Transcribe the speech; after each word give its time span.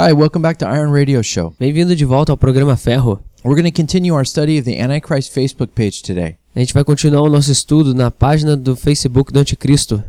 Hi, 0.00 0.12
welcome 0.12 0.40
back 0.40 0.58
to 0.58 0.64
Iron 0.64 0.92
Radio 0.92 1.20
Show. 1.24 1.52
Bem-vindo 1.58 1.96
de 1.96 2.04
volta 2.04 2.30
ao 2.30 2.36
programa 2.36 2.76
Ferro. 2.76 3.18
We're 3.44 3.60
going 3.60 3.68
to 3.68 3.72
continue 3.72 4.14
our 4.14 4.24
study 4.24 4.56
of 4.56 4.64
the 4.64 4.80
Antichrist 4.80 5.34
Facebook 5.34 5.72
page 5.74 6.04
today. 6.04 6.36
A 6.54 6.60
gente 6.60 6.72
vai 6.72 6.84
continuar 6.84 7.22
o 7.22 7.28
nosso 7.28 7.50
estudo 7.50 7.92
na 7.92 8.08
página 8.08 8.56
do 8.56 8.76
Facebook 8.76 9.32
do 9.32 9.40
Anticristo. 9.40 10.00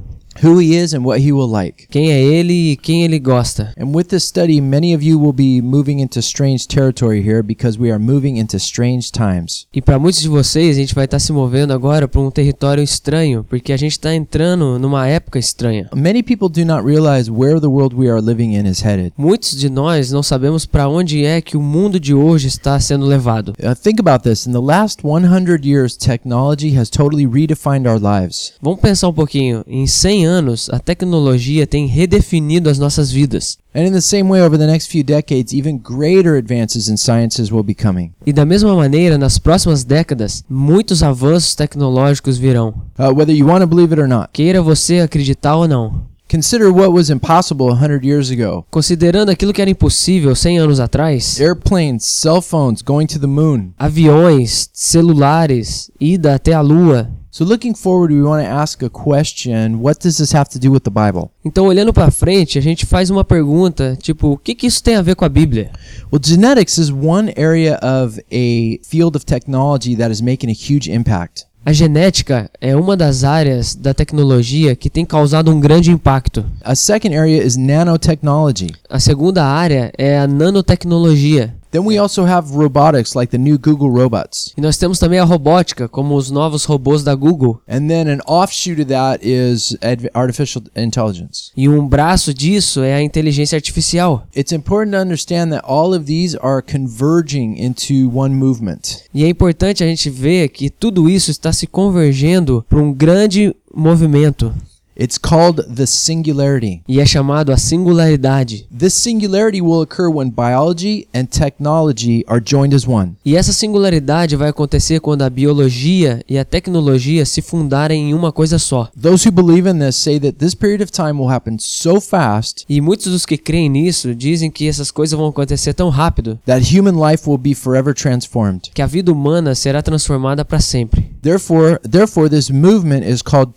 Who 0.41 0.59
he 0.59 0.75
is 0.75 0.93
and 0.93 1.03
what 1.03 1.21
he 1.21 1.33
will 1.33 1.51
like. 1.51 1.87
Quem 1.89 2.11
é 2.11 2.21
ele 2.21 2.71
e 2.71 2.77
quem 2.77 3.03
ele 3.03 3.19
gosta. 3.19 3.73
And 3.77 3.93
with 3.93 4.05
this 4.05 4.23
study, 4.23 4.61
many 4.61 4.95
of 4.95 5.03
you 5.03 5.19
will 5.19 5.33
be 5.33 5.61
moving 5.61 5.99
into 5.99 6.19
strange 6.19 6.65
territory 6.65 7.21
here 7.21 7.43
because 7.43 7.77
we 7.77 7.91
are 7.91 7.99
moving 7.99 8.37
into 8.37 8.57
strange 8.57 9.11
times. 9.11 9.67
E 9.73 9.81
para 9.81 9.99
muitos 9.99 10.21
de 10.21 10.29
vocês, 10.29 10.77
a 10.77 10.79
gente 10.79 10.95
vai 10.95 11.05
estar 11.05 11.19
se 11.19 11.33
movendo 11.33 11.73
agora 11.73 12.07
para 12.07 12.21
um 12.21 12.31
território 12.31 12.81
estranho, 12.81 13.45
porque 13.49 13.73
a 13.73 13.77
gente 13.77 13.91
está 13.93 14.15
entrando 14.15 14.79
numa 14.79 15.07
época 15.07 15.37
estranha. 15.37 15.89
Many 15.93 16.23
people 16.23 16.47
do 16.47 16.65
not 16.65 16.85
realize 16.85 17.29
where 17.29 17.59
the 17.59 17.67
world 17.67 17.95
we 17.95 18.09
are 18.09 18.21
living 18.21 18.55
in 18.55 18.65
is 18.65 18.81
headed. 18.81 19.11
Muitos 19.17 19.57
de 19.57 19.69
nós 19.69 20.11
não 20.11 20.23
sabemos 20.23 20.65
para 20.65 20.87
onde 20.87 21.25
é 21.25 21.41
que 21.41 21.57
o 21.57 21.61
mundo 21.61 21.99
de 21.99 22.13
hoje 22.13 22.47
está 22.47 22.79
sendo 22.79 23.05
levado. 23.05 23.49
Uh, 23.59 23.75
think 23.75 23.99
about 23.99 24.23
this. 24.23 24.45
In 24.45 24.53
the 24.53 24.61
last 24.61 25.05
100 25.05 25.65
years, 25.65 25.97
technology 25.97 26.77
has 26.77 26.89
totally 26.89 27.27
redefined 27.27 27.89
our 27.89 27.99
lives. 27.99 28.53
Vamos 28.61 28.79
pensar 28.79 29.09
um 29.09 29.13
pouquinho. 29.13 29.63
Em 29.67 29.85
100 29.85 30.25
anos, 30.25 30.28
a 30.71 30.79
tecnologia 30.79 31.65
tem 31.67 31.85
redefinido 31.85 32.69
as 32.69 32.77
nossas 32.79 33.11
vidas. 33.11 33.57
And 33.73 33.85
in 33.87 33.91
the 33.91 34.01
same 34.01 34.29
way, 34.29 34.41
over 34.41 34.57
the 34.57 34.65
next 34.67 34.89
few 34.89 35.03
decades, 35.03 35.53
even 35.53 35.77
greater 35.77 36.35
advances 36.37 36.87
in 36.89 36.97
sciences 36.97 37.51
will 37.51 37.63
be 37.63 37.75
coming. 37.75 38.11
E 38.25 38.33
da 38.33 38.45
mesma 38.45 38.75
maneira, 38.75 39.17
nas 39.17 39.37
próximas 39.37 39.83
décadas, 39.83 40.43
muitos 40.49 41.03
avanços 41.03 41.55
tecnológicos 41.55 42.37
virão. 42.37 42.73
Uh, 42.97 43.13
whether 43.15 43.35
you 43.35 43.47
want 43.47 43.61
to 43.61 43.67
believe 43.67 43.93
it 43.93 44.01
or 44.01 44.07
not. 44.07 44.29
Queira 44.33 44.61
você 44.61 44.99
acreditar 44.99 45.55
ou 45.55 45.67
não. 45.67 46.09
Consider 46.31 46.67
what 46.71 46.91
was 46.91 47.09
impossible 47.09 47.71
100 47.75 48.05
years 48.05 48.29
ago. 48.29 48.63
Considerando 48.69 49.31
aquilo 49.31 49.51
que 49.51 49.61
era 49.63 49.71
impossível 49.71 50.35
100 50.35 50.59
anos 50.59 50.79
atrás, 50.79 51.39
Airplanes, 51.39 52.05
cell 52.05 52.39
phones, 52.39 52.83
going 52.83 53.07
to 53.07 53.19
the 53.19 53.25
moon. 53.25 53.69
aviões, 53.79 54.69
celulares, 54.71 55.89
ida 55.99 56.35
até 56.35 56.53
a 56.53 56.61
lua. 56.61 57.09
So 57.39 57.45
looking 57.45 57.73
forward, 57.73 58.11
we 58.11 58.21
want 58.21 58.43
to 58.43 58.49
ask 58.49 58.83
a 58.83 58.89
question, 58.89 59.79
what 59.79 60.01
does 60.01 60.17
this 60.17 60.33
have 60.33 60.49
to 60.49 60.59
do 60.59 60.73
with 60.73 60.83
the 60.83 60.89
Bible? 60.89 61.31
Então, 61.45 61.67
olhando 61.67 61.93
para 61.93 62.11
frente, 62.11 62.59
a 62.59 62.61
gente 62.61 62.85
faz 62.85 63.09
uma 63.09 63.23
pergunta, 63.23 63.97
tipo, 64.01 64.33
o 64.33 64.37
que, 64.37 64.53
que 64.53 64.67
isso 64.67 64.83
tem 64.83 64.97
a 64.97 65.01
ver 65.01 65.15
com 65.15 65.23
a 65.23 65.29
Bíblia? 65.29 65.71
Well, 66.11 66.21
genetics 66.21 66.77
is 66.77 66.91
one 66.91 67.33
area 67.37 67.79
of 67.81 68.19
a 68.29 68.81
field 68.83 69.15
of 69.15 69.25
technology 69.25 69.95
that 69.95 70.11
is 70.11 70.19
making 70.19 70.49
a 70.49 70.53
huge 70.53 70.91
impact. 70.91 71.45
A 71.65 71.71
genética 71.71 72.49
é 72.59 72.75
uma 72.75 72.97
das 72.97 73.23
áreas 73.23 73.73
da 73.73 73.93
tecnologia 73.93 74.75
que 74.75 74.89
tem 74.89 75.05
causado 75.05 75.49
um 75.49 75.61
grande 75.61 75.91
impacto. 75.91 76.45
A 76.61 76.75
second 76.75 77.15
area 77.15 77.41
is 77.41 77.55
nanotechnology. 77.55 78.71
A 78.89 78.99
segunda 78.99 79.45
área 79.45 79.93
é 79.97 80.19
a 80.19 80.27
nanotecnologia. 80.27 81.55
Then 81.71 81.85
we 81.85 81.99
also 81.99 82.25
have 82.25 82.51
robotics 82.55 83.15
like 83.15 83.31
the 83.31 83.37
new 83.37 83.57
Google 83.57 83.91
robots. 83.91 84.53
E 84.57 84.61
nós 84.61 84.77
temos 84.77 84.97
também 84.97 85.19
a 85.19 85.23
robótica, 85.23 85.87
como 85.87 86.15
os 86.15 86.31
novos 86.31 86.65
robôs 86.65 87.03
da 87.03 87.13
Google. 87.13 87.61
And 87.67 87.87
then 87.87 88.09
an 88.09 88.19
offshoot 88.25 88.81
of 88.81 88.89
that 88.89 89.19
is 89.23 89.77
artificial 90.13 90.63
intelligence. 90.75 91.51
E 91.55 91.69
um 91.69 91.87
braço 91.87 92.33
disso 92.33 92.81
é 92.81 92.95
a 92.95 93.01
inteligência 93.01 93.55
artificial. 93.55 94.23
It's 94.35 94.51
important 94.51 94.93
to 94.93 95.01
understand 95.01 95.51
that 95.51 95.63
all 95.63 95.93
of 95.93 96.05
these 96.05 96.35
are 96.41 96.63
converging 96.63 97.63
into 97.63 98.09
one 98.13 98.33
movement. 98.33 99.03
E 99.13 99.23
é 99.23 99.29
importante 99.29 99.83
a 99.83 99.87
gente 99.87 100.09
ver 100.09 100.49
que 100.49 100.69
tudo 100.69 101.09
isso 101.09 101.29
está 101.29 101.53
se 101.53 101.67
convergendo 101.67 102.65
para 102.67 102.79
um 102.79 102.91
grande 102.91 103.55
movimento. 103.73 104.53
It's 104.99 105.17
called 105.17 105.63
the 105.73 105.87
singularity. 105.87 106.81
E 106.85 106.99
é 106.99 107.05
chamado 107.05 107.53
a 107.53 107.57
singularidade. 107.57 108.67
This 108.77 108.93
singularity 108.95 109.61
will 109.61 109.81
occur 109.81 110.09
when 110.09 110.29
biology 110.29 111.07
and 111.13 111.25
technology 111.27 112.25
are 112.27 112.43
joined 112.45 112.75
as 112.75 112.85
one. 112.85 113.13
E 113.23 113.37
essa 113.37 113.53
singularidade 113.53 114.35
vai 114.35 114.49
acontecer 114.49 114.99
quando 114.99 115.21
a 115.21 115.29
biologia 115.29 116.21
e 116.27 116.37
a 116.37 116.43
tecnologia 116.43 117.25
se 117.25 117.41
fundarem 117.41 118.09
em 118.09 118.13
uma 118.13 118.33
coisa 118.33 118.59
só. 118.59 118.89
Those 119.01 119.25
who 119.25 119.31
believe 119.31 119.69
in 119.69 119.79
this 119.79 119.95
say 119.95 120.19
that 120.19 120.33
this 120.37 120.53
period 120.53 120.83
of 120.83 120.91
time 120.91 121.13
will 121.13 121.31
happen 121.31 121.55
so 121.59 122.01
fast 122.01 122.65
E 122.67 122.81
muitos 122.81 123.09
dos 123.09 123.25
que 123.25 123.37
creem 123.37 123.69
nisso 123.69 124.13
dizem 124.13 124.51
que 124.51 124.67
essas 124.67 124.91
coisas 124.91 125.17
vão 125.17 125.29
acontecer 125.29 125.73
tão 125.73 125.87
rápido 125.89 126.37
that 126.45 126.77
human 126.77 126.95
life 126.99 127.23
will 127.25 127.37
be 127.37 127.55
forever 127.55 127.93
transformed. 127.93 128.69
que 128.73 128.81
a 128.81 128.85
vida 128.85 129.13
humana 129.13 129.55
será 129.55 129.81
transformada 129.81 130.43
para 130.43 130.59
sempre. 130.59 131.09
Therefore, 131.21 131.79
therefore 131.89 132.29
this 132.29 132.49
movement 132.49 133.05
is 133.09 133.21
called 133.21 133.53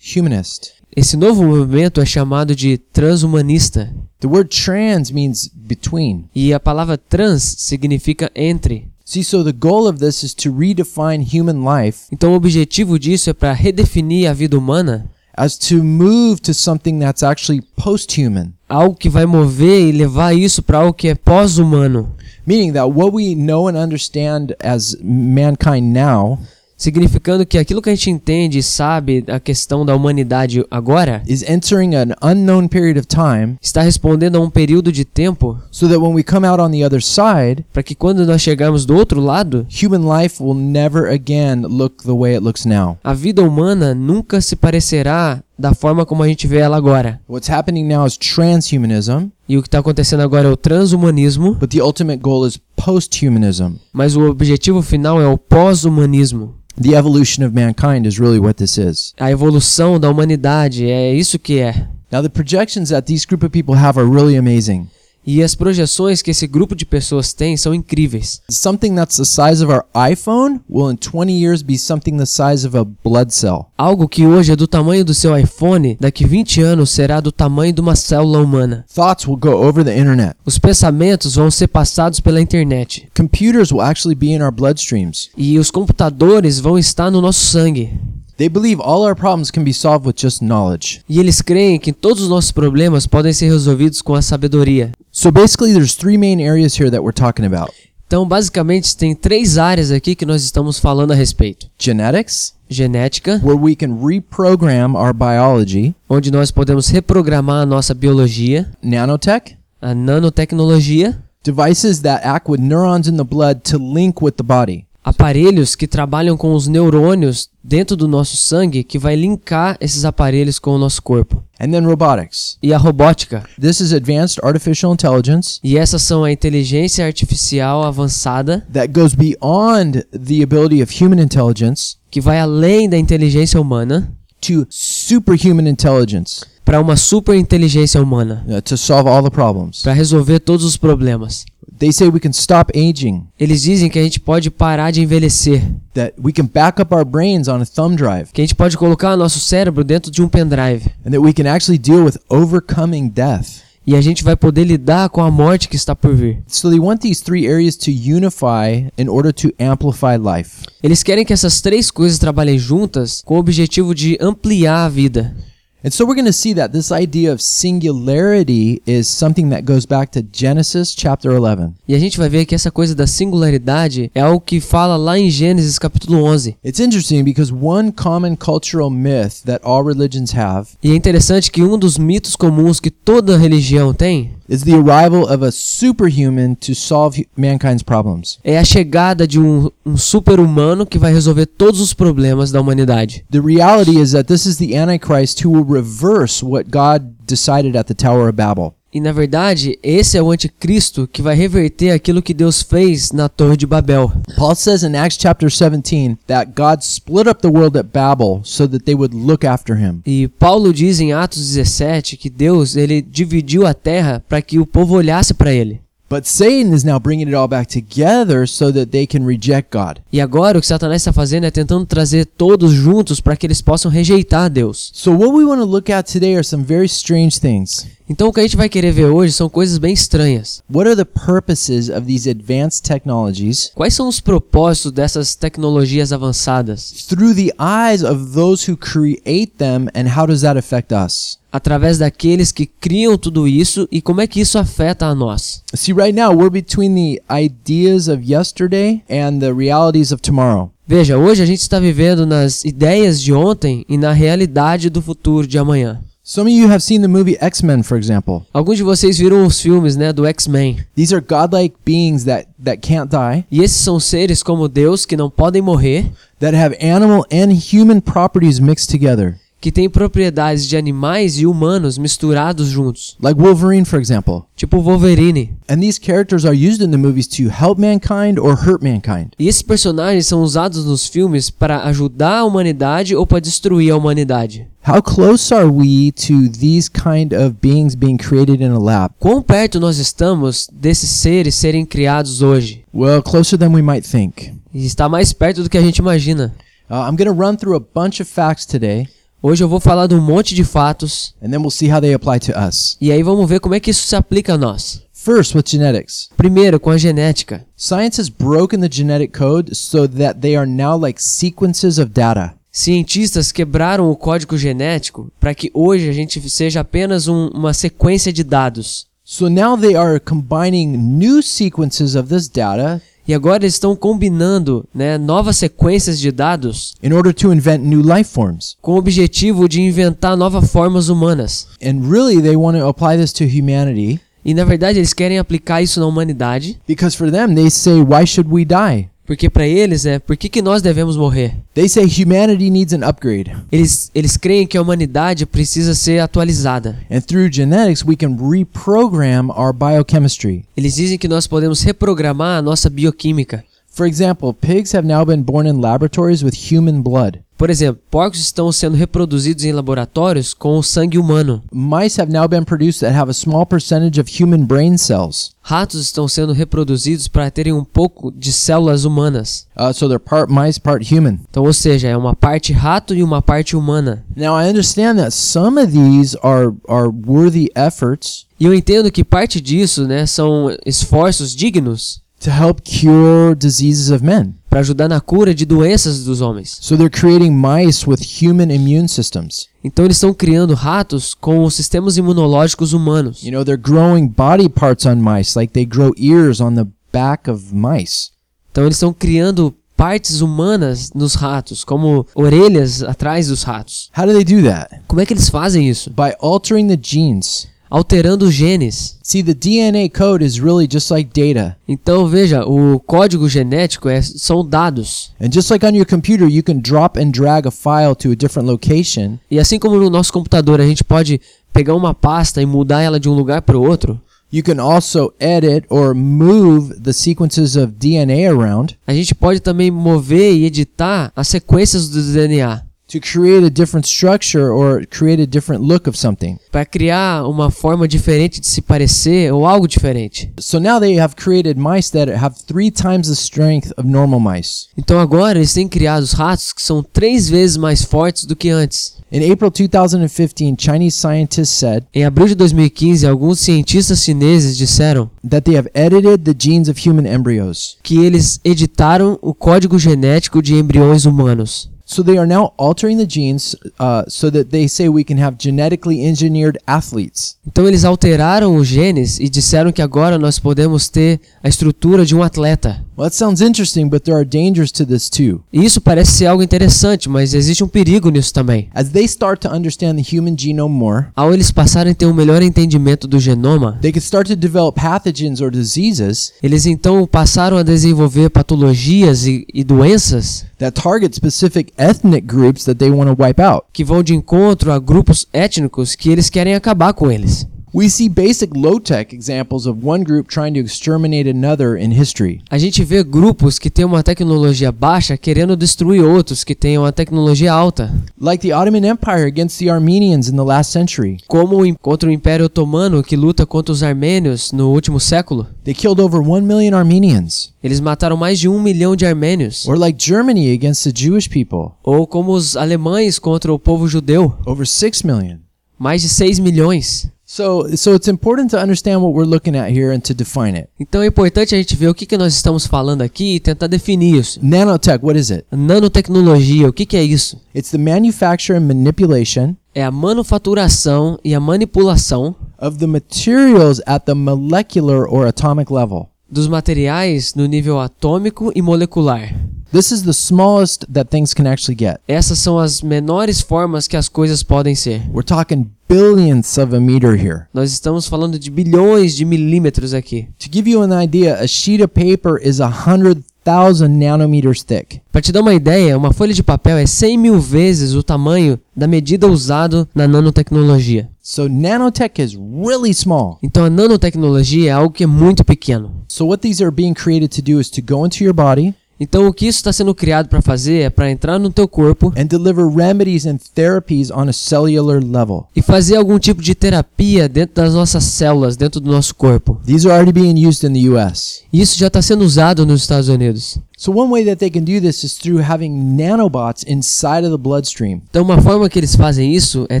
transhumanist. 0.00 0.72
Esse 0.96 1.16
novo 1.16 1.44
movimento 1.44 2.00
é 2.00 2.06
chamado 2.06 2.56
de 2.56 2.78
transhumanista. 2.78 3.94
The 4.18 4.26
word 4.26 4.48
trans 4.48 5.10
means 5.10 5.48
between. 5.54 6.24
E 6.34 6.52
a 6.52 6.58
palavra 6.58 6.98
trans 6.98 7.42
significa 7.58 8.30
entre. 8.34 8.88
See, 9.04 9.22
so 9.22 9.44
the 9.44 9.52
goal 9.52 9.88
of 9.88 9.98
this 9.98 10.22
is 10.22 10.34
to 10.34 10.52
redefine 10.56 11.22
human 11.22 11.64
life 11.64 12.06
Então 12.12 12.32
o 12.32 12.36
objetivo 12.36 12.98
disso 12.98 13.30
é 13.30 13.32
para 13.32 13.52
redefinir 13.52 14.30
a 14.30 14.32
vida 14.32 14.56
humana, 14.56 15.10
as 15.36 15.58
to 15.58 15.82
move 15.82 16.40
to 16.42 16.54
something 16.54 16.98
that's 16.98 17.22
actually 17.22 17.62
post-human. 17.76 18.52
algo 18.68 18.94
que 18.94 19.08
vai 19.08 19.26
mover 19.26 19.88
e 19.88 19.92
levar 19.92 20.32
isso 20.34 20.62
para 20.62 20.78
algo 20.78 20.94
que 20.94 21.08
é 21.08 21.14
pós-humano. 21.14 22.14
Meaning 22.46 22.72
that 22.72 22.90
what 22.90 23.14
we 23.14 23.34
know 23.34 23.68
and 23.68 23.76
understand 23.76 24.54
as 24.60 24.96
mankind 25.02 25.92
now 25.92 26.38
Significando 26.80 27.44
que 27.44 27.58
aquilo 27.58 27.82
que 27.82 27.90
a 27.90 27.94
gente 27.94 28.10
entende 28.10 28.56
e 28.58 28.62
sabe 28.62 29.22
a 29.28 29.38
questão 29.38 29.84
da 29.84 29.94
humanidade 29.94 30.64
agora 30.70 31.22
is 31.28 31.42
entering 31.46 31.94
an 31.94 32.14
unknown 32.22 32.68
period 32.68 32.98
of 32.98 33.06
time 33.06 33.58
está 33.60 33.82
respondendo 33.82 34.36
a 34.36 34.40
um 34.40 34.48
período 34.48 34.90
de 34.90 35.04
tempo 35.04 35.58
so 35.70 35.86
that 35.86 35.98
when 36.00 36.14
we 36.14 36.22
come 36.22 36.46
out 36.46 36.58
on 36.58 36.70
the 36.70 36.82
other 36.82 37.02
side, 37.02 37.66
para 37.70 37.82
que 37.82 37.94
quando 37.94 38.24
nós 38.24 38.40
chegarmos 38.40 38.86
do 38.86 38.96
outro 38.96 39.20
lado, 39.20 39.66
human 39.70 40.08
life 40.22 40.42
will 40.42 40.54
never 40.54 41.12
again 41.12 41.66
look 41.66 42.02
the 42.02 42.12
way 42.12 42.34
it 42.34 42.42
looks 42.42 42.64
now. 42.64 42.96
a 43.04 43.12
vida 43.12 43.42
humana 43.42 43.94
nunca 43.94 44.40
se 44.40 44.56
parecerá 44.56 45.42
da 45.58 45.74
forma 45.74 46.06
como 46.06 46.22
a 46.22 46.28
gente 46.28 46.46
vê 46.46 46.56
ela 46.60 46.78
agora. 46.78 47.20
What's 47.28 47.50
happening 47.50 47.84
now 47.86 48.06
is 48.06 48.16
transhumanism, 48.16 49.28
E 49.46 49.58
o 49.58 49.62
que 49.62 49.68
está 49.68 49.80
acontecendo 49.80 50.20
agora 50.20 50.48
é 50.48 50.50
o 50.50 50.56
transhumanismo, 50.56 51.56
but 51.56 51.68
the 51.68 51.82
ultimate 51.82 52.22
goal 52.22 52.46
is 52.46 52.58
posthumanism. 52.74 53.74
mas 53.92 54.16
o 54.16 54.22
objetivo 54.30 54.80
final 54.80 55.20
é 55.20 55.26
o 55.26 55.36
pós-humanismo. 55.36 56.54
The 56.76 56.94
evolution 56.94 57.44
of 57.44 57.52
mankind 57.52 58.06
is 58.06 58.18
really 58.18 58.38
what 58.38 58.56
this 58.56 58.78
is. 58.78 59.14
A 59.18 59.30
evolução 59.30 59.98
da 59.98 60.08
humanidade 60.08 60.84
é 60.84 61.14
isso 61.14 61.38
que 61.38 61.58
é. 61.58 61.88
Now, 62.10 62.22
the 62.22 62.30
projections 62.30 62.90
that 62.90 63.06
these 63.06 63.24
group 63.24 63.44
of 63.44 63.50
people 63.52 63.76
have 63.76 63.98
are 63.98 64.08
really 64.08 64.36
amazing. 64.36 64.88
E 65.26 65.42
as 65.42 65.54
projeções 65.54 66.22
que 66.22 66.30
esse 66.30 66.46
grupo 66.46 66.74
de 66.74 66.86
pessoas 66.86 67.32
tem 67.32 67.56
são 67.56 67.74
incríveis. 67.74 68.40
Something 68.50 68.94
that's 68.94 69.16
the 69.16 69.24
size 69.24 69.62
of 69.62 69.72
our 69.72 69.84
iPhone 69.94 70.60
will 70.68 70.90
in 70.90 70.96
20 70.96 71.32
years 71.32 71.62
be 71.62 71.76
something 71.76 72.16
the 72.16 72.26
size 72.26 72.66
of 72.66 72.76
a 72.76 72.84
blood 72.84 73.30
cell. 73.30 73.66
Algo 73.76 74.08
que 74.08 74.26
hoje 74.26 74.52
é 74.52 74.56
do 74.56 74.66
tamanho 74.66 75.04
do 75.04 75.14
seu 75.14 75.36
iPhone, 75.36 75.96
daqui 76.00 76.24
20 76.24 76.62
anos 76.62 76.90
será 76.90 77.20
do 77.20 77.30
tamanho 77.30 77.72
de 77.72 77.80
uma 77.80 77.94
célula 77.94 78.40
humana. 78.40 78.84
Thoughts 78.92 79.26
will 79.26 79.36
go 79.36 79.50
over 79.50 79.84
the 79.84 79.96
internet. 79.96 80.34
Os 80.44 80.58
pensamentos 80.58 81.34
vão 81.34 81.50
ser 81.50 81.68
passados 81.68 82.20
pela 82.20 82.40
internet. 82.40 83.08
Computers 83.14 83.70
will 83.70 83.82
actually 83.82 84.14
be 84.14 84.32
in 84.32 84.42
our 84.42 84.52
bloodstreams. 84.52 85.30
E 85.36 85.58
os 85.58 85.70
computadores 85.70 86.58
vão 86.58 86.78
estar 86.78 87.10
no 87.10 87.20
nosso 87.20 87.44
sangue. 87.44 87.90
They 88.40 88.48
believe 88.48 88.80
all 88.80 89.04
our 89.04 89.14
problems 89.14 89.50
can 89.50 89.64
be 89.64 89.72
solved 89.74 90.06
with 90.06 90.16
just 90.16 90.40
knowledge. 90.40 91.02
E 91.06 91.20
eles 91.20 91.42
creem 91.42 91.78
que 91.78 91.92
todos 91.92 92.22
os 92.22 92.30
nossos 92.30 92.50
problemas 92.50 93.06
podem 93.06 93.34
ser 93.34 93.50
resolvidos 93.50 94.00
com 94.00 94.14
a 94.14 94.22
sabedoria. 94.22 94.92
So 95.12 95.30
basically, 95.30 95.74
there's 95.74 95.94
three 95.94 96.16
main 96.16 96.40
areas 96.40 96.80
here 96.80 96.90
that 96.90 97.02
we're 97.02 97.12
talking 97.12 97.44
about 97.44 97.70
Então, 98.06 98.26
basicamente, 98.26 98.96
tem 98.96 99.14
três 99.14 99.58
áreas 99.58 99.90
aqui 99.90 100.14
que 100.14 100.24
nós 100.24 100.42
estamos 100.42 100.78
falando 100.78 101.12
a 101.12 101.14
respeito: 101.14 101.68
genetics, 101.78 102.54
genética, 102.66 103.38
where 103.44 103.60
we 103.60 103.76
can 103.76 104.02
reprogram 104.02 104.96
our 104.96 105.12
biology, 105.12 105.94
onde 106.08 106.30
nós 106.30 106.50
podemos 106.50 106.88
reprogramar 106.88 107.64
a 107.64 107.66
nossa 107.66 107.92
biologia, 107.92 108.70
nanotech, 108.82 109.54
a 109.82 109.94
nanotecnologia, 109.94 111.22
devices 111.44 112.00
that 112.00 112.24
act 112.24 112.50
with 112.50 112.58
neurons 112.58 113.06
in 113.06 113.18
the 113.18 113.22
blood 113.22 113.60
to 113.64 113.76
link 113.76 114.22
with 114.24 114.36
the 114.38 114.42
body. 114.42 114.86
Aparelhos 115.04 115.74
que 115.74 115.86
trabalham 115.86 116.36
com 116.36 116.54
os 116.54 116.66
neurônios 116.66 117.48
dentro 117.62 117.96
do 117.96 118.06
nosso 118.06 118.36
sangue 118.36 118.84
que 118.84 118.98
vai 118.98 119.16
linkar 119.16 119.76
esses 119.80 120.04
aparelhos 120.04 120.58
com 120.58 120.72
o 120.72 120.78
nosso 120.78 121.02
corpo. 121.02 121.42
And 121.58 121.70
then 121.70 121.84
robotics. 121.84 122.56
E 122.62 122.72
a 122.72 122.78
robótica. 122.78 123.44
This 123.60 123.80
is 123.80 123.92
advanced 123.92 124.38
artificial 124.42 124.92
intelligence 124.92 125.60
E 125.62 125.76
essas 125.76 126.02
são 126.02 126.24
a 126.24 126.32
inteligência 126.32 127.04
artificial 127.04 127.84
avançada 127.84 128.66
that 128.72 128.92
goes 128.92 129.14
beyond 129.14 130.04
the 130.12 130.42
ability 130.42 130.82
of 130.82 130.92
human 130.92 131.20
intelligence 131.22 131.96
que 132.10 132.20
vai 132.20 132.40
além 132.40 132.88
da 132.88 132.98
inteligência 132.98 133.60
humana 133.60 134.12
to 134.40 134.66
superhuman 134.70 135.68
intelligence 135.68 136.44
para 136.70 136.80
uma 136.80 136.96
super 136.96 137.34
inteligência 137.34 138.00
humana, 138.00 138.46
uh, 138.46 138.62
to 138.62 138.76
solve 138.76 139.08
all 139.08 139.24
the 139.24 139.28
problems. 139.28 139.82
para 139.82 139.92
resolver 139.92 140.38
todos 140.38 140.64
os 140.64 140.76
problemas. 140.76 141.44
They 141.76 141.92
say 141.92 142.06
we 142.06 142.20
can 142.20 142.30
stop 142.30 142.70
aging, 142.78 143.26
Eles 143.40 143.62
dizem 143.62 143.90
que 143.90 143.98
a 143.98 144.02
gente 144.04 144.20
pode 144.20 144.52
parar 144.52 144.92
de 144.92 145.02
envelhecer, 145.02 145.64
that 145.94 146.14
we 146.16 146.32
can 146.32 146.44
back 146.44 146.80
up 146.80 146.94
our 146.94 147.04
brains 147.04 147.48
on 147.48 147.60
a 147.60 147.66
thumb 147.66 147.96
drive, 147.96 148.30
que 148.32 148.40
a 148.40 148.44
gente 148.44 148.54
pode 148.54 148.76
colocar 148.76 149.16
nosso 149.16 149.40
cérebro 149.40 149.82
dentro 149.82 150.12
de 150.12 150.22
um 150.22 150.28
pendrive 150.28 150.88
and 151.04 151.10
that 151.10 151.18
we 151.18 151.32
can 151.32 151.52
actually 151.52 151.76
deal 151.76 152.04
with 152.04 152.14
overcoming 152.28 153.08
death. 153.08 153.62
E 153.84 153.96
a 153.96 154.00
gente 154.00 154.22
vai 154.22 154.36
poder 154.36 154.62
lidar 154.62 155.08
com 155.08 155.22
a 155.22 155.30
morte 155.30 155.68
que 155.68 155.74
está 155.74 155.96
por 155.96 156.14
vir. 156.14 156.40
So 156.46 156.70
they 156.70 156.78
want 156.78 157.00
these 157.00 157.20
three 157.20 157.48
areas 157.48 157.74
to 157.78 157.90
unify 157.90 158.86
in 158.96 159.08
order 159.08 159.32
to 159.32 159.48
amplify 159.58 160.16
life. 160.16 160.64
Eles 160.80 161.02
querem 161.02 161.24
que 161.24 161.32
essas 161.32 161.60
três 161.60 161.90
coisas 161.90 162.20
trabalhem 162.20 162.58
juntas 162.58 163.22
com 163.24 163.34
o 163.34 163.38
objetivo 163.38 163.92
de 163.92 164.16
ampliar 164.20 164.84
a 164.84 164.88
vida. 164.88 165.34
And 165.82 165.90
so 165.90 166.04
we're 166.04 166.14
going 166.14 166.26
to 166.26 166.32
see 166.32 166.52
that 166.54 166.72
this 166.72 166.92
idea 166.92 167.32
of 167.32 167.40
singularity 167.40 168.82
is 168.86 169.08
something 169.08 169.48
that 169.48 169.64
goes 169.64 169.86
back 169.86 170.10
to 170.12 170.22
Genesis 170.22 170.94
chapter 170.94 171.30
11. 171.32 171.74
E 171.88 171.94
a 171.94 171.98
gente 171.98 172.18
vai 172.18 172.28
ver 172.28 172.44
que 172.44 172.54
essa 172.54 172.70
coisa 172.70 172.94
da 172.94 173.06
singularidade 173.06 174.10
é 174.14 174.20
algo 174.20 174.40
que 174.40 174.60
fala 174.60 174.96
lá 174.96 175.18
em 175.18 175.30
Gênesis 175.30 175.78
capítulo 175.78 176.22
11. 176.22 176.56
It's 176.62 176.80
interesting 176.80 177.24
because 177.24 177.50
one 177.50 177.92
common 177.92 178.36
cultural 178.36 178.90
myth 178.90 179.42
that 179.46 179.64
all 179.64 179.82
religions 179.82 180.34
have 180.36 180.68
E 180.82 180.90
é 180.90 180.94
interessante 180.94 181.50
que 181.50 181.62
um 181.62 181.78
dos 181.78 181.96
mitos 181.96 182.36
comuns 182.36 182.78
que 182.78 182.90
toda 182.90 183.38
religião 183.38 183.94
tem 183.94 184.32
is 184.50 184.64
the 184.64 184.74
arrival 184.74 185.28
of 185.28 185.42
a 185.42 185.52
superhuman 185.52 186.56
to 186.56 186.74
solve 186.74 187.24
mankind's 187.36 187.84
problems. 187.84 188.38
é 188.42 188.58
a 188.58 188.64
chegada 188.64 189.26
de 189.26 189.38
um, 189.38 189.70
um 189.86 189.96
super-humano 189.96 190.84
que 190.84 190.98
vai 190.98 191.12
resolver 191.12 191.46
todos 191.46 191.80
os 191.80 191.94
problemas 191.94 192.50
da 192.50 192.60
humanidade. 192.60 193.24
The 193.30 193.40
reality 193.40 194.00
is 194.00 194.10
that 194.10 194.26
this 194.26 194.46
is 194.46 194.56
the 194.56 194.76
Antichrist 194.76 195.44
who 195.44 195.50
will 195.50 195.64
reverse 195.64 196.44
what 196.44 196.68
God 196.68 197.14
decided 197.24 197.76
at 197.76 197.86
the 197.86 197.94
Tower 197.94 198.28
of 198.28 198.34
Babel. 198.34 198.74
E 198.92 199.00
na 199.00 199.12
verdade, 199.12 199.78
esse 199.84 200.18
é 200.18 200.22
o 200.22 200.32
anticristo 200.32 201.08
que 201.12 201.22
vai 201.22 201.36
reverter 201.36 201.90
aquilo 201.90 202.20
que 202.20 202.34
Deus 202.34 202.60
fez 202.60 203.12
na 203.12 203.28
Torre 203.28 203.56
de 203.56 203.64
Babel. 203.64 204.12
Paul 204.36 204.56
says 204.56 204.82
in 204.82 204.96
Acts 204.96 205.16
chapter 205.16 205.48
17 205.48 206.18
that 206.26 206.52
God 206.56 206.82
split 206.82 207.28
up 207.28 207.40
the 207.40 207.48
world 207.48 207.78
at 207.78 207.90
Babel 207.92 208.40
so 208.42 208.66
that 208.66 208.84
they 208.84 208.94
would 208.96 209.14
look 209.14 209.46
after 209.46 209.76
him. 209.76 210.00
E 210.04 210.26
Paulo 210.26 210.72
diz 210.72 210.98
em 210.98 211.12
Atos 211.12 211.54
17 211.54 212.16
que 212.16 212.28
Deus 212.28 212.74
ele 212.74 213.00
dividiu 213.00 213.64
a 213.64 213.72
terra 213.72 214.24
para 214.28 214.42
que 214.42 214.58
o 214.58 214.66
povo 214.66 214.96
olhasse 214.96 215.34
para 215.34 215.52
ele. 215.52 215.80
But 216.10 216.26
Satan 216.26 216.74
is 216.74 216.82
now 216.82 216.98
bringing 216.98 217.28
it 217.28 217.36
all 217.36 217.46
back 217.46 217.68
together 217.68 218.44
so 218.44 218.72
that 218.72 218.90
they 218.90 219.06
can 219.06 219.24
reject 219.24 219.70
God. 219.70 220.00
E 220.12 220.20
agora 220.20 220.58
o 220.58 220.60
que 220.60 220.66
Satanás 220.66 221.02
está 221.02 221.12
fazendo 221.12 221.44
é 221.44 221.52
tentando 221.52 221.86
trazer 221.86 222.26
todos 222.26 222.72
juntos 222.72 223.20
para 223.20 223.36
que 223.36 223.46
eles 223.46 223.62
possam 223.62 223.88
rejeitar 223.88 224.50
Deus. 224.50 224.90
So, 224.92 225.12
what 225.12 225.32
we 225.32 225.44
want 225.44 225.60
to 225.60 225.64
look 225.64 225.88
at 225.88 226.10
today 226.10 226.34
are 226.34 226.42
some 226.42 226.64
very 226.64 226.86
strange 226.86 227.38
things. 227.38 227.86
Então 228.12 228.26
o 228.26 228.32
que 228.32 228.40
a 228.40 228.42
gente 228.42 228.56
vai 228.56 228.68
querer 228.68 228.90
ver 228.90 229.04
hoje 229.04 229.32
são 229.32 229.48
coisas 229.48 229.78
bem 229.78 229.94
estranhas. 229.94 230.64
What 230.68 230.88
are 230.88 230.96
the 230.96 231.04
purposes 231.04 231.88
of 231.88 232.08
these 232.08 232.28
advanced 232.28 232.82
technologies 232.82 233.70
Quais 233.72 233.94
são 233.94 234.08
os 234.08 234.18
propósitos 234.18 234.90
dessas 234.90 235.36
tecnologias 235.36 236.12
avançadas? 236.12 237.06
through 237.08 237.36
the 237.36 237.52
eyes 237.60 238.02
of 238.02 238.32
those 238.32 238.68
who 238.68 238.76
create 238.76 239.52
them, 239.58 239.86
and 239.94 240.08
how 240.18 240.26
does 240.26 240.40
that 240.40 240.58
affect 240.58 240.92
us? 240.92 241.38
Através 241.52 241.98
daqueles 241.98 242.50
que 242.50 242.66
criam 242.66 243.16
tudo 243.16 243.46
isso 243.46 243.86
e 243.92 244.02
como 244.02 244.20
é 244.20 244.26
que 244.26 244.40
isso 244.40 244.58
afeta 244.58 245.06
a 245.06 245.14
nós? 245.14 245.62
See, 245.72 245.92
right 245.92 246.12
now 246.12 246.32
we're 246.32 246.50
between 246.50 246.96
the 246.96 247.22
ideas 247.32 248.08
of 248.08 248.24
yesterday 248.28 249.04
and 249.08 249.38
the 249.38 249.52
realities 249.52 250.10
of 250.10 250.20
tomorrow. 250.20 250.72
Veja, 250.84 251.16
hoje 251.16 251.44
a 251.44 251.46
gente 251.46 251.60
está 251.60 251.78
vivendo 251.78 252.26
nas 252.26 252.64
ideias 252.64 253.22
de 253.22 253.32
ontem 253.32 253.84
e 253.88 253.96
na 253.96 254.10
realidade 254.10 254.90
do 254.90 255.00
futuro 255.00 255.46
de 255.46 255.58
amanhã. 255.58 256.00
Some 256.32 256.46
of 256.46 256.52
you 256.52 256.68
have 256.68 256.80
seen 256.80 257.02
the 257.02 257.08
movie 257.08 257.36
X 257.40 257.60
Men, 257.60 257.82
for 257.82 257.98
example. 257.98 258.46
Alguns 258.52 258.76
de 258.76 258.84
vocês 258.84 259.18
viram 259.18 259.44
os 259.44 259.60
filmes, 259.60 259.96
né, 259.96 260.12
do 260.12 260.24
X-Men. 260.24 260.76
These 260.94 261.12
are 261.12 261.20
godlike 261.20 261.74
beings 261.84 262.22
that, 262.22 262.46
that 262.64 262.80
can't 262.80 263.10
die, 263.10 263.44
E 263.50 263.64
esses 263.64 263.78
são 263.78 263.98
seres 263.98 264.40
como 264.40 264.68
Deus 264.68 265.04
que 265.04 265.16
não 265.16 265.28
podem 265.28 265.60
morrer, 265.60 266.08
that 266.38 266.56
have 266.56 266.76
animal 266.80 267.24
and 267.32 267.50
human 267.52 268.00
properties 268.00 268.60
mixed 268.60 268.96
together. 268.96 269.40
Que 269.60 269.70
têm 269.70 269.90
propriedades 269.90 270.66
de 270.66 270.76
animais 270.76 271.38
e 271.38 271.46
humanos 271.46 271.98
misturados 271.98 272.68
juntos, 272.68 273.16
Like 273.22 273.38
Wolverine, 273.40 273.84
for 273.84 274.00
example. 274.00 274.42
tipo 274.56 274.80
Wolverine. 274.80 275.54
And 275.68 275.80
these 275.80 276.00
characters 276.00 276.44
are 276.44 276.54
used 276.54 276.80
in 276.82 276.90
the 276.90 276.96
movies 276.96 277.26
to 277.28 277.44
help 277.50 277.78
mankind 277.78 278.38
or 278.38 278.54
hurt 278.54 278.82
mankind. 278.82 279.32
E 279.38 279.48
esses 279.48 279.62
personagens 279.62 280.26
são 280.26 280.42
usados 280.42 280.84
nos 280.86 281.06
filmes 281.06 281.50
para 281.50 281.84
ajudar 281.84 282.38
a 282.38 282.44
humanidade 282.44 283.14
ou 283.14 283.26
para 283.26 283.40
destruir 283.40 283.92
a 283.92 283.96
humanidade. 283.96 284.66
How 284.86 285.02
close 285.02 285.52
are 285.54 285.66
we 285.66 286.10
to 286.26 286.48
these 286.58 286.88
kind 286.88 287.34
of 287.34 287.56
beings 287.60 287.94
being 287.94 288.16
created 288.16 288.62
in 288.62 288.70
a 288.70 288.78
lab? 288.78 289.12
Quão 289.20 289.42
perto 289.42 289.78
nós 289.78 289.98
estamos 289.98 290.66
desses 290.72 291.10
seres 291.10 291.54
serem 291.54 291.84
criados 291.84 292.40
hoje? 292.40 292.82
Well, 292.94 293.22
closer 293.22 293.58
than 293.58 293.74
we 293.74 293.82
might 293.82 294.08
think. 294.08 294.54
E 294.72 294.86
está 294.86 295.06
mais 295.06 295.34
perto 295.34 295.62
do 295.62 295.68
que 295.68 295.76
a 295.76 295.82
gente 295.82 295.98
imagina. 295.98 296.54
Uh, 296.90 296.94
I'm 297.06 297.14
going 297.16 297.26
to 297.28 297.32
run 297.32 297.56
through 297.56 297.76
a 297.76 297.80
bunch 297.80 298.20
of 298.22 298.28
facts 298.28 298.64
today, 298.64 299.06
Hoje 299.42 299.64
eu 299.64 299.68
vou 299.68 299.80
falar 299.80 300.06
de 300.06 300.14
um 300.14 300.20
monte 300.20 300.54
de 300.54 300.64
fatos 300.64 301.34
and 301.42 301.48
then 301.50 301.58
we'll 301.60 301.70
see 301.70 301.90
how 301.90 302.00
they 302.00 302.12
apply 302.12 302.38
to 302.40 302.52
us. 302.58 302.96
e 303.00 303.10
aí 303.10 303.22
vamos 303.22 303.48
ver 303.48 303.58
como 303.60 303.74
é 303.74 303.80
que 303.80 303.90
isso 303.90 304.06
se 304.06 304.14
aplica 304.14 304.54
a 304.54 304.58
nós. 304.58 305.02
First, 305.14 305.54
with 305.54 305.64
genetics. 305.66 306.28
Primeiro, 306.36 306.80
com 306.80 306.90
a 306.90 306.96
genética. 306.98 307.66
Science 307.76 308.18
has 308.20 308.28
broken 308.30 308.80
the 308.80 308.88
genetic 308.90 309.36
code 309.38 309.74
so 309.74 310.06
that 310.08 310.40
they 310.40 310.56
are 310.56 310.66
now 310.70 310.98
like 310.98 311.22
sequences 311.22 311.98
of 311.98 312.10
data. 312.10 312.54
Cientistas 312.72 313.50
quebraram 313.52 314.10
o 314.10 314.16
código 314.16 314.56
genético 314.56 315.30
para 315.40 315.54
que 315.54 315.70
hoje 315.74 316.08
a 316.08 316.12
gente 316.12 316.40
seja 316.48 316.80
apenas 316.80 317.26
um- 317.28 317.48
uma 317.48 317.74
sequência 317.74 318.32
de 318.32 318.42
dados. 318.44 319.06
So 319.24 319.48
now 319.50 319.76
they 319.76 319.94
are 319.94 320.18
combining 320.20 320.96
new 320.96 321.42
sequences 321.42 322.14
of 322.14 322.28
this 322.34 322.48
data 322.48 323.00
E 323.26 323.34
agora 323.34 323.62
eles 323.62 323.74
estão 323.74 323.94
combinando 323.94 324.84
né, 324.94 325.18
novas 325.18 325.56
sequências 325.56 326.18
de 326.18 326.32
dados 326.32 326.94
in 327.02 327.12
order 327.12 327.34
to 327.34 327.52
invent 327.52 327.82
new 327.82 328.00
life 328.00 328.30
forms. 328.30 328.76
com 328.80 328.92
o 328.92 328.96
objetivo 328.96 329.68
de 329.68 329.80
inventar 329.80 330.36
novas 330.36 330.70
formas 330.70 331.08
humanas. 331.08 331.68
And 331.82 332.00
really, 332.10 332.40
they 332.40 332.56
want 332.56 332.78
to 332.78 332.86
apply 332.86 333.16
this 333.16 333.32
to 333.34 333.44
humanity 333.44 334.20
E 334.42 334.54
na 334.54 334.64
verdade 334.64 334.98
eles 334.98 335.12
querem 335.12 335.38
aplicar 335.38 335.82
isso 335.82 336.00
na 336.00 336.06
humanidade, 336.06 336.80
because 336.88 337.14
for 337.14 337.30
them, 337.30 337.54
they 337.54 337.70
say, 337.70 338.00
why 338.00 338.26
should 338.26 338.50
we 338.50 338.64
die? 338.64 339.09
Porque 339.30 339.48
para 339.48 339.64
eles 339.64 340.06
é 340.06 340.18
por 340.18 340.36
que, 340.36 340.48
que 340.48 340.60
nós 340.60 340.82
devemos 340.82 341.16
morrer? 341.16 341.54
They 341.72 341.88
say 341.88 342.04
humanity 342.04 342.68
needs 342.68 342.92
an 342.92 343.08
upgrade. 343.08 343.56
Eles, 343.70 344.10
eles 344.12 344.36
creem 344.36 344.66
que 344.66 344.76
a 344.76 344.82
humanidade 344.82 345.46
precisa 345.46 345.94
ser 345.94 346.18
atualizada. 346.18 346.98
And 347.08 347.20
through 347.20 347.48
genetics, 347.48 348.04
we 348.04 348.16
can 348.16 348.36
reprogram 348.36 349.50
our 349.50 349.72
biochemistry. 349.72 350.64
Eles 350.76 350.96
dizem 350.96 351.16
que 351.16 351.28
nós 351.28 351.46
podemos 351.46 351.80
reprogramar 351.80 352.58
a 352.58 352.62
nossa 352.62 352.90
bioquímica. 352.90 353.62
For 353.92 354.04
example, 354.04 354.52
pigs 354.52 354.96
have 354.96 355.06
now 355.06 355.24
been 355.24 355.44
born 355.44 355.68
in 355.68 355.80
laboratories 355.80 356.42
with 356.42 356.72
human 356.72 357.00
blood. 357.00 357.38
Por 357.60 357.68
exemplo, 357.68 358.00
porcos 358.10 358.40
estão 358.40 358.72
sendo 358.72 358.96
reproduzidos 358.96 359.64
em 359.64 359.72
laboratórios 359.72 360.54
com 360.54 360.78
o 360.78 360.82
sangue 360.82 361.18
humano. 361.18 361.62
Mice 361.70 362.18
have 362.18 362.32
now 362.32 362.48
been 362.48 362.64
produced 362.64 363.00
that 363.00 363.14
have 363.14 363.30
a 363.30 363.34
small 363.34 363.66
percentage 363.66 364.18
of 364.18 364.42
human 364.42 364.64
brain 364.64 364.96
cells. 364.96 365.50
Ratos 365.60 366.00
estão 366.00 366.26
sendo 366.26 366.54
reproduzidos 366.54 367.28
para 367.28 367.50
terem 367.50 367.74
um 367.74 367.84
pouco 367.84 368.32
de 368.32 368.50
células 368.50 369.04
humanas. 369.04 369.66
Uh, 369.76 369.92
so 369.92 370.08
they're 370.08 370.18
part 370.18 370.50
mice, 370.50 370.80
part 370.80 371.04
human. 371.04 371.40
Então, 371.50 371.62
ou 371.62 371.74
seja, 371.74 372.08
é 372.08 372.16
uma 372.16 372.34
parte 372.34 372.72
rato 372.72 373.14
e 373.14 373.22
uma 373.22 373.42
parte 373.42 373.76
humana. 373.76 374.24
Now 374.34 374.58
I 374.58 374.66
understand 374.66 375.16
that 375.16 375.32
some 375.32 375.78
of 375.78 375.92
these 375.92 376.38
are 376.42 376.72
are 376.88 377.10
worthy 377.10 377.68
efforts 377.74 378.46
E 378.58 378.64
eu 378.64 378.72
entendo 378.72 379.12
que 379.12 379.22
parte 379.22 379.60
disso, 379.60 380.06
né, 380.06 380.24
são 380.24 380.74
esforços 380.86 381.54
dignos 381.54 382.22
to 382.40 382.48
help 382.48 382.80
cure 382.80 383.54
diseases 383.54 384.10
of 384.10 384.24
men. 384.24 384.54
Para 384.70 384.80
ajudar 384.80 385.08
na 385.08 385.20
cura 385.20 385.52
de 385.52 385.66
doenças 385.66 386.22
dos 386.22 386.40
homens. 386.40 386.78
So 386.80 386.96
they're 386.96 387.10
creating 387.10 387.50
mice 387.50 388.08
with 388.08 388.20
human 388.40 388.72
immune 388.72 389.08
systems. 389.08 389.68
Então 389.82 390.04
eles 390.04 390.16
estão 390.16 390.32
criando 390.32 390.74
ratos 390.74 391.34
com 391.34 391.64
os 391.64 391.74
sistemas 391.74 392.16
imunológicos 392.16 392.92
humanos. 392.92 393.42
You 393.42 393.50
know, 393.50 393.64
they're 393.64 393.82
growing 393.82 394.28
body 394.28 394.68
parts 394.68 395.04
on 395.04 395.16
mice 395.16 395.58
like 395.58 395.72
they 395.72 395.84
grow 395.84 396.12
ears 396.16 396.60
on 396.60 396.76
the 396.76 396.86
back 397.12 397.50
of 397.50 397.74
mice. 397.74 398.30
Então 398.70 398.84
eles 398.84 398.96
estão 398.96 399.12
criando 399.12 399.74
partes 399.96 400.40
humanas 400.40 401.10
nos 401.12 401.34
ratos, 401.34 401.84
como 401.84 402.26
orelhas 402.34 403.02
atrás 403.02 403.48
dos 403.48 403.64
ratos. 403.64 404.10
How 404.16 404.24
do 404.24 404.32
they 404.32 404.44
do 404.44 404.66
that? 404.66 405.00
Como 405.08 405.20
é 405.20 405.26
que 405.26 405.34
eles 405.34 405.50
fazem 405.50 405.88
isso? 405.88 406.10
By 406.10 406.34
altering 406.40 406.86
the 406.86 406.98
genes. 407.02 407.66
Alterando 407.90 408.44
os 408.44 408.54
genes. 408.54 409.18
See, 409.20 409.42
the 409.42 409.52
DNA 409.52 410.08
code 410.10 410.44
is 410.44 410.60
really 410.60 410.86
just 410.90 411.10
like 411.10 411.30
data. 411.34 411.76
Então 411.88 412.26
veja, 412.28 412.64
o 412.64 413.00
código 413.00 413.48
genético 413.48 414.08
é, 414.08 414.22
são 414.22 414.64
dados. 414.64 415.32
And 415.40 415.50
just 415.52 415.70
like 415.70 415.84
on 415.84 415.96
your 415.96 416.06
computer, 416.06 416.48
you 416.48 416.62
can 416.62 416.78
drop 416.78 417.18
and 417.18 417.32
drag 417.32 417.66
a 417.66 417.72
file 417.72 418.14
to 418.14 418.30
a 418.30 418.36
different 418.36 418.68
location. 418.68 419.38
E 419.50 419.58
assim 419.58 419.78
como 419.78 419.96
no 419.96 420.08
nosso 420.08 420.32
computador 420.32 420.80
a 420.80 420.86
gente 420.86 421.02
pode 421.02 421.40
pegar 421.72 421.96
uma 421.96 422.14
pasta 422.14 422.62
e 422.62 422.66
mudar 422.66 423.02
ela 423.02 423.18
de 423.18 423.28
um 423.28 423.34
lugar 423.34 423.62
para 423.62 423.76
o 423.76 423.84
outro, 423.84 424.20
You 424.52 424.64
can 424.64 424.80
also 424.80 425.32
edit 425.38 425.86
or 425.88 426.12
move 426.12 427.00
the 427.00 427.12
sequences 427.12 427.76
of 427.76 427.92
DNA 427.92 428.48
around 428.48 428.98
a 429.06 429.14
gente 429.14 429.32
pode 429.32 429.60
também 429.60 429.92
mover 429.92 430.52
e 430.52 430.64
editar 430.64 431.30
as 431.36 431.46
sequências 431.46 432.08
do 432.08 432.20
DNA 432.20 432.82
to 433.10 433.20
create 433.20 433.64
a 433.64 433.70
different 433.70 434.06
structure 434.06 434.70
or 434.70 435.04
create 435.06 435.42
a 435.42 435.46
different 435.46 435.82
look 435.82 436.08
of 436.08 436.16
something. 436.18 436.58
para 436.70 436.84
criar 436.84 437.46
uma 437.48 437.70
forma 437.70 438.06
diferente 438.06 438.60
de 438.60 438.66
se 438.66 438.80
parecer 438.80 439.52
ou 439.52 439.66
algo 439.66 439.88
diferente. 439.88 440.52
So 440.60 440.78
now 440.78 441.00
they 441.00 441.18
have 441.18 441.34
created 441.36 441.76
mice 441.78 442.10
that 442.12 442.30
have 442.30 442.56
three 442.66 442.90
times 442.90 443.28
the 443.28 443.34
strength 443.34 443.92
of 443.96 444.06
normal 444.08 444.40
mice. 444.40 444.86
Então 444.96 445.18
agora 445.18 445.58
eles 445.58 445.72
têm 445.72 445.88
criado 445.88 446.22
os 446.22 446.32
ratos 446.32 446.72
que 446.72 446.82
são 446.82 447.02
três 447.02 447.48
vezes 447.48 447.76
mais 447.76 448.02
fortes 448.02 448.44
do 448.44 448.54
que 448.56 448.70
antes. 448.70 449.18
In 449.32 449.48
April 449.52 449.70
2015, 449.70 450.74
Chinese 450.76 451.16
scientists 451.16 451.68
said 451.68 452.02
Em 452.12 452.24
abril 452.24 452.48
de 452.48 452.56
2015, 452.56 453.24
alguns 453.26 453.60
cientistas 453.60 454.24
chineses 454.24 454.76
disseram 454.76 455.30
that 455.48 455.62
they 455.64 455.76
have 455.78 455.88
edited 455.94 456.42
the 456.44 456.54
genes 456.58 456.88
of 456.88 456.98
human 456.98 457.26
embryos. 457.32 457.96
que 458.02 458.18
eles 458.24 458.58
editaram 458.64 459.38
o 459.40 459.54
código 459.54 459.98
genético 460.00 460.60
de 460.60 460.74
embriões 460.74 461.26
humanos. 461.26 461.88
So 462.10 462.24
they 462.24 462.38
are 462.38 462.46
now 462.46 462.72
altering 462.76 463.18
the 463.18 463.24
genes 463.24 463.76
uh, 464.00 464.24
so 464.26 464.50
that 464.50 464.70
they 464.70 464.88
say 464.88 465.08
we 465.08 465.22
can 465.22 465.38
have 465.38 465.56
genetically 465.56 466.26
engineered 466.26 466.76
athletes. 466.84 467.56
Então 467.64 467.86
eles 467.86 468.04
alteraram 468.04 468.74
os 468.74 468.88
genes 468.88 469.38
e 469.38 469.48
disseram 469.48 469.92
que 469.92 470.02
agora 470.02 470.36
nós 470.36 470.58
podemos 470.58 471.08
ter 471.08 471.40
a 471.62 471.68
estrutura 471.68 472.26
de 472.26 472.34
um 472.34 472.42
atleta. 472.42 473.00
Well, 473.20 473.28
that 473.28 473.36
sounds 473.36 473.60
interesting, 473.60 474.08
but 474.08 474.24
there 474.24 474.34
are 474.34 474.46
dangers 474.46 474.90
to 474.92 475.04
this 475.04 475.28
too. 475.28 475.60
Isso 475.70 476.00
parece 476.00 476.32
ser 476.32 476.46
algo 476.46 476.62
interessante, 476.62 477.28
mas 477.28 477.52
existe 477.52 477.84
um 477.84 477.88
perigo 477.88 478.30
nisso 478.30 478.50
também. 478.50 478.88
As 478.94 479.10
they 479.10 479.26
start 479.26 479.60
to 479.60 479.68
understand 479.68 480.16
the 480.16 480.22
human 480.22 480.56
genome 480.56 480.94
more, 480.94 481.26
Ao 481.36 481.52
eles 481.52 481.70
passarem 481.70 482.12
a 482.12 482.14
ter 482.14 482.24
um 482.24 482.32
melhor 482.32 482.62
entendimento 482.62 483.28
do 483.28 483.38
genoma, 483.38 483.98
they 484.00 484.10
can 484.10 484.20
start 484.20 484.48
to 484.48 484.56
develop 484.56 484.98
pathogens 484.98 485.60
or 485.60 485.70
diseases 485.70 486.54
eles 486.62 486.86
então 486.86 487.26
passaram 487.26 487.76
a 487.76 487.82
desenvolver 487.82 488.48
patologias 488.48 489.46
e, 489.46 489.66
e 489.74 489.84
doenças 489.84 490.64
that 490.78 490.98
target 490.98 491.36
specific 491.36 491.92
ethnic 491.98 492.46
groups 492.46 492.84
that 492.84 492.98
they 492.98 493.10
want 493.10 493.28
to 493.28 493.36
wipe 493.38 493.60
out. 493.60 493.84
que 493.92 494.02
vão 494.02 494.22
de 494.22 494.34
encontro 494.34 494.90
a 494.90 494.98
grupos 494.98 495.46
étnicos 495.52 496.14
que 496.14 496.30
eles 496.30 496.48
querem 496.48 496.74
acabar 496.74 497.12
com 497.12 497.30
eles. 497.30 497.68
We 497.92 498.08
see 498.08 498.28
basic 498.28 498.72
low 498.76 499.00
tech 499.00 499.34
examples 499.34 499.84
of 499.84 500.06
one 500.06 500.22
group 500.22 500.46
trying 500.48 500.74
to 500.74 500.80
exterminate 500.80 501.48
another 501.50 501.96
in 501.96 502.12
history. 502.12 502.60
A 502.70 502.78
gente 502.78 503.02
vê 503.02 503.24
grupos 503.24 503.80
que 503.80 503.90
têm 503.90 504.04
uma 504.04 504.22
tecnologia 504.22 504.92
baixa 504.92 505.36
querendo 505.36 505.76
destruir 505.76 506.22
outros 506.24 506.62
que 506.62 506.76
têm 506.76 506.96
uma 506.98 507.10
tecnologia 507.10 507.72
alta, 507.72 508.14
Like 508.40 508.64
the 508.64 508.76
Ottoman 508.76 509.04
Empire 509.04 509.44
against 509.44 509.80
the 509.80 509.90
Armenians 509.90 510.48
in 510.48 510.52
the 510.54 510.62
last 510.62 510.92
century. 510.92 511.38
como 511.48 511.78
contra 511.98 512.28
o 512.28 512.32
Império 512.32 512.66
Otomano 512.66 513.24
que 513.24 513.34
luta 513.34 513.66
contra 513.66 513.92
os 513.92 514.04
armênios 514.04 514.70
no 514.70 514.92
último 514.92 515.18
século. 515.18 515.66
They 515.82 515.92
killed 515.92 516.20
over 516.20 516.40
1 516.40 516.60
million 516.62 516.94
Armenians. 516.96 517.72
Eles 517.82 517.98
mataram 517.98 518.36
mais 518.36 518.60
de 518.60 518.68
um 518.68 518.80
milhão 518.80 519.16
de 519.16 519.26
armênios. 519.26 519.88
Or 519.88 519.98
like 519.98 520.24
Germany 520.24 520.72
against 520.72 521.02
the 521.02 521.12
Jewish 521.12 521.48
people, 521.48 521.96
Ou 522.04 522.24
como 522.24 522.52
os 522.52 522.76
alemães 522.76 523.36
contra 523.40 523.72
o 523.72 523.80
povo 523.80 524.06
judeu, 524.06 524.54
over 524.64 524.86
6 524.86 525.24
million. 525.24 525.56
mais 525.98 526.22
de 526.22 526.28
6 526.28 526.60
milhões. 526.60 527.28
So, 527.52 527.96
so 527.96 528.14
it's 528.14 528.28
important 528.28 528.70
to 528.70 528.78
understand 528.78 529.22
what 529.22 529.34
we're 529.34 529.42
looking 529.42 529.74
at 529.74 529.90
here 529.90 530.12
and 530.12 530.20
to 530.20 530.32
define 530.32 530.76
it. 530.76 530.88
Então 531.00 531.20
é 531.20 531.26
importante 531.26 531.74
a 531.74 531.78
gente 531.78 531.96
ver 531.96 532.06
o 532.06 532.14
que, 532.14 532.24
que 532.24 532.38
nós 532.38 532.54
estamos 532.54 532.86
falando 532.86 533.22
aqui 533.22 533.56
e 533.56 533.60
tentar 533.60 533.88
definir 533.88 534.36
isso. 534.38 534.60
Nanotech, 534.62 535.24
what 535.24 535.36
is 535.36 535.50
it? 535.50 535.66
Nanotecnologia, 535.72 536.88
o 536.88 536.92
que, 536.92 537.04
que 537.04 537.16
é 537.16 537.24
isso? 537.24 537.60
It's 537.74 537.90
the 537.90 537.98
manufacture 537.98 538.78
and 538.78 538.82
manipulation 538.82 539.74
É 539.92 540.04
a 540.04 540.12
manufaturação 540.12 541.40
e 541.44 541.52
a 541.52 541.58
manipulação 541.58 542.54
of 542.78 542.98
the 542.98 543.08
materials 543.08 544.00
at 544.06 544.26
the 544.26 544.34
molecular 544.34 545.26
or 545.28 545.48
atomic 545.48 545.92
level. 545.92 546.28
dos 546.48 546.68
materiais 546.68 547.56
no 547.56 547.66
nível 547.66 547.98
atômico 547.98 548.70
e 548.76 548.80
molecular. 548.80 549.52
This 549.92 550.12
is 550.12 550.22
the 550.22 550.32
smallest 550.32 551.04
that 551.12 551.30
things 551.30 551.52
can 551.52 551.66
actually 551.66 551.96
get. 551.96 552.20
Essas 552.28 552.60
são 552.60 552.78
as 552.78 553.02
menores 553.02 553.60
formas 553.60 554.06
que 554.06 554.16
as 554.16 554.28
coisas 554.28 554.62
podem 554.62 554.94
ser. 554.94 555.20
We're 555.32 555.42
talking 555.42 555.90
billionths 556.08 556.78
of 556.78 556.94
a 556.94 557.00
meter 557.00 557.34
here. 557.34 557.66
Nós 557.74 557.90
estamos 557.90 558.28
falando 558.28 558.56
de 558.56 558.70
bilhões 558.70 559.34
de 559.34 559.44
milímetros 559.44 560.14
aqui. 560.14 560.46
To 560.60 560.68
give 560.72 560.88
you 560.88 561.02
an 561.02 561.20
idea, 561.20 561.56
a 561.56 561.66
sheet 561.66 562.04
of 562.04 562.14
paper 562.14 562.56
is 562.62 562.78
a 562.78 562.86
hundred 562.86 563.42
thousand 563.64 564.16
nanometers 564.16 564.84
thick. 564.84 565.20
Para 565.32 565.42
te 565.42 565.50
dar 565.50 565.60
uma 565.60 565.74
ideia, 565.74 566.16
uma 566.16 566.32
folha 566.32 566.54
de 566.54 566.62
papel 566.62 566.96
é 566.96 567.04
100 567.04 567.36
mil 567.36 567.58
vezes 567.58 568.14
o 568.14 568.22
tamanho 568.22 568.78
da 568.94 569.08
medida 569.08 569.48
usado 569.48 570.08
na 570.14 570.28
nanotecnologia. 570.28 571.28
So 571.42 571.68
nanotech 571.68 572.40
is 572.40 572.54
really 572.54 573.12
small. 573.12 573.58
Então 573.60 573.84
a 573.84 573.90
nanotecnologia 573.90 574.90
é 574.90 574.92
algo 574.92 575.12
que 575.12 575.24
é 575.24 575.26
muito 575.26 575.64
pequeno. 575.64 576.12
So 576.28 576.46
what 576.46 576.62
these 576.62 576.80
are 576.80 576.92
being 576.92 577.12
created 577.12 577.48
to 577.56 577.60
do 577.60 577.80
is 577.80 577.90
to 577.90 578.00
go 578.00 578.24
into 578.24 578.44
your 578.44 578.54
body 578.54 578.94
Então 579.20 579.46
o 579.46 579.52
que 579.52 579.66
isso 579.66 579.80
está 579.80 579.92
sendo 579.92 580.14
criado 580.14 580.48
para 580.48 580.62
fazer 580.62 581.00
é 581.00 581.10
para 581.10 581.30
entrar 581.30 581.58
no 581.58 581.70
teu 581.70 581.86
corpo 581.86 582.32
and 582.38 582.46
deliver 582.46 582.88
remedies 582.88 583.44
and 583.44 583.58
therapies 583.74 584.30
on 584.30 584.48
a 584.48 584.52
cellular 584.52 585.22
level. 585.22 585.66
e 585.76 585.82
fazer 585.82 586.16
algum 586.16 586.38
tipo 586.38 586.62
de 586.62 586.74
terapia 586.74 587.46
dentro 587.46 587.74
das 587.74 587.92
nossas 587.92 588.24
células, 588.24 588.76
dentro 588.78 588.98
do 588.98 589.10
nosso 589.12 589.34
corpo. 589.34 589.78
These 589.84 590.08
are 590.08 590.14
already 590.18 590.32
being 590.32 590.66
used 590.66 590.82
in 590.82 590.94
the 590.94 591.08
US. 591.10 591.62
Isso 591.70 591.98
já 591.98 592.06
está 592.06 592.22
sendo 592.22 592.42
usado 592.44 592.86
nos 592.86 593.02
Estados 593.02 593.28
Unidos. 593.28 593.78
So 594.00 594.12
one 594.12 594.30
way 594.30 594.44
that 594.46 594.56
they 594.56 594.70
can 594.70 594.80
do 594.80 594.98
this 594.98 595.22
is 595.22 595.34
through 595.34 595.60
having 595.60 595.90
nanobots 596.16 596.82
inside 596.86 597.44
of 597.44 597.50
the 597.50 597.58
bloodstream. 597.58 598.22
Então 598.30 598.42
uma 598.42 598.62
forma 598.62 598.88
que 598.88 598.98
eles 598.98 599.14
fazem 599.14 599.52
isso 599.54 599.84
é 599.90 600.00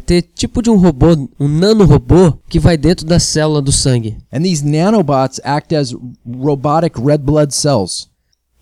ter 0.00 0.22
tipo 0.22 0.62
de 0.62 0.70
um 0.70 0.78
robô, 0.78 1.28
um 1.38 1.46
nanorobô 1.46 2.32
que 2.48 2.58
vai 2.58 2.78
dentro 2.78 3.04
da 3.04 3.18
célula 3.18 3.60
do 3.60 3.70
sangue. 3.70 4.16
And 4.32 4.40
these 4.40 4.64
nanobots 4.64 5.38
act 5.44 5.74
as 5.74 5.94
robotic 6.26 6.98
red 6.98 7.18
blood 7.18 7.54
cells. 7.54 8.08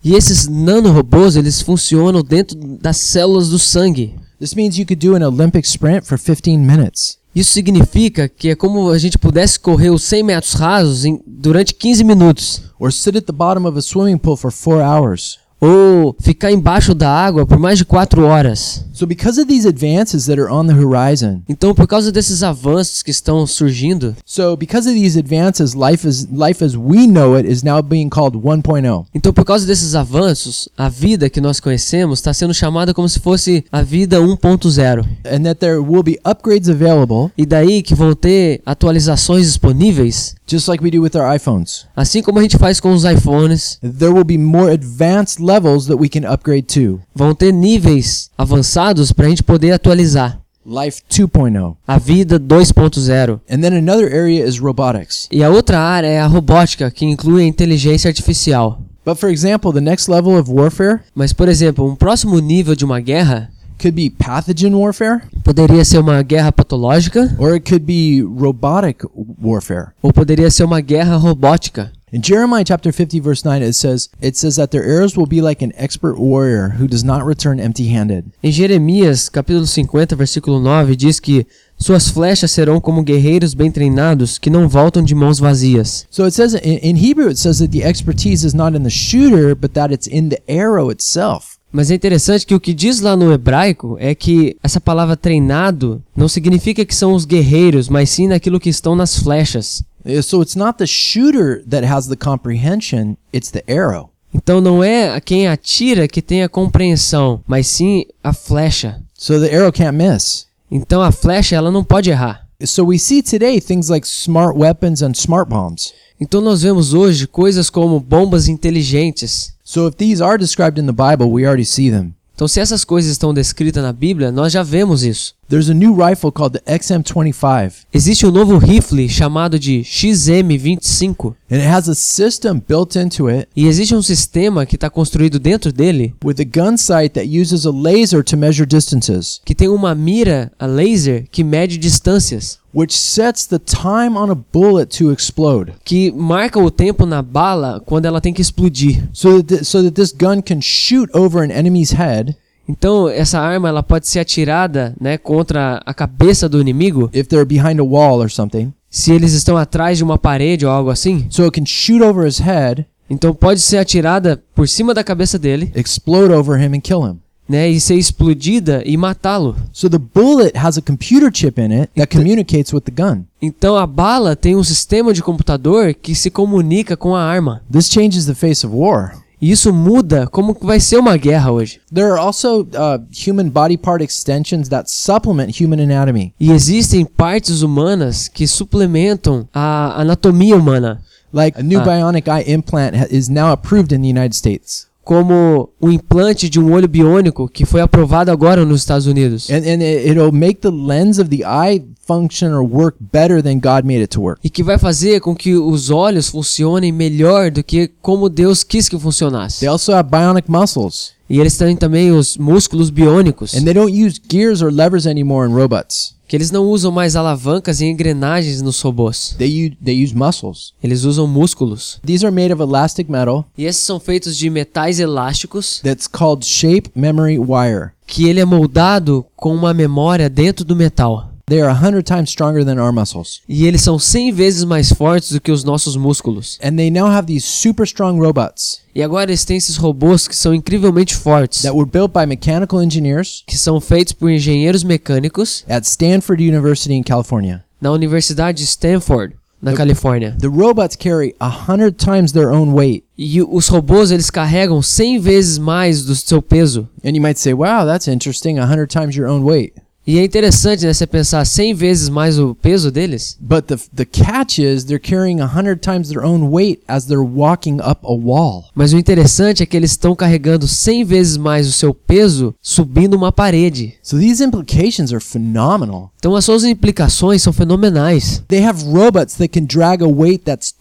E 0.03 0.15
esses 0.15 0.47
nanorobôs, 0.47 1.35
eles 1.35 1.61
funcionam 1.61 2.21
dentro 2.21 2.57
das 2.57 2.97
células 2.97 3.49
do 3.49 3.59
sangue. 3.59 4.15
This 4.39 4.55
means 4.55 4.77
you 4.77 4.85
could 4.85 5.05
do 5.05 5.15
an 5.15 5.27
Olympic 5.27 5.67
sprint 5.67 6.07
for 6.07 6.17
15 6.17 6.57
minutes. 6.57 7.17
Isso 7.35 7.51
significa 7.51 8.27
que 8.29 8.49
é 8.49 8.55
como 8.55 8.89
a 8.89 8.97
gente 8.97 9.17
pudesse 9.17 9.59
correr 9.59 9.89
os 9.89 10.03
100 10.03 10.23
metros 10.23 10.53
rasos 10.53 11.05
em, 11.05 11.21
durante 11.27 11.73
15 11.73 12.03
minutos. 12.03 12.61
Or 12.79 12.91
sit 12.91 13.17
at 13.17 13.25
the 13.25 13.33
bottom 13.33 13.67
of 13.67 13.77
a 13.77 13.81
swimming 13.81 14.17
pool 14.17 14.37
for 14.37 14.51
4 14.51 14.81
hours. 14.81 15.37
Ou 15.61 16.15
ficar 16.19 16.51
embaixo 16.51 16.93
da 16.95 17.09
água 17.09 17.45
por 17.45 17.59
mais 17.59 17.77
de 17.77 17.85
4 17.85 18.23
horas. 18.25 18.85
So 18.93 19.05
because 19.05 19.39
of 19.39 19.47
these 19.47 19.67
advances 19.67 20.25
that 20.25 20.39
are 20.39 20.51
on 20.51 20.65
the 20.67 20.73
horizon, 20.73 21.41
Então, 21.47 21.73
por 21.73 21.87
causa 21.87 22.11
desses 22.11 22.43
avanços 22.43 23.01
que 23.01 23.11
estão 23.11 23.45
surgindo, 23.47 24.15
so 24.25 24.55
because 24.57 24.87
of 24.89 24.97
these 24.97 25.17
advances, 25.17 25.73
life 25.73 26.05
is 26.07 26.27
life 26.31 26.63
as 26.63 26.75
we 26.75 27.07
know 27.07 27.37
it 27.37 27.49
is 27.49 27.63
now 27.63 27.81
being 27.81 28.09
called 28.09 28.37
1.0. 28.37 29.05
então 29.13 29.31
por 29.31 29.45
causa 29.45 29.65
desses 29.65 29.95
avanços, 29.95 30.67
a 30.77 30.89
vida 30.89 31.29
que 31.29 31.39
nós 31.41 31.59
conhecemos 31.59 32.19
está 32.19 32.33
sendo 32.33 32.53
chamada 32.53 32.93
como 32.93 33.07
se 33.07 33.19
fosse 33.19 33.63
a 33.71 33.81
vida 33.81 34.17
1.0. 34.19 35.05
And 35.25 35.43
that 35.43 35.59
there 35.59 35.77
will 35.79 36.03
be 36.03 36.19
upgrades 36.25 36.67
available 36.69 37.31
E 37.37 37.45
daí 37.45 37.81
que 37.81 37.95
vão 37.95 38.13
ter 38.13 38.61
atualizações 38.65 39.45
disponíveis, 39.45 40.35
just 40.45 40.67
like 40.67 40.83
we 40.83 40.91
do 40.91 41.01
with 41.01 41.15
our 41.15 41.33
iPhones. 41.33 41.85
assim 41.95 42.21
como 42.21 42.39
a 42.39 42.41
gente 42.41 42.57
faz 42.57 42.79
com 42.81 42.91
os 42.91 43.03
iPhones, 43.05 43.77
There 43.81 44.11
will 44.11 44.25
be 44.25 44.37
more 44.37 44.71
advanced 44.73 45.41
levels 45.49 45.87
that 45.87 45.97
we 45.99 46.07
can 46.07 46.31
upgrade 46.31 46.67
to. 46.73 46.99
vão 47.15 47.33
ter 47.33 47.51
níveis 47.51 48.29
avançados 48.37 49.11
para 49.11 49.25
a 49.25 49.29
gente 49.29 49.43
poder 49.43 49.71
atualizar. 49.71 50.39
Life 50.65 51.01
2.0. 51.09 51.75
A 51.87 51.97
vida 51.97 52.39
2.0. 52.39 53.39
And 53.49 53.61
then 53.61 53.75
another 53.75 54.05
area 54.13 54.45
is 54.45 54.59
robotics. 54.59 55.27
E 55.31 55.43
a 55.43 55.49
outra 55.49 55.79
área 55.79 56.07
é 56.07 56.19
a 56.19 56.27
robótica, 56.27 56.91
que 56.91 57.05
inclui 57.05 57.43
a 57.43 57.47
inteligência 57.47 58.07
artificial. 58.09 58.79
But 59.03 59.17
for 59.17 59.29
example, 59.31 59.71
the 59.73 59.81
next 59.81 60.11
level 60.11 60.37
of 60.39 60.51
warfare 60.51 60.99
Mas, 61.15 61.33
por 61.33 61.47
exemplo, 61.49 61.89
um 61.89 61.95
próximo 61.95 62.37
nível 62.39 62.75
de 62.75 62.85
uma 62.85 62.99
guerra 62.99 63.49
could 63.81 63.95
be 63.95 64.09
pathogen 64.09 64.75
warfare 64.75 65.21
poderia 65.41 65.83
ser 65.85 65.99
uma 65.99 66.21
guerra 66.21 66.51
patológica 66.51 67.33
or 67.39 67.53
it 67.53 67.61
could 67.67 67.85
be 67.85 68.21
robotic 68.21 69.03
warfare. 69.41 69.87
ou 70.03 70.11
poderia 70.13 70.51
ser 70.51 70.65
uma 70.65 70.81
guerra 70.81 71.15
robótica. 71.15 71.91
In 72.11 72.23
Jeremiah 72.23 72.63
chapter 72.63 72.91
50 72.91 73.19
verse 73.19 73.45
9 73.45 73.61
it 73.61 73.73
says 73.73 74.09
it 74.19 74.35
says 74.35 74.55
that 74.55 74.71
their 74.71 74.83
arrows 74.83 75.15
will 75.15 75.27
be 75.27 75.41
like 75.41 75.63
an 75.63 75.71
expert 75.75 76.17
warrior 76.17 76.69
who 76.79 76.87
does 76.87 77.03
not 77.03 77.23
return 77.23 77.59
empty-handed. 77.59 78.31
Em 78.43 78.51
Jeremias, 78.51 79.29
capítulo 79.29 79.67
50, 79.67 80.15
versículo 80.15 80.59
9, 80.59 80.95
diz 80.95 81.19
que 81.19 81.45
suas 81.77 82.09
flechas 82.09 82.49
serão 82.49 82.81
como 82.81 83.03
guerreiros 83.03 83.53
bem 83.53 83.69
treinados 83.69 84.39
que 84.39 84.49
não 84.49 84.67
voltam 84.67 85.03
de 85.03 85.13
mãos 85.13 85.37
vazias. 85.37 86.07
So 86.09 86.23
it 86.23 86.33
says 86.33 86.55
in, 86.55 86.79
in 86.81 86.97
Hebrew 86.97 87.29
it 87.29 87.37
says 87.37 87.59
that 87.59 87.69
the 87.71 87.83
expertise 87.83 88.43
is 88.43 88.55
not 88.55 88.75
in 88.75 88.81
the 88.81 88.89
shooter 88.89 89.53
but 89.53 89.73
that 89.73 89.93
it's 89.93 90.07
in 90.07 90.29
the 90.29 90.41
arrow 90.47 90.89
itself. 90.89 91.59
Mas 91.71 91.91
é 91.91 91.95
interessante 91.95 92.47
que 92.47 92.55
o 92.55 92.59
que 92.59 92.73
diz 92.73 92.99
lá 92.99 93.15
no 93.15 93.31
hebraico 93.31 93.95
é 93.99 94.15
que 94.15 94.57
essa 94.63 94.81
palavra 94.81 95.15
treinado 95.15 96.01
não 96.15 96.27
significa 96.27 96.83
que 96.83 96.95
são 96.95 97.13
os 97.13 97.25
guerreiros, 97.25 97.87
mas 97.87 98.09
sim 98.09 98.27
naquilo 98.27 98.59
que 98.59 98.69
estão 98.69 98.95
nas 98.95 99.19
flechas. 99.19 99.83
Uh, 100.05 100.21
So 100.21 100.41
it's 100.41 100.55
not 100.55 100.77
the 100.77 100.87
shooter 100.87 101.63
that 101.67 101.85
has 101.85 102.07
the 102.07 102.15
comprehension, 102.15 103.17
it's 103.33 103.51
the 103.51 103.63
arrow. 103.67 104.09
Então 104.33 104.61
não 104.61 104.83
é 104.83 105.09
a 105.09 105.19
quem 105.19 105.47
atira 105.47 106.07
que 106.07 106.21
tem 106.21 106.43
a 106.43 106.49
compreensão, 106.49 107.41
mas 107.47 107.67
sim 107.67 108.05
a 108.23 108.31
flecha. 108.31 109.01
So 109.17 109.39
the 109.39 109.55
arrow 109.55 109.71
can't 109.71 109.97
miss. 109.97 110.45
Então 110.69 111.01
a 111.01 111.11
flecha 111.11 111.55
ela 111.55 111.71
não 111.71 111.83
pode 111.83 112.09
errar. 112.09 112.47
So 112.63 112.85
we 112.85 112.99
see 112.99 113.23
today 113.23 113.59
things 113.59 113.89
like 113.89 114.05
smart 114.05 114.57
weapons 114.57 115.01
and 115.01 115.13
smart 115.13 115.49
bombs. 115.49 115.93
Então 116.19 116.41
nós 116.41 116.61
vemos 116.61 116.93
hoje 116.93 117.25
coisas 117.25 117.69
como 117.69 117.99
bombas 117.99 118.47
inteligentes. 118.47 119.53
So 119.63 119.87
if 119.87 119.95
these 119.95 120.21
are 120.21 120.37
described 120.37 120.79
in 120.79 120.85
the 120.85 120.91
Bible, 120.91 121.31
we 121.31 121.45
already 121.45 121.65
see 121.65 121.89
them. 121.89 122.13
Então, 122.39 122.47
se 122.47 122.61
essas 122.61 122.85
coisas 122.85 123.11
estão 123.11 123.33
descritas 123.33 123.83
na 123.83 123.91
Bíblia, 123.91 124.31
nós 124.31 124.53
já 124.53 124.63
vemos 124.63 125.03
isso. 125.03 125.35
There's 125.49 125.67
a 125.67 125.73
new 125.73 125.95
rifle 125.95 126.31
called 126.31 126.53
the 126.53 126.61
XM25, 126.71 127.85
Existe 127.91 128.23
um 128.23 128.31
novo 128.31 128.59
rifle 128.59 129.07
chamado 129.09 129.57
de 129.57 129.81
XM25 129.83 131.35
and 131.49 131.59
it 131.59 131.65
has 131.67 131.89
a 131.89 131.95
system 131.95 132.59
built 132.59 132.95
into 132.95 133.27
it 133.27 133.49
e 133.55 133.65
existe 133.67 133.95
um 133.95 134.01
sistema 134.03 134.63
que 134.67 134.75
está 134.75 134.91
construído 134.91 135.39
dentro 135.39 135.71
dele 135.71 136.13
with 136.23 136.39
a 136.39 136.45
gun 136.45 136.77
sight 136.77 137.13
that 137.15 137.25
uses 137.27 137.65
a 137.65 137.71
laser 137.71 138.23
to 138.23 138.37
measure 138.37 138.63
distances, 138.63 139.41
que 139.43 139.55
tem 139.55 139.67
uma 139.69 139.95
mira 139.95 140.51
a 140.59 140.67
laser 140.67 141.25
que 141.31 141.43
mede 141.43 141.79
distâncias, 141.79 142.59
which 142.71 142.95
sets 142.95 143.47
the 143.47 143.57
time 143.57 144.15
on 144.15 144.29
a 144.29 144.35
bullet 144.35 144.95
to 144.95 145.11
explode. 145.11 145.73
que 145.83 146.11
marca 146.11 146.59
o 146.59 146.69
tempo 146.69 147.07
na 147.07 147.23
bala 147.23 147.81
quando 147.87 148.05
ela 148.05 148.21
tem 148.21 148.31
que 148.31 148.41
explodir. 148.43 149.09
So 149.13 149.41
that, 149.41 149.47
th- 149.47 149.65
so 149.65 149.81
that 149.81 149.95
this 149.99 150.13
gun 150.13 150.43
can 150.43 150.61
shoot 150.61 151.09
over 151.11 151.43
an 151.43 151.49
enemy's 151.49 151.93
head 151.93 152.35
Então, 152.69 153.09
essa 153.09 153.39
arma 153.39 153.67
ela 153.67 153.81
pode 153.81 154.07
ser 154.07 154.19
atirada, 154.19 154.93
né, 155.01 155.17
contra 155.17 155.81
a 155.83 155.91
cabeça 155.93 156.47
do 156.47 156.61
inimigo, 156.61 157.09
if 157.11 157.27
they're 157.27 157.43
behind 157.43 157.79
a 157.79 157.83
wall 157.83 158.21
or 158.21 158.29
something. 158.29 158.71
se 158.87 159.11
eles 159.11 159.33
estão 159.33 159.57
atrás 159.57 159.97
de 159.97 160.03
uma 160.03 160.17
parede 160.19 160.65
ou 160.67 160.71
algo 160.71 160.91
assim. 160.91 161.25
So 161.31 161.43
it 161.45 161.59
can 161.59 161.65
shoot 161.65 162.03
over 162.03 162.27
his 162.27 162.37
head, 162.37 162.85
Então, 163.11 163.33
pode 163.33 163.59
ser 163.59 163.77
atirada 163.79 164.39
por 164.53 164.67
cima 164.69 164.93
da 164.93 165.03
cabeça 165.03 165.39
dele, 165.39 165.71
explode 165.75 166.31
over 166.31 166.61
him, 166.61 166.75
and 166.77 166.79
kill 166.81 167.03
him. 167.03 167.17
né, 167.49 167.67
e 167.67 167.81
ser 167.81 167.95
explodida 167.95 168.83
e 168.85 168.95
matá-lo. 168.95 169.55
So 169.73 169.89
the 169.89 169.97
bullet 169.97 170.55
has 170.55 170.77
a 170.77 170.81
computer 170.83 171.31
chip 171.33 171.59
in 171.59 171.71
it 171.73 171.89
that 171.95 172.15
communicates 172.15 172.71
with 172.71 172.81
the 172.81 172.91
gun. 172.91 173.23
Então, 173.41 173.75
a 173.75 173.87
bala 173.87 174.35
tem 174.35 174.55
um 174.55 174.63
sistema 174.63 175.11
de 175.11 175.23
computador 175.23 175.95
que 175.95 176.13
se 176.13 176.29
comunica 176.29 176.95
com 176.95 177.15
a 177.15 177.23
arma. 177.23 177.63
This 177.71 177.89
changes 177.89 178.27
the 178.27 178.35
face 178.35 178.63
of 178.63 178.75
war. 178.75 179.13
E 179.41 179.51
isso 179.51 179.71
muda 179.73 180.27
como 180.27 180.53
vai 180.61 180.79
ser 180.81 180.97
uma 180.97 181.15
guerra 181.15 181.51
hoje. 181.51 181.79
There 181.93 182.09
are 182.11 182.19
also 182.19 182.61
uh, 182.63 182.99
human 183.25 183.49
body 183.49 183.77
part 183.77 184.03
extensions 184.03 184.67
that 184.69 184.91
supplement 184.91 185.61
human 185.63 185.79
anatomy, 185.79 186.33
E 186.39 186.51
existem 186.51 187.05
partes 187.05 187.61
humanas 187.61 188.27
que 188.27 188.45
suplementam 188.47 189.47
a 189.53 190.01
anatomia 190.01 190.55
humana, 190.57 191.01
like 191.33 191.57
a 191.57 191.63
new 191.63 191.79
Ah. 191.79 191.85
bionic 191.85 192.27
eye 192.27 192.43
implant 192.51 192.95
is 193.11 193.29
now 193.29 193.51
approved 193.51 193.93
in 193.93 194.01
the 194.01 194.09
United 194.09 194.35
States. 194.35 194.88
Como 195.09 195.71
o 195.81 195.89
implante 195.89 196.47
de 196.47 196.59
um 196.59 196.71
olho 196.71 196.87
biônico 196.87 197.49
que 197.49 197.65
foi 197.65 197.81
aprovado 197.81 198.29
agora 198.29 198.63
nos 198.63 198.81
Estados 198.81 199.07
Unidos. 199.07 199.49
And, 199.49 199.55
and 199.55 199.81
it, 199.81 200.07
it'll 200.07 200.31
make 200.31 200.61
the 200.61 200.69
lens 200.69 201.17
of 201.17 201.35
the 201.35 201.43
eye 201.43 201.83
function 202.05 202.49
or 202.53 202.61
work 202.61 202.95
better 203.11 203.41
than 203.41 203.55
God 203.55 203.85
made 203.85 204.01
it 204.01 204.09
to 204.09 204.21
work. 204.21 204.39
E 204.43 204.51
que 204.51 204.61
vai 204.61 204.77
fazer 204.77 205.19
com 205.19 205.33
que 205.33 205.55
os 205.55 205.89
olhos 205.89 206.29
funcionem 206.29 206.91
melhor 206.91 207.49
do 207.49 207.63
que 207.63 207.89
como 208.03 208.29
Deus 208.29 208.63
quis 208.63 208.87
que 208.87 208.99
funcionasse. 208.99 209.61
They 209.61 209.67
also 209.67 209.93
have 209.93 210.07
bionic 210.07 210.47
muscles, 210.47 211.13
E 211.27 211.39
eles 211.39 211.57
têm 211.57 211.75
também 211.75 212.11
os 212.11 212.37
músculos 212.37 212.91
biônicos, 212.91 213.55
and 213.55 213.63
they 213.63 213.73
don't 213.73 213.91
use 213.91 214.21
gears 214.31 214.61
or 214.61 214.71
levers 214.71 215.07
anymore 215.07 215.49
in 215.49 215.55
robots. 215.55 216.18
Que 216.29 216.35
eles 216.37 216.51
não 216.51 216.67
usam 216.67 216.91
mais 216.91 217.15
alavancas 217.15 217.81
e 217.81 217.85
engrenagens 217.87 218.61
nos 218.61 218.79
robôs. 218.79 219.35
They 219.39 219.65
use, 219.67 219.77
they 219.83 220.03
use 220.03 220.15
muscles. 220.15 220.73
Eles 220.81 221.03
usam 221.03 221.25
músculos. 221.27 221.99
These 222.05 222.23
are 222.23 222.33
made 222.33 222.53
of 222.53 222.61
elastic 222.61 223.09
metal 223.09 223.45
E 223.57 223.65
esses 223.65 223.81
são 223.83 223.99
feitos 223.99 224.37
de 224.37 224.47
metais 224.49 224.99
elásticos, 224.99 225.81
that's 225.83 226.07
called 226.07 226.45
shape 226.45 226.91
memory 226.95 227.39
wire. 227.39 227.89
que 228.05 228.27
ele 228.29 228.39
é 228.39 228.45
moldado 228.45 229.25
com 229.35 229.53
uma 229.55 229.73
memória 229.73 230.29
dentro 230.29 230.63
do 230.63 230.75
metal. 230.75 231.28
They 231.49 231.61
are 231.61 231.73
100 231.73 232.03
times 232.03 232.29
stronger 232.29 232.63
than 232.63 232.79
our 232.79 232.93
muscles. 232.93 233.41
E 233.49 233.65
eles 233.65 233.81
são 233.81 233.97
100 233.97 234.31
vezes 234.31 234.63
mais 234.63 234.93
fortes 234.93 235.31
do 235.31 235.41
que 235.41 235.51
os 235.51 235.63
nossos 235.63 235.95
músculos. 235.95 236.59
And 236.63 236.75
they 236.75 236.91
now 236.91 237.07
have 237.07 237.25
these 237.25 237.45
super 237.45 237.85
strong 237.85 238.19
robots 238.19 238.81
E 238.93 239.01
agora 239.01 239.31
eles 239.31 239.43
têm 239.43 239.57
esses 239.57 239.75
robôs 239.75 240.27
que 240.27 240.35
são 240.35 240.53
incrivelmente 240.53 241.15
fortes, 241.15 241.63
that 241.63 241.75
were 241.75 241.89
built 241.89 242.11
by 242.13 242.25
mechanical 242.27 242.81
engineers 242.81 243.43
que 243.47 243.57
são 243.57 243.81
feitos 243.81 244.13
por 244.13 244.29
engenheiros 244.29 244.83
mecânicos 244.83 245.63
at 245.67 245.85
Stanford 245.85 246.43
University 246.43 246.93
in 246.93 247.01
California. 247.01 247.63
na 247.81 247.91
Universidade 247.91 248.59
de 248.59 248.65
Stanford, 248.65 249.35
na 249.61 249.73
Califórnia. 249.73 250.35
The 250.39 250.49
robots 250.49 250.95
carry 250.95 251.33
100 251.39 251.97
times 251.97 252.31
their 252.31 252.51
own 252.51 252.73
weight. 252.73 253.03
E 253.17 253.41
os 253.41 253.67
robôs 253.67 254.11
eles 254.11 254.29
carregam 254.29 254.81
100 254.81 255.19
vezes 255.19 255.57
mais 255.57 256.03
do 256.05 256.15
seu 256.15 256.41
peso. 256.41 256.87
And 257.03 257.15
you 257.15 257.21
might 257.21 257.39
say, 257.39 257.53
wow, 257.53 257.85
that's 257.85 258.07
interesting, 258.07 258.59
100 258.59 258.87
times 258.87 259.15
your 259.15 259.27
own 259.27 259.43
weight. 259.43 259.73
E 260.07 260.17
é 260.17 260.23
interessante, 260.23 260.85
né, 260.85 260.93
você 260.93 261.05
pensar 261.05 261.45
100 261.45 261.73
vezes 261.75 262.09
mais 262.09 262.39
o 262.39 262.55
peso 262.55 262.89
deles. 262.91 263.37
But 263.39 263.65
the, 263.65 263.75
the 263.95 264.05
catch 264.05 264.57
is 264.57 264.83
they're 264.83 264.99
carrying 264.99 265.39
100 265.39 265.79
times 265.81 266.09
their 266.09 266.25
own 266.25 266.49
weight 266.49 266.81
as 266.87 267.05
they're 267.05 267.23
walking 267.23 267.75
up 267.75 268.01
a 268.03 268.13
wall. 268.13 268.65
Mas 268.73 268.91
o 268.91 268.97
interessante 268.97 269.61
é 269.61 269.65
que 269.65 269.77
eles 269.77 269.91
estão 269.91 270.15
carregando 270.15 270.67
100 270.67 271.03
vezes 271.03 271.37
mais 271.37 271.67
o 271.67 271.71
seu 271.71 271.93
peso 271.93 272.55
subindo 272.61 273.13
uma 273.13 273.31
parede. 273.31 273.93
So 274.01 274.17
these 274.17 274.43
implications 274.43 275.13
are 275.13 275.23
phenomenal. 275.23 276.11
Então 276.17 276.35
as 276.35 276.43
suas 276.43 276.63
implicações 276.63 277.41
são 277.41 277.53
fenomenais. 277.53 278.43
They 278.47 278.65
have 278.65 278.83
robots 278.85 279.35
that 279.35 279.49
can 279.49 279.65
drag 279.65 280.03
a 280.03 280.07
weight 280.07 280.43
that's 280.43 280.73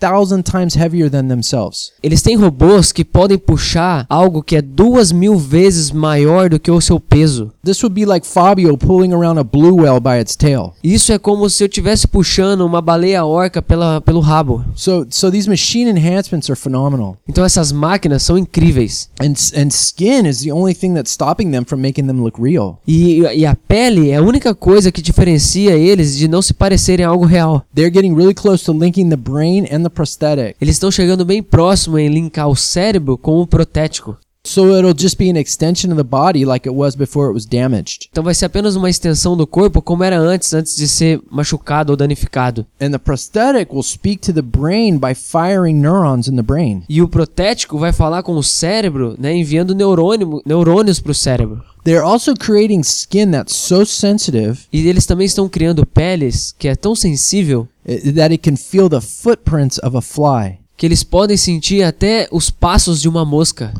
2,000 0.00 0.42
times 0.42 0.76
heavier 0.76 1.10
than 1.10 1.28
themselves. 1.28 1.92
Eles 2.02 2.22
têm 2.22 2.36
robôs 2.36 2.92
que 2.92 3.04
podem 3.04 3.38
puxar 3.38 4.06
algo 4.08 4.42
que 4.42 4.56
é 4.56 4.62
duas 4.62 5.12
mil 5.12 5.36
vezes 5.36 5.90
maior 5.90 6.48
do 6.48 6.60
que 6.60 6.70
o 6.70 6.80
seu 6.80 7.00
peso. 7.00 7.52
This 7.64 7.82
would 7.82 7.94
be 7.94 8.06
like 8.06 8.26
Fabio 8.26 8.76
pulling 8.76 9.12
around 9.12 9.38
a 9.38 9.44
blue 9.44 9.82
whale 9.82 10.00
by 10.00 10.20
its 10.20 10.36
tail. 10.36 10.72
Isso 10.82 11.12
é 11.12 11.18
como 11.18 11.48
se 11.50 11.62
eu 11.62 11.68
estivesse 11.68 12.06
puxando 12.06 12.62
uma 12.62 12.80
baleia 12.80 13.24
orca 13.24 13.60
pela, 13.60 14.00
pelo 14.00 14.20
rabo. 14.20 14.64
So, 14.74 15.06
so 15.10 15.30
these 15.30 15.48
machine 15.48 15.90
enhancements 15.90 16.48
are 16.48 16.58
phenomenal. 16.58 17.16
Então 17.28 17.44
essas 17.44 17.72
máquinas 17.72 18.22
são 18.22 18.38
incríveis. 18.38 19.10
And, 19.20 19.34
and 19.60 19.68
skin 19.68 20.26
is 20.26 20.40
the 20.40 20.52
only 20.52 20.74
thing 20.74 20.94
that's 20.94 21.12
stopping 21.12 21.50
them 21.50 21.64
from 21.64 21.80
making 21.80 22.06
them 22.06 22.22
look 22.22 22.40
real. 22.40 22.78
E, 22.86 23.20
e 23.20 23.44
a 23.44 23.54
pele 23.54 24.10
é 24.10 24.16
a 24.16 24.22
única 24.22 24.54
coisa 24.54 24.92
que 24.92 25.02
diferencia 25.02 25.72
eles 25.72 26.16
de 26.16 26.28
não 26.28 26.40
se 26.40 26.54
parecerem 26.54 27.04
a 27.04 27.08
algo 27.08 27.24
real. 27.24 27.62
They're 27.74 27.92
getting 27.92 28.14
really 28.14 28.34
close 28.34 28.64
to 28.64 28.72
linking 28.72 29.08
the 29.08 29.16
brain 29.16 29.66
and 29.70 29.82
the 29.82 29.87
prosthetic. 29.90 30.56
Eles 30.60 30.76
estão 30.76 30.90
chegando 30.90 31.24
bem 31.24 31.42
próximo 31.42 31.98
em 31.98 32.08
linkar 32.08 32.48
o 32.48 32.56
cérebro 32.56 33.16
com 33.16 33.40
o 33.40 33.46
protético. 33.46 34.16
So 34.44 34.78
it'll 34.78 34.94
just 34.94 35.18
be 35.18 35.28
an 35.28 35.36
extension 35.36 35.90
of 35.90 35.98
the 35.98 36.04
body 36.04 36.46
like 36.46 36.66
it 36.66 36.74
was 36.74 36.94
before 36.94 37.28
it 37.28 37.34
was 37.34 37.44
damaged. 37.44 38.08
Então 38.10 38.24
vai 38.24 38.34
ser 38.34 38.46
apenas 38.46 38.76
uma 38.76 38.88
extensão 38.88 39.36
do 39.36 39.46
corpo 39.46 39.82
como 39.82 40.02
era 40.02 40.18
antes, 40.18 40.54
antes 40.54 40.74
de 40.74 40.88
ser 40.88 41.20
machucado 41.30 41.92
ou 41.92 41.96
danificado. 41.96 42.64
And 42.80 42.92
the 42.92 42.98
prosthetic 42.98 43.70
will 43.70 43.82
speak 43.82 44.20
to 44.22 44.32
the 44.32 44.40
brain 44.40 44.98
by 44.98 45.14
firing 45.14 45.74
neurons 45.74 46.28
in 46.28 46.36
the 46.36 46.42
brain. 46.42 46.82
E 46.88 47.02
o 47.02 47.08
protético 47.08 47.78
vai 47.78 47.92
falar 47.92 48.22
com 48.22 48.32
o 48.36 48.42
cérebro, 48.42 49.16
né, 49.18 49.36
enviando 49.36 49.74
neurônio, 49.74 50.40
neurônios 50.46 50.98
para 50.98 51.12
o 51.12 51.14
cérebro. 51.14 51.62
They're 51.88 52.04
also 52.04 52.34
creating 52.34 52.82
skin 52.82 53.30
that's 53.30 53.56
so 53.56 53.82
sensitive 53.86 54.58
E 54.70 54.86
eles 54.86 55.06
também 55.06 55.24
estão 55.24 55.48
criando 55.48 55.86
peles 55.86 56.54
que 56.58 56.68
é 56.68 56.76
tão 56.76 56.94
sensível 56.94 57.66
eh, 57.82 58.12
that 58.12 58.30
it 58.30 58.38
can 58.38 58.56
feel 58.56 58.90
the 58.90 59.00
footprints 59.00 59.78
of 59.82 59.96
a 59.96 60.02
fly. 60.02 60.58
que 60.76 60.84
eles 60.84 61.02
podem 61.02 61.38
sentir 61.38 61.82
até 61.82 62.28
os 62.30 62.50
passos 62.50 63.00
de 63.00 63.08
uma 63.08 63.24
mosca. 63.24 63.72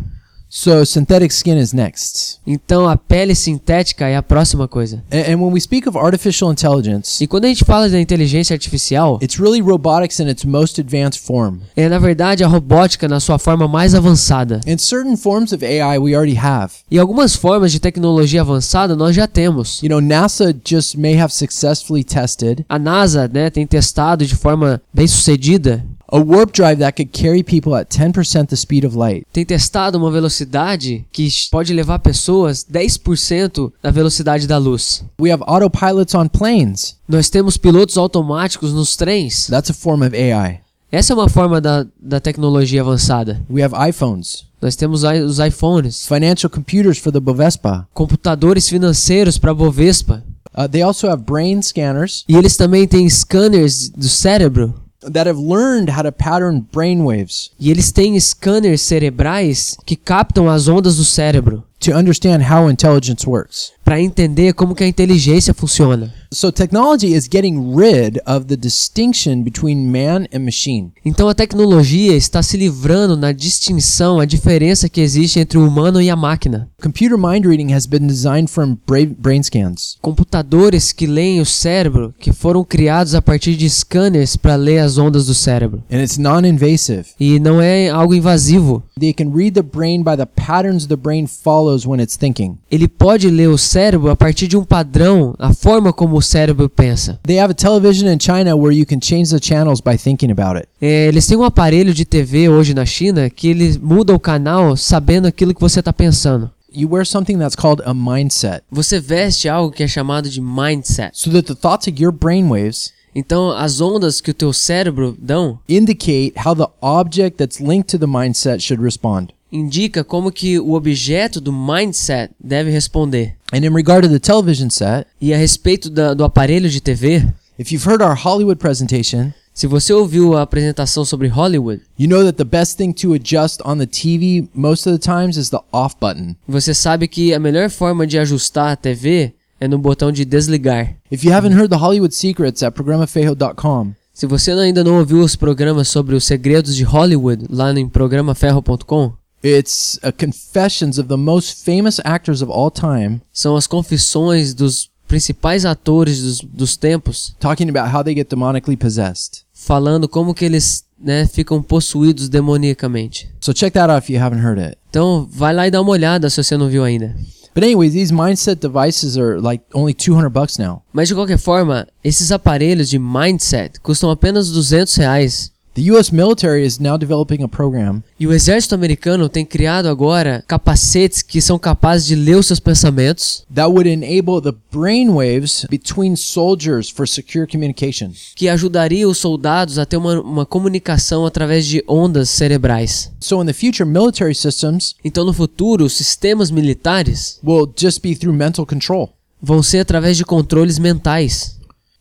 So 0.50 0.82
synthetic 0.86 1.30
skin 1.30 1.58
is 1.58 1.74
next. 1.74 2.40
Então 2.46 2.88
a 2.88 2.96
pele 2.96 3.34
sintética 3.34 4.06
é 4.08 4.16
a 4.16 4.22
próxima 4.22 4.66
coisa. 4.66 5.04
A- 5.10 5.30
And 5.32 5.36
when 5.36 5.52
we 5.52 5.60
speak 5.60 5.86
of 5.86 5.98
artificial 5.98 6.50
intelligence, 6.50 7.22
E 7.22 7.26
quando 7.26 7.44
a 7.44 7.48
gente 7.48 7.64
fala 7.66 7.86
da 7.88 8.00
inteligência 8.00 8.54
artificial, 8.54 9.18
it's 9.22 9.38
really 9.38 9.60
robotics 9.60 10.18
in 10.20 10.26
its 10.28 10.44
most 10.46 10.80
advanced 10.80 11.20
form. 11.22 11.58
é 11.76 11.86
na 11.88 11.98
verdade 11.98 12.42
a 12.42 12.46
robótica 12.48 13.06
na 13.06 13.20
sua 13.20 13.38
forma 13.38 13.68
mais 13.68 13.94
avançada. 13.94 14.60
And 14.66 14.78
certain 14.78 15.16
forms 15.18 15.52
of 15.52 15.62
AI 15.64 15.98
we 15.98 16.14
already 16.14 16.38
have. 16.38 16.72
E 16.90 16.98
algumas 16.98 17.34
formas 17.36 17.70
de 17.70 17.78
tecnologia 17.78 18.40
avançada 18.40 18.96
nós 18.96 19.14
já 19.14 19.26
temos. 19.26 19.82
You 19.82 19.90
know, 19.90 20.00
NASA 20.00 20.54
just 20.66 20.94
may 20.96 21.14
have 21.20 21.32
successfully 21.32 22.02
tested 22.02 22.64
A 22.70 22.78
NASA, 22.78 23.28
né, 23.28 23.50
tem 23.50 23.66
testado 23.66 24.24
de 24.24 24.34
forma 24.34 24.80
bem 24.94 25.06
sucedida, 25.06 25.84
a 26.10 26.18
warp 26.18 26.52
drive 26.52 26.78
that 26.78 26.92
could 26.96 27.12
carry 27.12 27.42
people 27.42 27.74
at 27.76 27.88
10% 27.90 28.48
the 28.48 28.56
speed 28.56 28.84
of 28.84 28.96
light. 28.96 29.26
tem 29.32 29.44
testado 29.44 29.98
uma 29.98 30.10
velocidade 30.10 31.04
que 31.12 31.28
pode 31.50 31.72
levar 31.72 31.98
pessoas 31.98 32.64
10% 32.64 33.72
da 33.82 33.90
velocidade 33.90 34.46
da 34.46 34.58
luz. 34.58 35.04
We 35.20 35.30
have 35.30 35.42
autopilots 35.46 36.14
on 36.14 36.28
planes. 36.28 36.96
Nós 37.08 37.28
temos 37.30 37.56
pilotos 37.56 37.96
automáticos 37.96 38.72
nos 38.72 38.96
trens. 38.96 39.46
That's 39.48 39.70
a 39.70 39.74
form 39.74 40.02
of 40.02 40.16
AI. 40.16 40.60
Essa 40.90 41.12
é 41.12 41.16
uma 41.16 41.28
forma 41.28 41.60
da, 41.60 41.86
da 42.00 42.18
tecnologia 42.18 42.80
avançada. 42.80 43.42
We 43.50 43.62
have 43.62 43.74
iPhones, 43.90 44.46
Nós 44.62 44.74
temos 44.74 45.04
os 45.04 45.38
iPhones, 45.38 46.06
financial 46.06 46.48
computers 46.50 46.96
for 46.98 47.12
the 47.12 47.20
Bovespa. 47.20 47.86
computadores 47.92 48.68
financeiros 48.68 49.36
para 49.38 49.52
Bovespa. 49.54 50.24
Uh, 50.56 50.66
they 50.66 50.82
also 50.82 51.06
have 51.08 51.22
brain 51.22 51.60
scanners 51.62 52.24
E 52.28 52.34
eles 52.34 52.56
também 52.56 52.88
têm 52.88 53.08
scanners 53.08 53.90
do 53.90 54.08
cérebro. 54.08 54.74
That 55.00 55.26
have 55.26 55.38
learned 55.38 55.90
how 55.90 56.02
to 56.02 56.10
pattern 56.10 56.60
brainwaves 56.72 57.50
E 57.58 57.70
eles 57.70 57.92
têm 57.92 58.18
scanners 58.20 58.82
cerebrais 58.82 59.76
que 59.86 59.96
captam 59.96 60.48
as 60.48 60.68
ondas 60.68 60.96
do 60.96 61.04
cérebro 61.04 61.62
to 61.80 61.92
understand 61.92 62.42
how 62.42 62.68
intelligence 62.68 63.24
works. 63.24 63.72
Para 63.88 64.02
entender 64.02 64.52
como 64.52 64.74
que 64.74 64.84
a 64.84 64.86
inteligência 64.86 65.54
funciona. 65.54 66.12
So 66.30 66.52
technology 66.52 67.14
is 67.14 67.26
getting 67.26 67.74
rid 67.74 68.20
of 68.26 68.44
the 68.48 68.56
distinction 68.56 69.42
between 69.42 69.90
man 69.90 70.26
and 70.30 70.40
machine. 70.40 70.92
Então 71.02 71.26
a 71.26 71.34
tecnologia 71.34 72.14
está 72.14 72.42
se 72.42 72.58
livrando 72.58 73.16
na 73.16 73.32
distinção, 73.32 74.20
a 74.20 74.26
diferença 74.26 74.90
que 74.90 75.00
existe 75.00 75.40
entre 75.40 75.56
o 75.56 75.66
humano 75.66 76.02
e 76.02 76.10
a 76.10 76.16
máquina. 76.16 76.68
Computer 76.82 77.16
mind 77.16 77.46
reading 77.46 77.72
has 77.72 77.86
been 77.86 78.06
designed 78.06 78.50
from 78.50 78.76
bra- 78.86 79.06
brain 79.18 79.42
scans. 79.42 79.96
Computadores 80.02 80.92
que 80.92 81.06
leem 81.06 81.40
o 81.40 81.46
cérebro, 81.46 82.14
que 82.20 82.30
foram 82.30 82.62
criados 82.62 83.14
a 83.14 83.22
partir 83.22 83.56
de 83.56 83.70
scanners 83.70 84.36
para 84.36 84.54
ler 84.54 84.80
as 84.80 84.98
ondas 84.98 85.24
do 85.28 85.34
cérebro. 85.34 85.82
And 85.90 86.02
it's 86.02 86.18
non-invasive. 86.18 87.06
E 87.18 87.40
não 87.40 87.58
é 87.58 87.88
algo 87.88 88.14
invasivo. 88.14 88.82
They 89.00 89.14
can 89.14 89.32
read 89.34 89.52
the 89.52 89.62
brain 89.62 90.02
by 90.02 90.14
the 90.18 90.26
patterns 90.26 90.86
the 90.86 90.96
brain 90.96 91.26
follows 91.26 91.86
when 91.86 92.02
it's 92.02 92.18
thinking. 92.18 92.58
Ele 92.70 92.86
pode 92.86 93.30
ler 93.30 93.48
o 93.48 93.56
cérebro 93.56 93.77
a 94.10 94.16
partir 94.16 94.48
de 94.48 94.56
um 94.56 94.64
padrão, 94.64 95.34
a 95.38 95.54
forma 95.54 95.92
como 95.92 96.16
o 96.16 96.22
cérebro 96.22 96.68
pensa. 96.68 97.20
They 97.26 97.38
have 97.38 97.52
a 97.52 97.54
television 97.54 98.08
in 98.08 98.18
China 98.20 98.56
where 98.56 98.76
you 98.76 98.84
can 98.84 98.98
change 99.00 99.30
the 99.30 99.40
channels 99.40 99.80
by 99.80 99.96
thinking 99.96 100.30
about 100.30 100.56
it. 100.58 100.68
É, 100.80 101.06
eles 101.06 101.26
têm 101.26 101.36
um 101.36 101.44
aparelho 101.44 101.94
de 101.94 102.04
TV 102.04 102.48
hoje 102.48 102.74
na 102.74 102.84
China 102.84 103.30
que 103.30 103.48
ele 103.48 103.78
muda 103.82 104.14
o 104.14 104.20
canal 104.20 104.76
sabendo 104.76 105.28
aquilo 105.28 105.54
que 105.54 105.60
você 105.60 105.80
está 105.80 105.92
pensando. 105.92 106.50
You 106.70 106.90
wear 106.90 107.06
something 107.06 107.38
that's 107.38 107.56
called 107.56 107.82
a 107.86 107.94
mindset. 107.94 108.62
Você 108.70 109.00
veste 109.00 109.48
algo 109.48 109.72
que 109.72 109.82
é 109.82 109.88
chamado 109.88 110.28
de 110.28 110.40
mindset. 110.40 111.10
So 111.12 111.30
that 111.30 111.46
the 111.46 111.54
thoughts 111.54 111.86
of 111.86 112.02
your 112.02 112.12
brainwaves 112.12 112.92
Então, 113.14 113.50
as 113.50 113.80
ondas 113.80 114.20
que 114.20 114.30
o 114.30 114.34
teu 114.34 114.52
cérebro 114.52 115.16
dão 115.18 115.58
indicate 115.68 116.34
how 116.36 116.54
the 116.54 116.68
object 116.80 117.38
that's 117.38 117.58
linked 117.58 117.90
to 117.90 117.98
the 117.98 118.06
mindset 118.06 118.60
should 118.60 118.82
respond. 118.82 119.32
Indica 119.50 120.04
como 120.04 120.30
que 120.32 120.58
o 120.58 120.72
objeto 120.74 121.40
do 121.40 121.52
mindset 121.52 122.30
deve 122.42 122.70
responder. 122.70 123.34
And 123.52 123.58
in 123.64 123.72
regard 123.74 124.06
to 124.06 124.12
the 124.12 124.18
television 124.18 124.68
set, 124.70 125.06
E 125.20 125.32
a 125.32 125.36
respeito 125.38 125.88
da- 125.90 126.14
do 126.14 126.24
aparelho 126.24 126.68
de 126.68 126.80
TV, 126.80 127.26
if 127.58 127.72
you've 127.72 127.86
heard 127.88 128.02
our 128.02 128.14
Hollywood 128.16 128.58
presentation, 128.58 129.32
se 129.54 129.66
você 129.66 129.92
ouviu 129.92 130.36
a 130.36 130.42
apresentação 130.42 131.04
sobre 131.04 131.26
Hollywood, 131.28 131.82
you 131.98 132.08
know 132.08 132.22
that 132.24 132.36
the 132.36 132.44
best 132.44 132.76
thing 132.76 132.92
to 132.92 133.12
adjust 133.14 133.60
on 133.64 133.78
the 133.78 133.86
TV 133.86 134.46
most 134.54 134.88
of 134.88 134.96
the 134.98 135.04
times 135.04 135.36
is 135.36 135.48
the 135.50 135.58
off 135.72 135.96
button. 136.00 136.36
você 136.46 136.72
sabe 136.74 137.08
que 137.08 137.34
a 137.34 137.38
melhor 137.40 137.68
forma 137.70 138.06
de 138.06 138.18
ajustar 138.18 138.70
a 138.72 138.76
TV 138.76 139.32
é 139.58 139.66
no 139.66 139.78
botão 139.78 140.12
de 140.12 140.24
desligar. 140.24 140.94
If 141.10 141.24
you 141.24 141.32
haven't 141.32 141.54
heard 141.56 141.70
the 141.70 141.76
Hollywood 141.76 142.14
secrets 142.14 142.62
at 142.62 142.72
programafejo.com, 142.74 143.92
Se 144.12 144.26
você 144.26 144.50
ainda 144.52 144.82
não 144.84 144.98
ouviu 144.98 145.20
os 145.20 145.34
programas 145.36 145.88
sobre 145.88 146.14
os 146.16 146.24
segredos 146.24 146.74
de 146.74 146.82
Hollywood 146.84 147.46
lá 147.48 147.72
no 147.72 147.88
programaferro.com, 147.88 149.12
it's 149.42 149.98
uh, 150.02 150.12
confessions 150.12 150.98
of 150.98 151.08
the 151.08 151.16
most 151.16 151.64
famous 151.64 152.00
actors 152.04 152.42
of 152.42 152.50
all 152.50 152.70
time 152.70 153.20
são 153.32 153.56
as 153.56 153.66
confissões 153.66 154.54
dos 154.54 154.90
principais 155.06 155.64
atores 155.64 156.20
dos, 156.20 156.40
dos 156.40 156.76
tempos, 156.76 157.34
talking 157.40 157.68
about 157.68 157.94
how 157.94 158.04
they 158.04 158.14
get 158.14 158.28
demonically 158.28 158.76
possessed. 158.76 159.44
falando 159.54 160.08
como 160.08 160.34
que 160.34 160.44
eles 160.44 160.84
né, 161.00 161.26
ficam 161.26 161.62
possuídos 161.62 162.28
demoniacamente. 162.28 163.28
So 163.40 163.52
check 163.52 163.72
that 163.74 163.90
out 163.90 164.04
if 164.04 164.10
you 164.10 164.20
haven't 164.22 164.44
heard 164.44 164.60
it. 164.60 164.76
Então, 164.90 165.28
vai 165.30 165.54
lá 165.54 165.66
e 165.66 165.70
dá 165.70 165.80
uma 165.80 165.90
olhada 165.90 166.28
se 166.28 166.42
você 166.42 166.56
não 166.56 166.68
viu 166.68 166.84
ainda. 166.84 167.14
But 167.54 167.64
anyway, 167.64 167.90
these 167.90 168.12
mindset 168.12 168.60
devices 168.60 169.16
are 169.16 169.40
like 169.40 169.64
only 169.74 169.92
200 169.92 170.30
bucks 170.30 170.58
now. 170.58 170.82
Mas 170.92 171.08
de 171.08 171.14
qualquer 171.14 171.38
forma, 171.38 171.88
esses 172.04 172.30
aparelhos 172.30 172.88
de 172.88 172.98
mindset 172.98 173.80
custam 173.80 174.10
apenas 174.10 174.50
200 174.50 174.94
reais. 174.94 175.50
The 175.74 175.92
US 175.92 176.10
military 176.10 176.64
is 176.66 176.78
now 176.80 176.96
developing 176.98 177.42
a 177.44 177.48
program 177.48 178.02
E 178.18 178.26
o 178.26 178.32
exército 178.32 178.74
americano 178.74 179.28
tem 179.28 179.44
criado 179.44 179.86
agora 179.88 180.42
capacetes 180.48 181.22
que 181.22 181.40
são 181.40 181.56
capazes 181.58 182.06
de 182.06 182.16
ler 182.16 182.36
os 182.36 182.46
seus 182.46 182.58
pensamentos, 182.58 183.44
that 183.54 183.68
would 183.70 183.88
enable 183.88 184.40
the 184.42 184.56
brainwaves 184.72 185.64
between 185.70 186.16
soldiers 186.16 186.90
for 186.90 187.06
secure 187.06 187.46
communication. 187.46 188.10
que 188.34 188.48
ajudaria 188.48 189.08
os 189.08 189.18
soldados 189.18 189.78
a 189.78 189.86
ter 189.86 189.96
uma, 189.96 190.20
uma 190.20 190.46
comunicação 190.46 191.24
através 191.24 191.66
de 191.66 191.84
ondas 191.86 192.28
cerebrais. 192.28 193.12
So 193.20 193.40
in 193.42 193.46
the 193.46 193.52
future, 193.52 193.84
military 193.88 194.34
systems 194.34 194.96
Então, 195.04 195.24
no 195.24 195.32
futuro, 195.32 195.84
os 195.84 195.92
sistemas 195.92 196.50
militares 196.50 197.38
will 197.44 197.72
just 197.78 198.00
be 198.02 198.16
through 198.16 198.36
mental 198.36 198.66
control. 198.66 199.10
vão 199.40 199.62
ser 199.62 199.78
através 199.78 200.16
de 200.16 200.24
controles 200.24 200.78
mentais. 200.80 201.57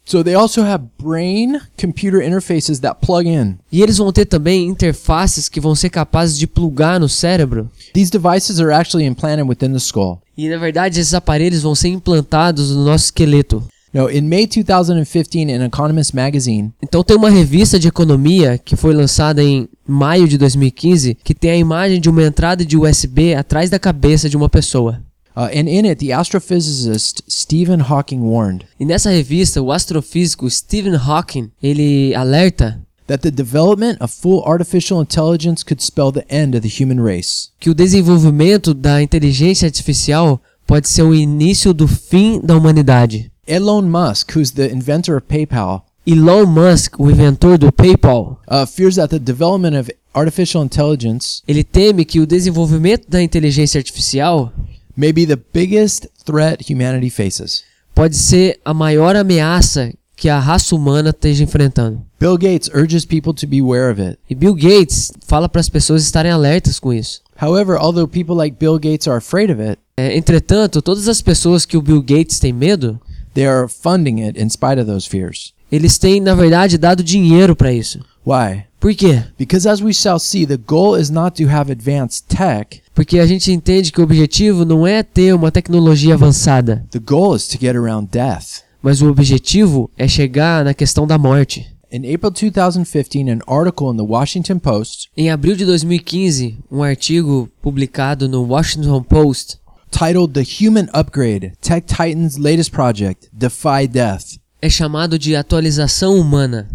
So 0.07 0.23
they 0.23 0.35
also 0.35 0.63
have 0.63 0.85
brain 0.97 1.59
computer 1.77 2.21
interfaces 2.21 2.79
that 2.79 3.01
plug 3.01 3.27
in. 3.27 3.57
E 3.69 3.81
eles 3.81 3.97
vão 3.97 4.09
ter 4.13 4.25
também 4.25 4.65
interfaces 4.65 5.49
que 5.49 5.59
vão 5.59 5.75
ser 5.75 5.89
capazes 5.89 6.39
de 6.39 6.47
plugar 6.47 6.97
no 6.97 7.09
cérebro. 7.09 7.69
These 7.93 8.09
devices 8.09 8.61
are 8.61 8.71
actually 8.71 9.05
implanted 9.05 9.49
within 9.49 9.73
the 9.73 9.79
skull. 9.79 10.21
E 10.37 10.47
na 10.47 10.57
verdade, 10.57 10.97
esses 10.97 11.13
aparelhos 11.13 11.61
vão 11.61 11.75
ser 11.75 11.89
implantados 11.89 12.71
no 12.71 12.85
nosso 12.85 13.05
esqueleto. 13.05 13.61
Now, 13.93 14.09
in 14.09 14.29
May 14.29 14.47
2015, 14.47 15.41
in 15.41 15.61
Economist 15.65 16.15
magazine, 16.15 16.71
Então 16.81 17.03
tem 17.03 17.17
uma 17.17 17.29
revista 17.29 17.77
de 17.77 17.89
economia 17.89 18.57
que 18.57 18.77
foi 18.77 18.93
lançada 18.93 19.43
em 19.43 19.67
maio 19.85 20.25
de 20.27 20.37
2015 20.37 21.17
que 21.21 21.33
tem 21.33 21.51
a 21.51 21.57
imagem 21.57 21.99
de 21.99 22.09
uma 22.09 22.23
entrada 22.23 22.63
de 22.63 22.77
USB 22.77 23.33
atrás 23.33 23.69
da 23.69 23.79
cabeça 23.79 24.29
de 24.29 24.37
uma 24.37 24.47
pessoa. 24.47 25.01
Uh, 25.37 25.49
and 25.53 25.69
in 25.69 25.85
it, 25.85 25.99
the 25.99 26.09
astrophysicist 26.09 27.21
Stephen 27.27 27.81
Hawking 27.81 28.21
warned 28.21 28.65
E 28.79 28.85
nessa 28.85 29.11
revista, 29.11 29.61
o 29.61 29.71
astrofísico 29.71 30.49
Stephen 30.49 30.95
Hawking, 30.95 31.51
ele 31.61 32.15
alerta 32.15 32.81
that 33.05 33.21
the 33.21 33.31
development 33.31 34.01
of 34.01 34.11
full 34.11 34.43
artificial 34.45 34.99
intelligence 34.99 35.63
could 35.63 35.81
spell 35.81 36.11
the 36.11 36.25
end 36.29 36.55
of 36.55 36.61
the 36.61 36.83
human 36.83 36.99
race. 36.99 37.49
que 37.59 37.69
o 37.69 37.75
desenvolvimento 37.75 38.73
da 38.73 39.01
inteligência 39.01 39.67
artificial 39.67 40.41
pode 40.65 40.89
ser 40.89 41.03
o 41.03 41.15
início 41.15 41.73
do 41.73 41.87
fim 41.87 42.41
da 42.43 42.55
humanidade. 42.57 43.31
Elon 43.47 43.83
Musk, 43.83 44.35
who's 44.35 44.51
the 44.51 44.73
inventor 44.73 45.15
of 45.15 45.25
PayPal, 45.27 45.83
Elon 46.05 46.47
Musk, 46.47 46.99
o 46.99 47.09
inventor 47.09 47.57
do 47.57 47.71
PayPal, 47.71 48.37
uh, 48.49 48.65
fears 48.65 48.95
that 48.95 49.09
the 49.09 49.19
development 49.19 49.77
of 49.77 49.89
artificial 50.13 50.63
intelligence 50.63 51.41
ele 51.47 51.63
teme 51.63 52.03
que 52.03 52.19
o 52.19 52.25
desenvolvimento 52.25 53.09
da 53.09 53.21
inteligência 53.21 53.77
artificial 53.77 54.51
may 54.97 55.11
be 55.13 55.25
the 55.25 55.39
biggest 55.53 56.07
threat 56.25 56.69
humanity 56.69 57.09
faces. 57.09 57.63
pode 57.93 58.15
ser 58.17 58.59
a 58.65 58.73
maior 58.73 59.15
ameaça 59.15 59.93
que 60.15 60.29
a 60.29 60.39
raça 60.39 60.75
humana 60.75 61.11
esteja 61.11 61.43
enfrentando. 61.43 62.01
Bill 62.19 62.37
Gates 62.37 62.69
urges 62.73 63.05
people 63.05 63.33
to 63.33 63.45
be 63.47 63.59
aware 63.59 63.91
of 63.91 64.01
it. 64.01 64.17
E 64.29 64.33
Bill 64.33 64.55
Gates 64.55 65.11
fala 65.27 65.47
para 65.47 65.61
as 65.61 65.69
pessoas 65.69 66.01
estarem 66.03 66.31
alertas 66.31 66.79
com 66.79 66.91
isso. 66.91 67.21
However, 67.39 67.77
although 67.77 68.07
people 68.07 68.35
like 68.35 68.57
Bill 68.59 68.79
Gates 68.79 69.07
are 69.07 69.17
afraid 69.17 69.51
of 69.51 69.61
it, 69.61 69.77
É, 69.99 70.15
entretanto, 70.17 70.79
todas 70.81 71.07
as 71.07 71.21
pessoas 71.23 71.65
que 71.65 71.75
o 71.77 71.81
Bill 71.81 72.01
Gates 72.01 72.39
tem 72.39 72.53
medo, 72.53 72.99
they 73.33 73.45
are 73.47 73.67
funding 73.67 74.21
it 74.27 74.39
in 74.39 74.47
spite 74.49 74.79
of 74.79 74.85
those 74.85 75.07
fears. 75.07 75.53
eles 75.71 75.97
têm, 75.97 76.21
na 76.21 76.33
verdade, 76.35 76.77
dado 76.77 77.03
dinheiro 77.03 77.55
para 77.55 77.71
isso. 77.73 77.99
Why? 78.25 78.65
Por 78.79 78.93
quê? 78.93 79.23
Because 79.37 79.67
as 79.67 79.81
we 79.81 79.93
shall 79.93 80.19
see, 80.19 80.45
the 80.45 80.57
goal 80.57 80.95
is 80.99 81.09
not 81.09 81.41
to 81.43 81.49
have 81.49 81.71
advanced 81.71 82.25
tech, 82.27 82.81
Porque 82.93 83.19
a 83.19 83.25
gente 83.27 83.51
entende 83.51 83.91
que 83.91 83.99
o 84.01 84.03
objetivo 84.03 84.65
não 84.65 84.85
é 84.85 85.03
ter 85.03 85.33
uma 85.33 85.51
tecnologia 85.51 86.13
avançada, 86.15 86.85
the 86.91 86.99
goal 86.99 87.35
is 87.35 87.47
to 87.47 87.57
get 87.59 87.75
around 87.75 88.09
death. 88.11 88.63
mas 88.81 89.01
o 89.01 89.09
objetivo 89.09 89.89
é 89.97 90.07
chegar 90.07 90.63
na 90.63 90.73
questão 90.73 91.05
da 91.07 91.17
morte. 91.17 91.65
In 91.91 91.99
April 92.13 92.31
2015, 92.31 93.29
an 93.31 93.39
article 93.47 93.91
in 93.93 93.97
the 93.97 94.03
Washington 94.03 94.59
Post 94.59 95.09
Em 95.15 95.29
abril 95.31 95.55
de 95.55 95.65
2015, 95.65 96.57
um 96.71 96.83
artigo 96.83 97.49
publicado 97.61 98.27
no 98.27 98.43
Washington 98.43 99.01
Post 99.03 99.57
titled 99.89 100.33
The 100.33 100.43
Human 100.65 100.87
Upgrade 100.93 101.53
Tech 101.61 101.87
Titan's 101.87 102.35
Latest 102.37 102.71
Project 102.71 103.29
Defy 103.31 103.87
Death. 103.89 104.37
é 104.61 104.69
chamado 104.69 105.17
de 105.17 105.35
atualização 105.35 106.19
humana, 106.19 106.67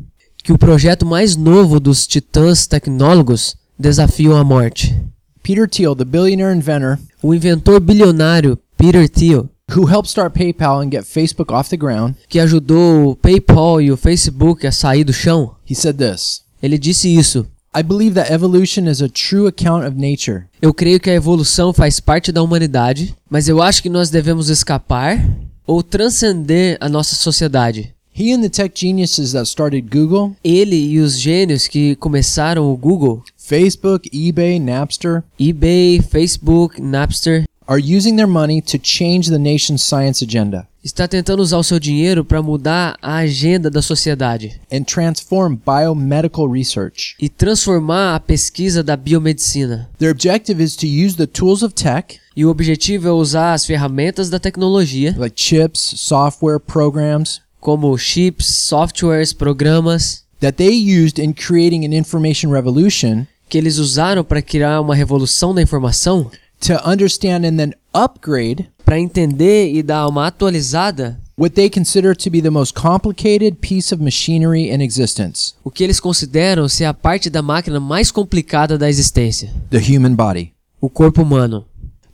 que 0.42 0.52
o 0.52 0.58
projeto 0.58 1.06
mais 1.06 1.36
novo 1.36 1.78
dos 1.78 2.06
titãs 2.06 2.66
tecnólogos 2.66 3.56
desafiam 3.78 4.36
a 4.36 4.44
morte. 4.44 4.94
Peter 5.42 5.68
Thiel, 5.68 5.96
the 5.96 6.04
billionaire 6.04 6.56
inventor 6.56 6.98
O 7.22 7.34
inventor 7.34 7.80
bilionário 7.80 8.58
Peter 8.76 9.08
Thiel, 9.08 9.48
who 9.74 9.86
helped 9.86 10.08
start 10.08 10.34
PayPal 10.34 10.80
and 10.80 10.90
get 10.90 11.04
Facebook 11.04 11.52
off 11.52 11.70
the 11.70 11.76
ground, 11.76 12.14
que 12.28 12.40
ajudou 12.40 13.10
o 13.10 13.16
PayPal 13.16 13.80
e 13.80 13.90
o 13.90 13.96
Facebook 13.96 14.66
a 14.66 14.72
sair 14.72 15.04
do 15.04 15.12
chão, 15.12 15.54
he 15.68 15.74
said 15.74 15.96
this 15.96 16.42
ele 16.62 16.78
disse 16.78 17.08
isso. 17.08 17.46
I 17.74 17.82
believe 17.82 18.14
that 18.14 18.32
evolution 18.32 18.86
is 18.86 19.00
a 19.02 19.08
true 19.08 19.48
account 19.48 19.86
of 19.86 19.96
nature. 19.96 20.44
Eu 20.60 20.72
creio 20.72 21.00
que 21.00 21.10
a 21.10 21.14
evolução 21.14 21.72
faz 21.72 21.98
parte 21.98 22.30
da 22.30 22.42
humanidade, 22.42 23.16
mas 23.28 23.48
eu 23.48 23.60
acho 23.60 23.82
que 23.82 23.88
nós 23.88 24.10
devemos 24.10 24.48
escapar 24.48 25.18
ou 25.66 25.82
transcender 25.82 26.76
a 26.80 26.88
nossa 26.88 27.16
sociedade. 27.16 27.94
He 28.14 28.30
and 28.32 28.42
the 28.42 28.50
tech 28.50 28.74
geniuses 28.74 29.32
that 29.32 29.46
started 29.46 29.88
Google, 29.90 30.36
Ele 30.44 30.76
e 30.76 30.98
os 31.00 31.18
gênios 31.18 31.66
que 31.66 31.96
começaram 31.96 32.70
o 32.70 32.76
Google, 32.76 33.22
Facebook, 33.38 34.08
eBay, 34.12 34.58
Napster 34.60 35.22
eBay, 35.40 36.00
Facebook, 36.00 36.80
Napster, 36.80 37.44
are 37.66 37.80
using 37.80 38.16
their 38.16 38.28
money 38.28 38.60
to 38.60 38.78
change 38.82 39.30
the 39.30 39.38
nation's 39.38 39.82
science 39.82 40.22
agenda. 40.22 40.68
está 40.84 41.06
tentando 41.06 41.40
usar 41.40 41.58
o 41.58 41.62
seu 41.62 41.78
dinheiro 41.78 42.24
para 42.24 42.42
mudar 42.42 42.98
a 43.00 43.18
agenda 43.18 43.70
da 43.70 43.80
sociedade 43.80 44.60
and 44.70 44.82
transform 44.82 45.54
biomedical 45.64 46.46
research. 46.50 47.14
e 47.20 47.28
transformar 47.28 48.16
a 48.16 48.20
pesquisa 48.20 48.82
da 48.82 48.96
biomedicina. 48.96 49.88
Their 49.98 50.10
objective 50.10 50.60
is 50.62 50.74
to 50.76 50.86
use 50.86 51.16
the 51.16 51.26
tools 51.26 51.62
of 51.62 51.72
tech, 51.74 52.18
E 52.34 52.46
o 52.46 52.50
objetivo 52.50 53.06
é 53.08 53.12
usar 53.12 53.52
as 53.52 53.66
ferramentas 53.66 54.30
da 54.30 54.38
tecnologia, 54.38 55.14
like 55.18 55.38
chips, 55.38 55.80
software, 55.98 56.58
programs, 56.58 57.41
como 57.62 57.96
chips, 57.96 58.44
softwares, 58.68 59.32
programas, 59.32 60.24
that 60.40 60.56
they 60.56 60.74
used 60.74 61.22
in 61.22 61.32
creating 61.32 61.84
an 61.84 61.96
information 61.96 62.50
revolution 62.50 63.24
que 63.48 63.56
eles 63.56 63.78
usaram 63.78 64.24
para 64.24 64.42
criar 64.42 64.80
uma 64.80 64.96
revolução 64.96 65.54
da 65.54 65.62
informação, 65.62 66.28
to 66.58 66.72
understand 66.84 67.46
and 67.46 67.56
then 67.56 67.72
upgrade 67.94 68.68
para 68.84 68.98
entender 68.98 69.72
e 69.72 69.80
dar 69.80 70.08
uma 70.08 70.26
atualizada 70.26 71.20
what 71.38 71.54
they 71.54 71.70
consider 71.70 72.16
to 72.16 72.28
be 72.28 72.42
the 72.42 72.50
most 72.50 72.74
complicated 72.74 73.56
piece 73.60 73.94
of 73.94 74.02
machinery 74.02 74.68
in 74.68 74.82
existence 74.82 75.54
o 75.64 75.70
que 75.70 75.84
eles 75.84 76.00
consideram 76.00 76.68
ser 76.68 76.84
a 76.84 76.94
parte 76.94 77.30
da 77.30 77.42
máquina 77.42 77.78
mais 77.78 78.10
complicada 78.10 78.76
da 78.76 78.88
existência, 78.90 79.52
the 79.70 79.78
human 79.78 80.14
body. 80.14 80.52
o 80.80 80.90
corpo 80.90 81.22
humano. 81.22 81.64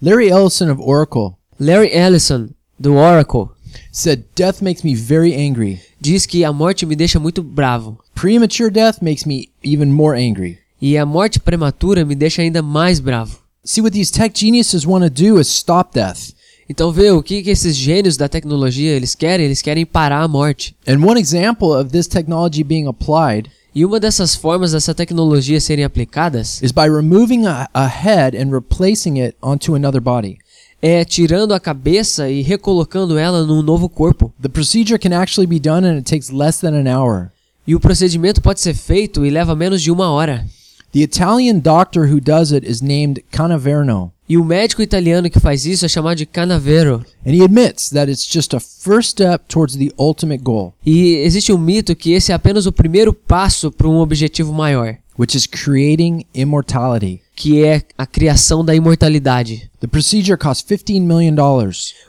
Larry 0.02 0.28
Ellison 0.28 0.70
of 0.70 0.82
Oracle 0.82 1.32
Larry 1.58 1.90
Ellison, 1.92 2.50
do 2.78 2.94
Oracle, 2.94 3.48
said, 3.92 4.24
Death 4.34 4.62
makes 4.62 4.82
me 4.82 4.94
very 4.94 5.34
angry. 5.34 5.80
diz 6.00 6.26
que 6.26 6.44
a 6.44 6.52
morte 6.52 6.86
me 6.86 6.94
deixa 6.96 7.18
muito 7.18 7.42
bravo. 7.42 7.98
Premature 8.14 8.70
death 8.70 9.00
makes 9.02 9.24
me 9.24 9.48
even 9.64 9.90
more 9.90 10.16
angry. 10.16 10.58
E 10.80 10.96
a 10.96 11.04
morte 11.04 11.40
prematura 11.40 12.04
me 12.04 12.14
deixa 12.14 12.42
ainda 12.42 12.62
mais 12.62 13.00
bravo. 13.00 13.38
See, 13.64 13.80
what 13.80 13.92
these 13.92 14.12
tech 14.12 14.38
geniuses 14.38 14.86
want 14.86 15.04
to 15.04 15.10
do 15.10 15.40
is 15.40 15.48
stop 15.48 15.92
death. 15.92 16.32
Então 16.68 16.92
vê 16.92 17.10
o 17.10 17.22
que, 17.22 17.42
que 17.42 17.50
esses 17.50 17.74
gênios 17.74 18.16
da 18.16 18.28
tecnologia 18.28 18.92
eles 18.92 19.14
querem? 19.14 19.46
Eles 19.46 19.62
querem 19.62 19.86
parar 19.86 20.22
a 20.22 20.28
morte. 20.28 20.76
And 20.86 21.04
one 21.04 21.20
example 21.20 21.72
of 21.72 21.90
this 21.90 22.06
technology 22.06 22.62
being 22.62 22.86
applied 22.86 23.50
E 23.74 23.84
uma 23.84 24.00
dessas 24.00 24.34
formas 24.34 24.72
dessa 24.72 24.94
tecnologia 24.94 25.60
serem 25.60 25.84
aplicadas 25.84 26.60
is 26.62 26.72
by 26.72 26.86
removing 26.88 27.46
a, 27.46 27.68
a 27.72 27.86
head 27.86 28.36
and 28.36 28.50
replacing 28.50 29.18
it 29.18 29.36
onto 29.42 29.74
another 29.74 30.00
body. 30.00 30.38
É 30.80 31.04
tirando 31.04 31.52
a 31.54 31.60
cabeça 31.60 32.30
e 32.30 32.42
recolocando 32.42 33.18
ela 33.18 33.44
num 33.44 33.62
novo 33.62 33.88
corpo. 33.88 34.32
The 34.40 34.48
procedure 34.48 34.98
can 34.98 35.16
actually 35.18 35.46
be 35.46 35.58
done 35.58 35.86
and 35.86 35.96
it 35.98 36.02
takes 36.10 36.30
less 36.30 36.60
than 36.60 36.74
an 36.74 36.86
hour. 36.88 37.30
E 37.66 37.74
o 37.74 37.80
procedimento 37.80 38.40
pode 38.40 38.60
ser 38.60 38.74
feito 38.74 39.26
e 39.26 39.30
leva 39.30 39.54
menos 39.54 39.82
de 39.82 39.90
uma 39.90 40.10
hora. 40.10 40.46
The 40.92 41.00
Italian 41.00 41.58
doctor 41.58 42.10
who 42.10 42.18
does 42.20 42.50
it 42.50 42.66
is 42.66 42.80
named 42.80 43.22
Canaverno, 43.30 44.10
E 44.26 44.36
o 44.38 44.44
médico 44.44 44.80
italiano 44.82 45.28
que 45.30 45.38
faz 45.40 45.66
isso 45.66 45.84
é 45.84 45.88
chamado 45.88 46.16
de 46.16 46.24
Canavero. 46.26 47.04
and 47.26 47.32
he 47.34 47.42
admits 47.42 47.90
that 47.90 48.10
it's 48.10 48.26
just 48.26 48.54
a 48.54 48.60
first 48.60 49.10
step 49.10 49.44
towards 49.48 49.76
the 49.76 49.92
ultimate 49.98 50.42
goal, 50.42 50.72
E 50.86 51.16
existe 51.16 51.52
um 51.52 51.58
mito 51.58 51.94
que 51.94 52.12
esse 52.12 52.32
é 52.32 52.34
apenas 52.34 52.64
o 52.66 52.72
primeiro 52.72 53.12
passo 53.12 53.70
para 53.70 53.86
um 53.88 53.98
objetivo 54.00 54.52
maior, 54.52 54.96
which 55.18 55.36
is 55.36 55.46
creating 55.46 56.24
immortality. 56.34 57.20
Que 57.38 57.62
é 57.64 57.82
a 57.96 58.04
criação 58.04 58.64
da 58.64 58.74
imortalidade. 58.74 59.70
The 59.80 59.86
procedure 59.86 60.36
costs 60.36 60.66
$15 60.68 61.00
million, 61.00 61.36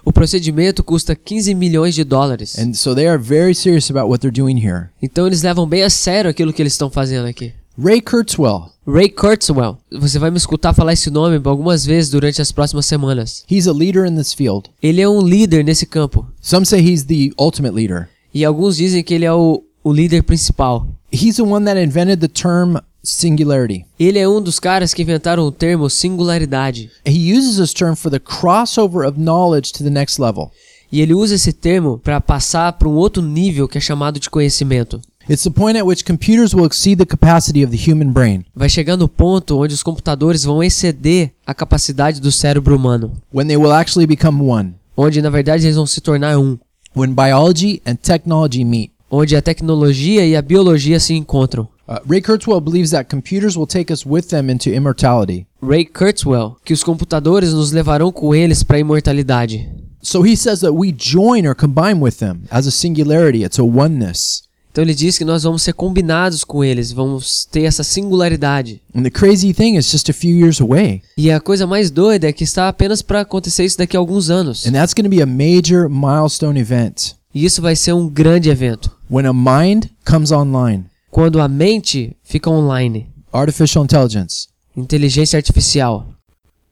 O 0.04 0.12
procedimento 0.12 0.84
custa 0.84 1.16
15 1.16 1.54
milhões 1.54 1.94
de 1.94 2.04
dólares. 2.04 2.58
and 2.58 2.74
so 2.74 2.96
they 2.96 3.08
are 3.08 3.22
very 3.22 3.54
serious 3.54 3.92
about 3.92 4.10
what 4.10 4.20
they're 4.22 4.32
doing 4.36 4.58
here. 4.58 4.88
Então 5.00 5.28
eles 5.28 5.44
levam 5.44 5.68
bem 5.68 5.84
a 5.84 5.90
sério 5.90 6.32
aquilo 6.32 6.52
que 6.52 6.62
eles 6.62 6.74
estão 6.74 6.90
fazendo 6.90 7.28
aqui. 7.28 7.54
Ray 7.82 8.02
Kurzweil, 8.02 8.72
Ray 8.88 9.10
Kurzweil. 9.10 9.78
Você 10.00 10.18
vai 10.20 10.32
me 10.32 10.38
escutar 10.38 10.74
falar 10.74 10.94
esse 10.94 11.10
nome 11.12 11.40
algumas 11.46 11.86
vezes 11.86 12.10
durante 12.10 12.42
as 12.42 12.52
próximas 12.52 12.88
semanas. 12.88 13.46
he's 13.50 13.68
a 13.68 13.72
leader 13.72 14.06
in 14.06 14.16
this 14.16 14.34
field. 14.34 14.70
Ele 14.82 15.00
é 15.00 15.08
um 15.08 15.22
líder 15.22 15.64
nesse 15.64 15.86
campo. 15.86 16.26
Some 16.42 16.66
say 16.66 16.82
he's 16.82 17.04
the 17.06 17.32
ultimate 17.40 17.74
leader. 17.76 18.10
E 18.34 18.44
alguns 18.44 18.76
dizem 18.78 19.04
que 19.04 19.14
ele 19.14 19.26
é 19.26 19.34
o, 19.34 19.64
o 19.84 19.94
líder 19.94 20.24
principal. 20.24 20.88
He's 21.12 21.38
the 21.38 21.44
one 21.44 21.66
that 21.66 21.80
invented 21.82 22.20
the 22.20 22.28
term 22.28 22.78
singularity. 23.04 23.86
Ele 24.00 24.20
é 24.20 24.28
um 24.28 24.42
dos 24.42 24.60
caras 24.60 24.94
que 24.94 25.02
inventaram 25.02 25.44
o 25.44 25.52
termo 25.52 25.90
singularidade. 25.90 26.90
He 27.06 27.34
uses 27.34 27.58
this 27.58 27.74
term 27.74 27.96
for 27.96 28.12
the 28.12 28.20
crossover 28.20 29.08
of 29.08 29.20
knowledge 29.20 29.72
to 29.74 29.84
the 29.84 29.90
next 29.90 30.22
level. 30.22 30.52
E 30.92 31.02
ele 31.02 31.14
usa 31.14 31.36
esse 31.36 31.54
termo 31.54 32.00
para 32.00 32.20
passar 32.20 32.74
para 32.74 32.90
um 32.90 32.96
outro 32.96 33.22
nível 33.22 33.68
que 33.68 33.78
é 33.78 33.82
chamado 33.82 34.20
de 34.20 34.30
conhecimento. 34.30 35.00
It's 35.30 35.44
the 35.44 35.52
point 35.52 35.78
at 35.78 35.86
which 35.86 36.04
computers 36.04 36.56
will 36.56 36.66
exceed 36.66 36.98
the 36.98 37.06
capacity 37.06 37.64
of 37.64 37.76
the 37.76 37.92
human 37.92 38.12
brain, 38.12 38.44
Vai 38.56 38.68
chegar 38.68 38.98
no 38.98 39.08
ponto 39.08 39.60
onde 39.60 39.76
os 39.76 39.84
computadores 39.84 40.44
vão 40.44 40.64
exceder 40.64 41.32
a 41.46 41.54
capacidade 41.54 42.20
do 42.20 42.32
cérebro 42.32 42.76
humano, 42.76 43.12
when 43.32 43.46
they 43.46 43.56
will 43.56 43.72
actually 43.72 44.08
become 44.08 44.42
one, 44.42 44.74
onde 44.98 45.22
na 45.22 45.30
verdade 45.30 45.66
eles 45.68 45.76
vão 45.76 45.86
se 45.86 46.02
tornar 46.02 46.40
um, 46.40 46.58
when 46.96 47.14
biology 47.14 47.80
and 47.86 47.98
technology 47.98 48.66
meet. 48.66 48.92
onde 49.12 49.36
a 49.36 49.42
tecnologia 49.42 50.26
e 50.26 50.36
a 50.36 50.42
biologia 50.42 51.00
se 51.00 51.14
encontram. 51.14 51.68
Uh, 51.90 51.98
Ray 52.06 52.22
Kurzweil 52.22 52.62
believes 52.64 52.92
that 52.92 53.10
computers 53.10 53.58
will 53.58 53.66
take 53.66 53.90
us 53.92 54.06
with 54.06 54.30
them 54.30 54.48
into 54.48 54.72
immortality. 54.72 55.48
Ray 55.60 55.86
Kurzweil, 55.86 56.56
que 56.64 56.72
os 56.72 56.84
computadores 56.84 57.52
nos 57.52 57.72
levarão 57.72 58.12
com 58.12 58.36
eles 58.36 58.62
para 58.62 58.78
a 58.78 58.80
imortalidade. 58.80 59.68
So 60.04 60.24
he 60.24 60.38
says 60.38 60.60
that 60.60 60.74
we 60.74 60.94
join 60.96 61.48
or 61.48 61.56
combine 61.56 62.00
with 62.00 62.20
them 62.20 62.44
as 62.52 62.68
a 62.68 62.72
singularity, 62.72 63.44
it's 63.44 63.58
a 63.58 63.64
oneness. 63.64 64.44
Então 64.72 64.84
ele 64.84 64.94
diz 64.94 65.18
que 65.18 65.26
nós 65.26 65.42
vamos 65.42 65.64
ser 65.64 65.74
combinados 65.74 66.44
com 66.44 66.64
eles, 66.64 66.92
vamos 66.92 67.48
ter 67.52 67.64
essa 67.64 67.84
singularidade. 67.84 68.80
And 68.96 69.02
the 69.02 69.10
crazy 69.10 69.52
thing 69.52 69.76
is 69.76 69.90
just 69.92 70.10
a 70.10 70.14
few 70.14 70.38
years 70.38 70.62
away. 70.62 71.02
E 71.18 71.32
a 71.32 71.40
coisa 71.40 71.66
mais 71.66 71.90
doida 71.90 72.30
é 72.30 72.32
que 72.32 72.44
está 72.44 72.68
apenas 72.70 73.02
para 73.02 73.22
acontecer 73.22 73.66
isso 73.66 73.80
daqui 73.80 73.98
a 73.98 74.00
alguns 74.00 74.30
anos. 74.30 74.68
And 74.68 74.74
that's 74.74 74.94
going 74.94 75.06
to 75.06 75.10
be 75.10 75.24
a 75.24 75.26
major 75.26 75.90
milestone 75.90 76.60
event 76.60 77.16
E 77.34 77.44
isso 77.44 77.64
vai 77.64 77.76
ser 77.76 77.94
um 77.94 78.08
grande 78.08 78.52
evento. 78.52 78.92
when 79.10 79.26
a 79.26 79.34
mind 79.34 79.86
comes 80.06 80.32
online. 80.32 80.86
Quando 81.12 81.42
a 81.42 81.48
mente 81.48 82.16
fica 82.24 82.50
online, 82.50 83.08
Artificial 83.32 83.84
intelligence. 83.84 84.48
inteligência 84.76 85.38
artificial. 85.38 86.08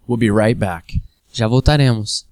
We'll 0.08 0.18
be 0.18 0.30
right 0.32 0.58
back. 0.58 1.02
Já 1.34 1.48
voltaremos. 1.48 2.26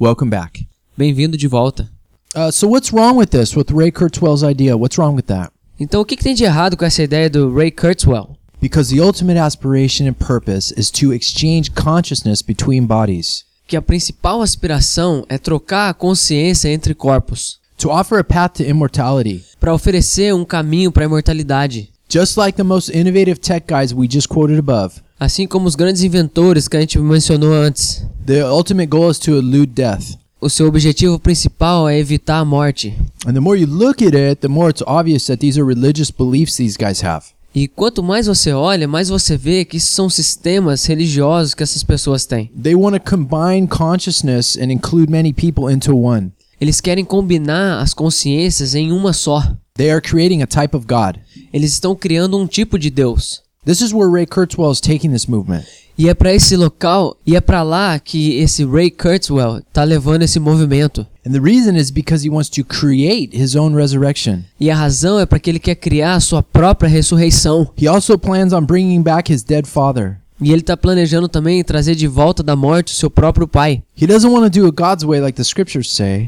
Welcome 0.00 0.30
back. 0.30 0.66
Bem-vindo 0.96 1.36
de 1.36 1.48
volta. 1.48 1.88
Uh, 2.34 2.50
so 2.50 2.68
what's 2.68 2.92
wrong 2.92 3.16
with 3.16 3.30
this? 3.30 3.56
With 3.56 3.70
Ray 3.72 3.90
Kurzweil's 3.90 4.44
idea? 4.44 4.76
What's 4.76 4.98
wrong 4.98 5.14
with 5.16 5.26
that? 5.26 5.50
Então, 5.80 6.00
o 6.00 6.04
que, 6.04 6.16
que 6.16 6.22
tem 6.22 6.34
de 6.34 6.44
errado 6.44 6.76
com 6.76 6.84
essa 6.84 7.02
ideia 7.02 7.30
do 7.30 7.52
Ray 7.52 7.70
Kurzweil? 7.70 8.36
Because 8.60 8.92
the 8.94 9.00
ultimate 9.00 9.38
aspiration 9.38 10.06
and 10.08 10.14
purpose 10.14 10.72
is 10.76 10.90
to 10.90 11.12
exchange 11.12 11.70
consciousness 11.72 12.42
between 12.42 12.86
bodies, 12.86 13.44
Que 13.66 13.76
a 13.76 13.82
principal 13.82 14.40
aspiração 14.42 15.24
é 15.28 15.36
trocar 15.38 15.90
a 15.90 15.94
consciência 15.94 16.68
entre 16.68 16.94
corpos, 16.94 17.58
to 17.76 17.90
offer 17.90 18.18
a 18.18 18.24
path 18.24 18.54
to 18.56 18.62
immortality. 18.64 19.44
para 19.60 19.74
oferecer 19.74 20.34
um 20.34 20.44
caminho 20.44 20.90
para 20.90 21.04
a 21.04 21.06
imortalidade. 21.06 21.90
Just 22.08 22.36
like 22.38 22.56
the 22.56 22.64
most 22.64 22.90
innovative 22.90 23.38
tech 23.38 23.66
guys 23.68 23.92
we 23.92 24.08
just 24.10 24.28
quoted 24.28 24.58
above, 24.58 25.00
Assim 25.20 25.48
como 25.48 25.66
os 25.66 25.74
grandes 25.74 26.02
inventores 26.02 26.68
que 26.68 26.76
a 26.76 26.80
gente 26.80 26.98
mencionou 26.98 27.52
antes. 27.52 28.06
ultimate 28.52 28.86
goal 28.86 29.10
is 29.10 29.18
to 29.18 29.32
elude 29.32 29.72
death. 29.72 30.16
O 30.40 30.48
seu 30.48 30.68
objetivo 30.68 31.18
principal 31.18 31.88
é 31.88 31.98
evitar 31.98 32.38
a 32.38 32.44
morte. 32.44 32.96
And 33.26 33.32
the 33.32 33.40
more 33.40 33.60
you 33.60 33.66
look 33.66 34.04
at 34.04 34.14
it, 34.14 34.40
the 34.40 34.48
more 34.48 34.70
it's 34.70 34.82
obvious 34.86 35.26
that 35.26 35.38
these 35.38 35.58
are 35.58 35.66
religious 35.66 36.12
beliefs 36.12 36.56
these 36.56 36.78
guys 36.78 37.02
have. 37.02 37.26
E 37.52 37.66
quanto 37.66 38.04
mais 38.04 38.28
você 38.28 38.52
olha, 38.52 38.86
mais 38.86 39.08
você 39.08 39.36
vê 39.36 39.64
que 39.64 39.78
isso 39.78 39.92
são 39.92 40.08
sistemas 40.08 40.86
religiosos 40.86 41.54
que 41.54 41.64
essas 41.64 41.82
pessoas 41.82 42.24
têm. 42.24 42.52
They 42.62 42.76
want 42.76 42.94
to 42.94 43.10
combine 43.10 43.66
consciousness 43.66 44.56
and 44.56 44.70
include 44.70 45.10
many 45.10 45.32
people 45.32 45.72
into 45.72 45.96
one. 45.96 46.30
Eles 46.60 46.80
querem 46.80 47.04
combinar 47.04 47.80
as 47.80 47.92
consciências 47.92 48.76
em 48.76 48.92
uma 48.92 49.12
só. 49.12 49.42
They 49.74 49.90
are 49.90 50.00
creating 50.00 50.42
a 50.42 50.46
type 50.46 50.76
of 50.76 50.86
God. 50.86 51.20
Eles 51.52 51.72
estão 51.72 51.96
criando 51.96 52.38
um 52.38 52.46
tipo 52.46 52.78
de 52.78 52.90
Deus. 52.90 53.42
This 53.68 53.82
is 53.82 53.92
where 53.92 54.08
Ray 54.08 54.24
Kurzweil 54.24 54.72
is 54.72 54.80
taking 54.80 55.12
this 55.12 55.28
movement. 55.28 55.66
E 55.98 56.08
é 56.08 56.14
pra 56.14 56.32
esse 56.32 56.56
local, 56.56 57.18
e 57.26 57.36
é 57.36 57.40
pra 57.42 57.62
lá 57.62 57.98
que 57.98 58.38
esse 58.38 58.64
Ray 58.64 58.90
Kurzweil 58.90 59.60
tá 59.74 59.84
levando 59.84 60.22
esse 60.22 60.40
movimento. 60.40 61.06
And 61.22 61.32
the 61.32 61.40
reason 61.42 61.76
is 61.76 61.90
because 61.90 62.24
he 62.24 62.30
wants 62.30 62.48
to 62.48 62.64
create 62.64 63.36
his 63.36 63.54
own 63.54 63.74
resurrection. 63.74 64.44
E 64.58 64.70
a 64.70 64.74
razão 64.74 65.20
é 65.20 65.26
para 65.26 65.38
que 65.38 65.50
ele 65.50 65.58
quer 65.58 65.74
criar 65.74 66.14
a 66.14 66.20
sua 66.20 66.42
própria 66.42 66.88
ressurreição. 66.88 67.68
He 67.78 67.86
also 67.86 68.16
plans 68.16 68.54
on 68.54 68.64
bringing 68.64 69.02
back 69.02 69.30
his 69.30 69.42
dead 69.42 69.66
father. 69.66 70.18
E 70.40 70.52
ele 70.52 70.62
tá 70.62 70.76
planejando 70.76 71.28
também 71.28 71.64
trazer 71.64 71.96
de 71.96 72.06
volta 72.06 72.42
da 72.44 72.54
morte 72.54 72.92
o 72.92 72.96
seu 72.96 73.10
próprio 73.10 73.48
pai. 73.48 73.82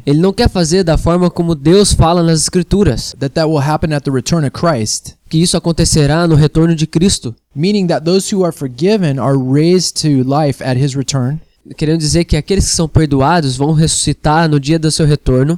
Ele 0.05 0.18
não 0.18 0.33
quer 0.33 0.49
fazer 0.49 0.83
da 0.83 0.99
forma 0.99 1.31
como 1.31 1.55
Deus 1.55 1.92
fala 1.92 2.23
nas 2.23 2.40
escrituras, 2.40 3.14
que 5.29 5.38
isso 5.38 5.57
acontecerá 5.57 6.27
no 6.27 6.35
retorno 6.35 6.75
de 6.75 6.88
Cristo. 6.88 7.35
Querendo 11.77 12.01
dizer 12.01 12.25
que 12.25 12.37
aqueles 12.37 12.68
que 12.68 12.75
são 12.75 12.88
perdoados 12.88 13.57
vão 13.57 13.73
ressuscitar 13.73 14.49
no 14.49 14.59
dia 14.59 14.79
do 14.79 14.90
seu 14.90 15.07
retorno, 15.07 15.57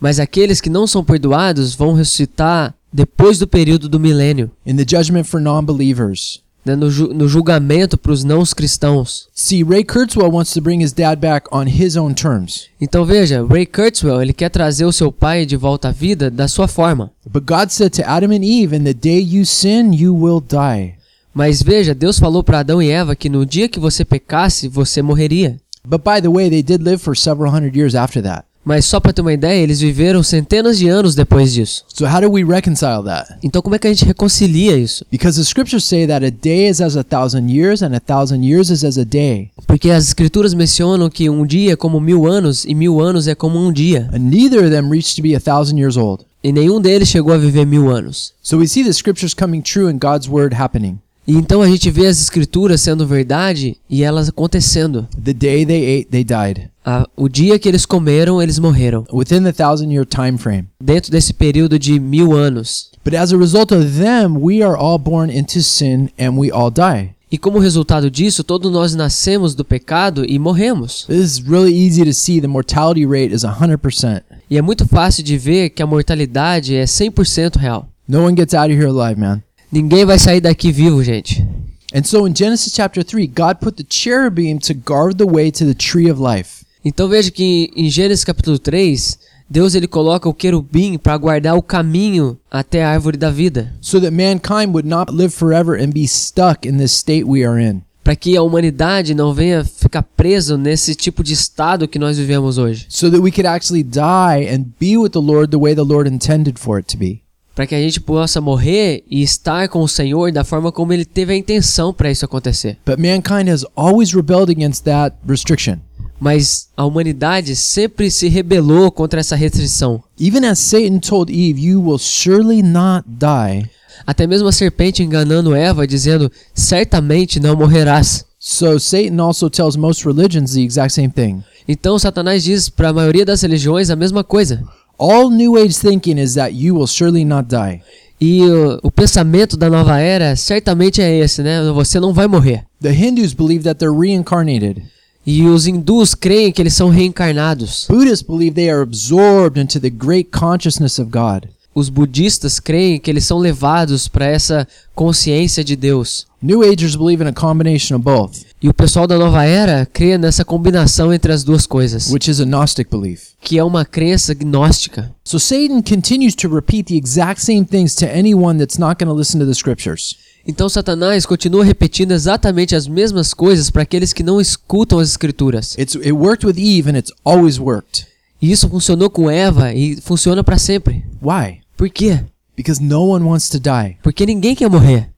mas 0.00 0.18
aqueles 0.18 0.60
que 0.60 0.70
não 0.70 0.86
são 0.86 1.04
perdoados 1.04 1.74
vão 1.74 1.92
ressuscitar 1.94 2.74
depois 2.96 3.38
do 3.38 3.46
período 3.46 3.88
do 3.90 4.00
milênio, 4.00 4.50
in 4.66 4.74
the 4.76 4.84
judgment 4.88 5.24
for 5.24 5.38
non-believers. 5.40 6.40
né, 6.64 6.74
no, 6.74 6.90
ju- 6.90 7.12
no 7.14 7.28
julgamento 7.28 7.96
para 7.96 8.10
os 8.10 8.24
não 8.24 8.42
cristãos. 8.44 9.28
See, 9.32 9.62
Ray 9.62 9.84
Kurzweil 9.84 10.32
wants 10.32 10.52
to 10.54 10.60
bring 10.60 10.82
his 10.82 10.92
dad 10.92 11.20
back 11.20 11.46
on 11.52 11.66
his 11.68 11.94
own 11.94 12.12
terms. 12.14 12.68
Então 12.80 13.04
veja, 13.04 13.44
Ray 13.46 13.66
Kurzweil 13.66 14.20
ele 14.20 14.32
quer 14.32 14.48
trazer 14.48 14.84
o 14.84 14.92
seu 14.92 15.12
pai 15.12 15.46
de 15.46 15.56
volta 15.56 15.88
à 15.88 15.92
vida 15.92 16.28
da 16.30 16.48
sua 16.48 16.66
forma. 16.66 17.12
But 17.24 17.44
God 17.44 17.68
said 17.70 17.90
to 17.96 18.02
Adam 18.04 18.32
and 18.32 18.42
Eve, 18.42 18.74
In 18.74 18.82
the 18.82 18.94
day 18.94 19.20
you 19.20 19.44
sin, 19.44 19.92
you 19.94 20.12
will 20.16 20.40
die. 20.40 20.94
Mas 21.32 21.62
veja, 21.62 21.94
Deus 21.94 22.18
falou 22.18 22.42
para 22.42 22.60
Adão 22.60 22.80
e 22.82 22.90
Eva 22.90 23.14
que 23.14 23.28
no 23.28 23.44
dia 23.46 23.68
que 23.68 23.78
você 23.78 24.04
pecasse, 24.04 24.66
você 24.68 25.02
morreria. 25.02 25.58
But 25.86 26.00
by 26.02 26.20
the 26.20 26.28
way, 26.28 26.48
they 26.50 26.62
did 26.62 26.82
live 26.82 26.98
for 26.98 27.14
several 27.16 27.52
hundred 27.54 27.76
years 27.78 27.94
after 27.94 28.20
that. 28.22 28.44
Mas 28.66 28.84
só 28.84 28.98
para 28.98 29.12
ter 29.12 29.20
uma 29.20 29.32
ideia, 29.32 29.62
eles 29.62 29.78
viveram 29.78 30.24
centenas 30.24 30.76
de 30.76 30.88
anos 30.88 31.14
depois 31.14 31.54
disso. 31.54 31.84
So 31.86 32.04
how 32.04 32.20
do 32.20 32.32
we 32.32 32.42
reconcile 32.42 33.04
that? 33.04 33.36
Então 33.40 33.62
como 33.62 33.76
é 33.76 33.78
que 33.78 33.86
a 33.86 33.90
gente 33.90 34.04
reconcilia 34.04 34.76
isso? 34.76 35.06
Because 35.08 35.38
the 35.38 35.44
scriptures 35.44 35.84
say 35.84 36.04
that 36.04 36.26
a 36.26 36.30
day 36.30 36.68
is 36.68 36.80
as 36.80 36.96
a 36.96 37.04
thousand 37.04 37.48
years, 37.48 37.80
and 37.80 37.94
a 37.94 38.00
thousand 38.00 38.42
years 38.42 38.68
is 38.68 38.82
as 38.82 38.98
a 38.98 39.04
day. 39.04 39.50
Porque 39.68 39.88
as 39.88 40.08
escrituras 40.08 40.52
mencionam 40.52 41.08
que 41.08 41.30
um 41.30 41.46
dia 41.46 41.74
é 41.74 41.76
como 41.76 42.00
mil 42.00 42.26
anos 42.26 42.64
e 42.64 42.74
mil 42.74 43.00
anos 43.00 43.28
é 43.28 43.36
como 43.36 43.56
um 43.56 43.72
dia. 43.72 44.10
And 44.12 44.18
neither 44.18 44.64
of 44.64 44.70
them 44.70 44.90
reached 44.90 45.14
to 45.14 45.22
be 45.22 45.36
a 45.36 45.40
thousand 45.40 45.78
years 45.78 45.96
old. 45.96 46.24
E 46.42 46.50
nenhum 46.50 46.80
deles 46.80 47.08
chegou 47.08 47.32
a 47.32 47.38
viver 47.38 47.64
mil 47.64 47.88
anos. 47.88 48.32
So 48.42 48.58
we 48.58 48.66
see 48.66 48.82
the 48.82 48.92
scriptures 48.92 49.32
coming 49.32 49.62
true 49.62 49.86
and 49.86 49.98
God's 50.00 50.28
word 50.28 50.56
happening. 50.56 50.98
E 51.26 51.34
então 51.34 51.60
a 51.60 51.68
gente 51.68 51.90
vê 51.90 52.06
as 52.06 52.20
escrituras 52.20 52.80
sendo 52.80 53.06
verdade 53.06 53.76
e 53.90 54.02
elas 54.02 54.28
acontecendo. 54.28 55.08
The 55.24 55.32
day 55.32 55.66
they 55.66 56.00
ate, 56.00 56.08
they 56.10 56.24
died. 56.24 56.68
Ah, 56.88 57.04
o 57.16 57.28
dia 57.28 57.58
que 57.58 57.68
eles 57.68 57.84
comeram, 57.84 58.40
eles 58.40 58.60
morreram. 58.60 59.04
Within 59.12 59.42
the 59.42 59.52
thousand 59.52 59.90
year 59.90 60.06
time 60.06 60.38
frame. 60.38 60.68
Dentro 60.80 61.10
desse 61.10 61.34
período 61.34 61.80
de 61.80 61.98
mil 61.98 62.32
anos. 62.32 62.92
But 63.04 63.14
as 63.14 63.32
a 63.32 63.36
result 63.36 63.72
of 63.72 63.98
them, 63.98 64.36
we 64.40 64.62
are 64.62 64.76
all 64.76 64.96
born 64.96 65.28
into 65.28 65.62
sin 65.62 66.10
and 66.16 66.38
we 66.38 66.48
all 66.52 66.70
die. 66.70 67.16
E 67.30 67.36
como 67.36 67.58
resultado 67.58 68.08
disso, 68.08 68.44
todos 68.44 68.70
nós 68.70 68.94
nascemos 68.94 69.52
do 69.52 69.64
pecado 69.64 70.24
e 70.24 70.38
morremos. 70.38 71.04
This 71.08 71.38
is 71.38 71.40
really 71.40 71.74
easy 71.74 72.04
to 72.04 72.14
see. 72.14 72.40
The 72.40 72.46
mortality 72.46 73.04
rate 73.04 73.34
is 73.34 73.42
100%. 73.42 74.22
E 74.48 74.56
é 74.56 74.62
muito 74.62 74.86
fácil 74.86 75.24
de 75.24 75.36
ver 75.36 75.70
que 75.70 75.82
a 75.82 75.86
mortalidade 75.86 76.76
é 76.76 76.84
100% 76.84 77.56
real. 77.56 77.88
No 78.06 78.22
one 78.22 78.36
gets 78.36 78.54
out 78.54 78.72
of 78.72 78.80
here 78.80 78.86
alive, 78.86 79.20
man. 79.20 79.42
Ninguém 79.72 80.04
vai 80.04 80.20
sair 80.20 80.40
daqui 80.40 80.70
vivo, 80.70 81.02
gente. 81.02 81.44
And 81.92 82.04
so 82.04 82.28
in 82.28 82.34
Genesis 82.34 82.72
chapter 82.72 83.02
3, 83.02 83.26
God 83.26 83.58
put 83.60 83.76
the 83.76 83.86
cherubim 83.88 84.58
to 84.60 84.72
guard 84.72 85.18
the 85.18 85.26
way 85.26 85.50
to 85.50 85.64
the 85.64 85.74
tree 85.74 86.08
of 86.08 86.20
life. 86.20 86.64
Então 86.88 87.08
veja 87.08 87.32
que 87.32 87.68
em 87.74 87.90
Gênesis 87.90 88.22
capítulo 88.24 88.60
3, 88.60 89.18
Deus 89.50 89.74
ele 89.74 89.88
coloca 89.88 90.28
o 90.28 90.32
querubim 90.34 90.96
para 90.96 91.16
guardar 91.16 91.56
o 91.56 91.62
caminho 91.62 92.38
até 92.48 92.84
a 92.84 92.90
árvore 92.90 93.16
da 93.16 93.28
vida, 93.28 93.74
so 93.80 94.00
that 94.00 94.12
mankind 94.12 94.72
would 94.72 94.88
not 94.88 95.12
live 95.12 95.34
forever 95.34 95.74
and 95.82 95.90
be 95.90 96.06
stuck 96.06 96.64
in 96.64 96.76
this 96.78 96.92
state 96.92 97.24
we 97.24 97.44
are 97.44 97.60
in. 97.60 97.82
para 98.04 98.14
que 98.14 98.36
a 98.36 98.42
humanidade 98.42 99.16
não 99.16 99.34
venha 99.34 99.64
ficar 99.64 100.04
preso 100.04 100.56
nesse 100.56 100.94
tipo 100.94 101.24
de 101.24 101.32
estado 101.32 101.88
que 101.88 101.98
nós 101.98 102.18
vivemos 102.18 102.56
hoje, 102.56 102.86
So 102.88 103.10
that 103.10 103.20
we 103.20 103.32
could 103.32 103.48
actually 103.48 103.82
die 103.82 104.48
and 104.48 104.66
be 104.78 104.96
with 104.96 105.10
the 105.10 105.18
Lord 105.18 105.50
the 105.50 105.56
way 105.56 105.74
the 105.74 105.82
Lord 105.82 106.08
intended 106.08 106.56
for 106.56 106.78
it 106.78 106.86
to 106.92 106.96
be. 106.96 107.20
para 107.52 107.66
que 107.66 107.74
a 107.74 107.80
gente 107.80 108.00
possa 108.00 108.40
morrer 108.40 109.02
e 109.10 109.22
estar 109.24 109.68
com 109.68 109.80
o 109.82 109.88
Senhor 109.88 110.30
da 110.30 110.44
forma 110.44 110.70
como 110.70 110.92
ele 110.92 111.04
teve 111.04 111.32
a 111.32 111.36
intenção 111.36 111.92
para 111.92 112.12
isso 112.12 112.24
acontecer. 112.24 112.78
But 112.86 112.98
mankind 113.00 113.48
has 113.48 113.64
always 113.74 114.12
rebelled 114.12 114.52
against 114.52 114.84
that 114.84 115.16
restriction. 115.26 115.78
Mas 116.18 116.68
a 116.76 116.84
humanidade 116.84 117.54
sempre 117.54 118.10
se 118.10 118.28
rebelou 118.28 118.90
contra 118.90 119.20
essa 119.20 119.36
restrição. 119.36 120.02
Even 120.18 120.46
as 120.46 120.58
Satan 120.58 120.98
told 120.98 121.30
Eve, 121.32 121.68
You 121.68 121.82
will 121.82 121.98
surely 121.98 122.62
not 122.62 123.06
die. 123.06 123.68
Até 124.06 124.26
mesmo 124.26 124.48
a 124.48 124.52
serpente 124.52 125.02
enganando 125.02 125.54
Eva, 125.54 125.86
dizendo: 125.86 126.30
Certamente 126.54 127.40
não 127.40 127.56
morrerás. 127.56 128.24
So 128.38 128.78
Satan 128.78 129.20
also 129.20 129.48
tells 129.48 129.76
most 129.76 130.06
religions 130.06 130.54
the 130.54 130.62
exact 130.62 130.92
same 130.92 131.10
thing. 131.10 131.42
Então 131.66 131.98
Satanás 131.98 132.44
diz 132.44 132.68
para 132.68 132.90
a 132.90 132.92
maioria 132.92 133.24
das 133.24 133.42
religiões 133.42 133.90
a 133.90 133.96
mesma 133.96 134.22
coisa. 134.22 134.62
All 134.98 135.30
New 135.30 135.56
Age 135.56 135.78
thinking 135.78 136.18
is 136.18 136.34
that 136.34 136.54
you 136.54 136.76
will 136.76 136.86
surely 136.86 137.24
not 137.24 137.48
die. 137.48 137.82
E 138.20 138.40
o, 138.42 138.78
o 138.84 138.90
pensamento 138.90 139.56
da 139.56 139.68
nova 139.68 139.98
era 139.98 140.34
certamente 140.36 141.02
é 141.02 141.18
esse, 141.18 141.42
né? 141.42 141.60
Você 141.72 142.00
não 142.00 142.14
vai 142.14 142.26
morrer. 142.26 142.64
The 142.80 142.92
Hindus 142.92 143.34
believe 143.34 143.64
that 143.64 143.78
they're 143.78 143.94
reincarnated. 143.94 144.82
E 145.26 145.44
os 145.46 145.66
hindus 145.66 146.14
creem 146.14 146.52
que 146.52 146.62
eles 146.62 146.74
são 146.74 146.88
reencarnados. 146.88 147.86
Buddhists 147.88 148.22
believe 148.22 148.52
they 148.54 148.70
are 148.70 148.82
absorbed 148.82 149.60
into 149.60 149.80
the 149.80 149.90
great 149.90 150.30
consciousness 150.30 150.98
of 151.00 151.10
God. 151.10 151.48
Os 151.74 151.88
budistas 151.90 152.58
creem 152.58 152.98
que 152.98 153.10
eles 153.10 153.26
são 153.26 153.36
levados 153.38 154.08
para 154.08 154.24
essa 154.24 154.66
consciência 154.94 155.62
de 155.62 155.76
Deus. 155.76 156.26
New 156.40 156.62
Agers 156.62 156.96
believe 156.96 157.22
in 157.22 157.26
a 157.26 157.32
combination 157.32 157.96
of 157.96 158.04
both, 158.04 158.46
E 158.62 158.68
o 158.68 158.72
pessoal 158.72 159.06
da 159.06 159.18
nova 159.18 159.44
era 159.44 159.84
crê 159.84 160.16
nessa 160.16 160.44
combinação 160.44 161.12
entre 161.12 161.30
as 161.32 161.44
duas 161.44 161.66
coisas, 161.66 162.08
which 162.10 162.30
is 162.30 162.40
a 162.40 162.44
Gnostic 162.44 162.88
belief. 162.90 163.32
que 163.42 163.58
é 163.58 163.64
uma 163.64 163.84
crença 163.84 164.32
gnóstica. 164.32 165.12
So 165.24 165.38
Satan 165.38 165.82
continues 165.82 166.34
to 166.36 166.48
repeat 166.48 166.84
the 166.84 166.96
exact 166.96 167.42
same 167.42 167.64
things 167.64 167.94
to 167.96 168.06
anyone 168.06 168.58
that's 168.58 168.78
not 168.78 168.96
going 168.98 169.12
to 169.12 169.18
listen 169.18 169.38
to 169.40 169.46
the 169.46 169.54
scriptures. 169.54 170.16
Então 170.46 170.68
Satanás 170.68 171.26
continua 171.26 171.64
repetindo 171.64 172.12
exatamente 172.12 172.76
as 172.76 172.86
mesmas 172.86 173.34
coisas 173.34 173.70
para 173.70 173.82
aqueles 173.82 174.12
que 174.12 174.22
não 174.22 174.40
escutam 174.40 174.98
as 174.98 175.10
escrituras. 175.10 175.76
It's 175.76 175.96
it 175.96 176.12
worked 176.12 176.46
with 176.46 176.56
Eve 176.56 176.90
and 176.90 176.96
it's 176.96 177.12
always 177.24 177.58
worked. 177.58 178.06
E 178.40 178.52
isso 178.52 178.68
funcionou 178.68 179.10
com 179.10 179.30
Eva 179.30 179.72
e 179.74 180.00
funciona 180.00 180.44
para 180.44 180.58
sempre. 180.58 181.04
Why? 181.20 181.60
Por 181.76 181.90
quê? 181.90 182.20
Because 182.56 182.82
no 182.82 183.08
one 183.08 183.24
wants 183.24 183.48
to 183.48 183.58
die. 183.58 183.96
Porque 184.02 184.24
ninguém 184.24 184.54
quer 184.54 184.70
morrer. 184.70 185.10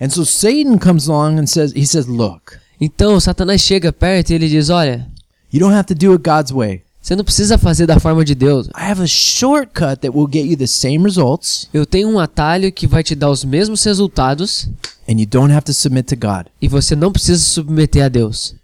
And 0.00 0.10
so 0.10 0.24
Satan 0.26 0.78
comes 0.78 1.08
along 1.08 1.40
and 1.40 1.46
says 1.46 1.72
he 1.74 1.86
says, 1.86 2.06
"Look, 2.06 2.58
Então 2.80 3.18
Satanás 3.18 3.62
chega 3.62 3.92
perto 3.92 4.30
e 4.30 4.34
ele 4.34 4.48
diz: 4.48 4.68
Olha, 4.68 5.08
you 5.52 5.60
don't 5.60 5.74
have 5.74 5.86
to 5.86 5.94
do 5.94 6.12
it 6.12 6.22
God's 6.22 6.52
way. 6.52 6.82
Você 7.04 7.14
não 7.14 7.22
precisa 7.24 7.58
fazer 7.58 7.86
da 7.86 8.00
forma 8.00 8.24
de 8.24 8.34
Deus. 8.34 8.66
I 8.68 8.90
have 8.90 9.02
a 9.02 9.06
shortcut 9.06 9.96
that 10.00 10.08
will 10.16 10.26
get 10.30 10.46
you 10.46 10.56
the 10.56 10.66
same 10.66 11.04
results 11.04 11.68
Eu 11.72 11.84
tenho 11.84 12.08
um 12.08 12.18
atalho 12.18 12.72
que 12.72 12.86
vai 12.86 13.02
te 13.02 13.14
dar 13.14 13.30
os 13.30 13.44
mesmos 13.44 13.84
resultados 13.84 14.68
and 15.06 15.20
you 15.20 15.26
don't 15.26 15.52
have 15.52 15.64
to 15.66 15.74
submit 15.74 16.06
to 16.08 16.16
God. 16.16 16.46
e 16.62 16.66
você 16.66 16.96
não 16.96 17.12
precisa 17.12 17.38
se 17.38 17.50
submeter 17.50 18.02
a 18.04 18.08
Deus. 18.08 18.54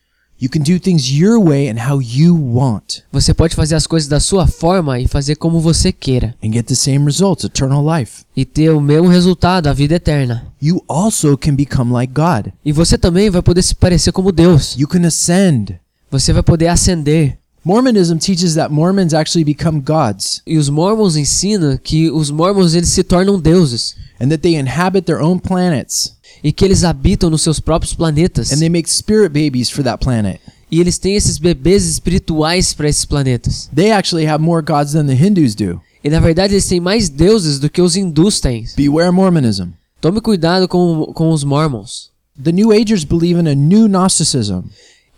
You 0.41 0.49
can 0.49 0.61
do 0.61 0.81
things 0.81 1.05
your 1.11 1.39
way 1.39 1.69
and 1.69 1.77
how 1.87 2.01
you 2.01 2.35
want 2.35 3.01
Você 3.13 3.35
pode 3.35 3.55
fazer 3.55 3.75
as 3.75 3.87
coisas 3.87 4.09
da 4.09 4.19
sua 4.19 4.47
forma 4.47 4.99
e 4.99 5.07
fazer 5.07 5.37
como 5.37 5.61
você 5.61 5.93
queira 5.93 6.35
and 6.43 6.51
get 6.51 6.65
the 6.67 6.75
same 6.75 7.05
results, 7.05 7.45
eternal 7.45 7.85
life. 7.87 8.25
e 8.35 8.47
ter 8.47 8.71
o 8.71 8.81
mesmo 8.81 9.09
resultado, 9.09 9.67
a 9.67 9.75
vida 9.75 9.97
eterna. 9.97 10.47
You 10.63 10.83
also 10.89 11.37
can 11.37 11.55
become 11.55 11.93
like 11.93 12.15
God. 12.15 12.55
E 12.65 12.73
você 12.73 12.97
também 12.97 13.29
vai 13.29 13.43
poder 13.43 13.61
se 13.61 13.75
parecer 13.75 14.13
como 14.13 14.33
Deus. 14.33 14.75
You 14.79 14.89
can 14.89 15.07
ascend. 15.07 15.79
Você 16.11 16.33
vai 16.33 16.43
poder 16.43 16.69
ascender. 16.69 17.37
Mormonism 17.65 18.17
teaches 18.19 18.55
that 18.55 18.73
Mormons 18.73 19.13
actually 19.13 19.45
become 19.45 19.81
gods 19.81 20.41
E 20.47 20.57
os 20.57 20.69
mormons 20.71 21.17
ensinam 21.17 21.77
que 21.83 22.11
os 22.11 22.31
mormons 22.31 22.75
eles 22.75 22.89
se 22.89 23.03
tornam 23.03 23.39
deuses 23.39 23.95
and 24.21 24.29
that 24.29 24.39
they 24.43 24.57
inhabit 24.57 25.05
their 25.05 25.21
own 25.23 25.39
planets 25.39 26.17
e 26.43 26.53
que 26.53 26.65
eles 26.65 26.85
habitam 26.85 27.29
nos 27.29 27.43
seus 27.43 27.61
próprios 27.61 27.93
planetas. 27.93 28.51
and 28.53 28.59
they 28.59 28.69
make 28.71 28.89
spirit 28.89 29.29
babies 29.31 29.69
for 29.71 29.83
that 29.85 30.03
planet. 30.03 30.41
E 30.71 30.81
eles 30.81 30.97
têm 30.99 31.17
esses 31.17 31.37
bebês 31.37 31.87
espirituais 31.87 32.73
para 32.73 32.89
esses 32.89 33.05
planetas. 33.05 33.69
They 33.75 33.91
actually 33.91 34.27
have 34.27 34.43
more 34.43 34.63
gods 34.65 34.93
than 34.93 35.07
the 35.07 35.15
Hindus 35.15 35.55
do. 35.55 35.81
E 36.03 36.09
na 36.09 36.21
verdade 36.21 36.55
eles 36.55 36.67
têm 36.67 36.81
mais 36.81 37.09
deuses 37.11 37.59
do 37.59 37.69
que 37.69 37.83
os 37.83 37.95
hindus 37.97 38.41
têm. 38.41 38.65
Beware 38.77 39.11
Mormonism. 39.13 39.69
Tome 40.01 40.21
cuidado 40.23 40.67
com, 40.67 41.13
com 41.13 41.31
os 41.31 41.45
mormons. 41.45 42.09
The 42.43 42.53
New 42.53 42.73
Agers 42.73 43.05
believe 43.05 43.39
in 43.39 43.47
a 43.49 43.55
new 43.55 43.87
Gnosticism. 43.87 44.63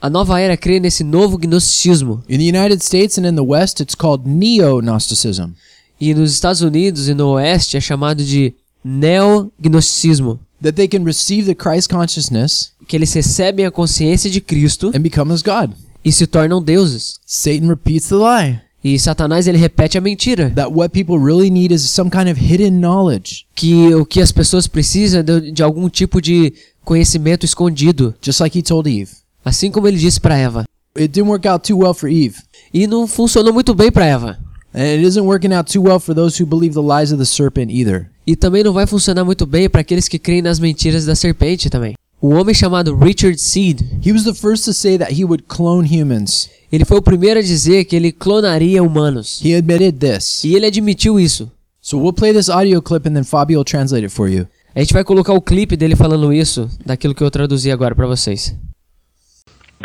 A 0.02 0.10
nova 0.10 0.40
era 0.40 0.56
crê 0.56 0.80
nesse 0.80 1.04
novo 1.04 1.38
gnosticismo. 1.38 2.24
In 2.28 2.38
the 2.38 2.58
United 2.58 2.84
States 2.84 3.18
and 3.18 3.24
in 3.24 3.36
the 3.36 3.40
West, 3.40 3.80
it's 3.80 3.94
called 3.94 4.28
Neo 4.28 4.80
Gnosticism. 4.82 5.52
E 6.00 6.12
nos 6.12 6.32
Estados 6.32 6.60
Unidos 6.60 7.08
e 7.08 7.14
no 7.14 7.34
Oeste 7.34 7.76
é 7.76 7.80
chamado 7.80 8.24
de 8.24 8.52
neognosticismo, 8.84 10.40
that 10.60 10.72
they 10.72 10.88
can 10.88 11.04
receive 11.04 11.46
the 11.46 11.54
Christ 11.54 11.88
consciousness 11.88 12.72
que 12.88 12.96
eles 12.96 13.12
recebem 13.12 13.64
a 13.64 13.70
consciência 13.70 14.28
de 14.28 14.40
Cristo 14.40 14.88
and 14.88 14.98
become 14.98 15.32
as 15.32 15.40
God. 15.40 15.70
e 16.04 16.10
se 16.10 16.26
tornam 16.26 16.60
deuses. 16.60 17.20
Satan 17.24 17.68
repeats 17.68 18.08
the 18.08 18.16
lie 18.16 18.60
E 18.82 18.98
Satanás 18.98 19.46
ele 19.46 19.56
repete 19.56 19.96
a 19.96 20.00
mentira, 20.00 20.50
that 20.56 20.72
what 20.72 20.88
people 20.88 21.16
really 21.16 21.48
need 21.48 21.72
is 21.72 21.88
some 21.88 22.10
kind 22.10 22.28
of 22.28 22.40
hidden 22.40 22.80
knowledge, 22.80 23.46
que 23.54 23.94
o 23.94 24.04
que 24.04 24.20
as 24.20 24.32
pessoas 24.32 24.66
precisam 24.66 25.20
é 25.20 25.22
de, 25.22 25.52
de 25.52 25.62
algum 25.62 25.88
tipo 25.88 26.20
de 26.20 26.52
conhecimento 26.84 27.46
escondido, 27.46 28.12
just 28.20 28.40
like 28.40 28.58
he 28.58 28.62
told 28.62 28.90
Eve. 28.90 29.21
Assim 29.44 29.70
como 29.70 29.88
ele 29.88 29.98
disse 29.98 30.20
para 30.20 30.36
Eva. 30.38 30.64
It 30.96 31.08
didn't 31.08 31.28
work 31.30 31.46
out 31.48 31.66
too 31.66 31.78
well 31.80 31.94
for 31.94 32.08
Eve, 32.10 32.36
E 32.72 32.86
não 32.86 33.06
funcionou 33.06 33.52
muito 33.52 33.74
bem 33.74 33.90
para 33.90 34.06
Eva. 34.06 34.38
and 34.74 34.80
it 34.82 35.02
isn't 35.06 35.26
working 35.26 35.52
out 35.52 35.70
too 35.70 35.82
well 35.82 36.00
for 36.00 36.14
those 36.14 36.42
who 36.42 36.46
believe 36.46 36.74
the 36.74 36.80
lies 36.80 37.12
of 37.12 37.18
the 37.18 37.24
serpent 37.26 37.70
either. 37.70 38.10
E 38.26 38.34
também 38.36 38.62
não 38.62 38.72
vai 38.72 38.86
funcionar 38.86 39.24
muito 39.24 39.44
bem 39.46 39.68
para 39.68 39.80
aqueles 39.80 40.08
que 40.08 40.18
creem 40.18 40.40
nas 40.42 40.58
mentiras 40.60 41.04
da 41.04 41.14
serpente 41.14 41.68
também. 41.68 41.94
Um 42.22 42.34
homem 42.38 42.54
chamado 42.54 42.94
Richard 42.96 43.36
Seed, 43.40 43.80
He 44.06 44.12
was 44.12 44.22
the 44.24 44.32
first 44.32 44.64
to 44.64 44.72
say 44.72 44.96
that 44.96 45.12
he 45.12 45.24
would 45.24 45.44
clone 45.48 45.86
humans. 45.88 46.48
ele 46.70 46.84
foi 46.84 46.98
o 46.98 47.02
primeiro 47.02 47.40
a 47.40 47.42
dizer 47.42 47.84
que 47.84 47.96
ele 47.96 48.12
clonaria 48.12 48.82
humanos. 48.82 49.40
He 49.44 49.54
admitted 49.54 49.98
this. 49.98 50.44
E 50.44 50.54
ele 50.54 50.66
admitiu 50.66 51.18
isso. 51.18 51.50
So 51.80 51.98
we'll 51.98 52.12
play 52.12 52.32
this 52.32 52.48
audio 52.48 52.80
clip 52.80 53.08
and 53.08 53.12
then 53.14 53.24
Fabio 53.24 53.58
will 53.58 53.64
translate 53.64 54.04
it 54.04 54.14
for 54.14 54.28
you. 54.30 54.46
A 54.74 54.78
gente 54.80 54.92
vai 54.94 55.02
colocar 55.04 55.32
o 55.34 55.40
clipe 55.42 55.76
dele 55.76 55.96
falando 55.96 56.32
isso, 56.32 56.70
daquilo 56.86 57.14
que 57.14 57.22
eu 57.24 57.30
traduzi 57.30 57.70
agora 57.72 57.94
para 57.94 58.06
vocês. 58.06 58.54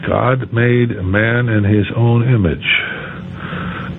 God 0.05 0.53
made 0.53 0.89
man 1.03 1.49
in 1.49 1.63
his 1.63 1.85
own 1.95 2.23
image. 2.23 2.67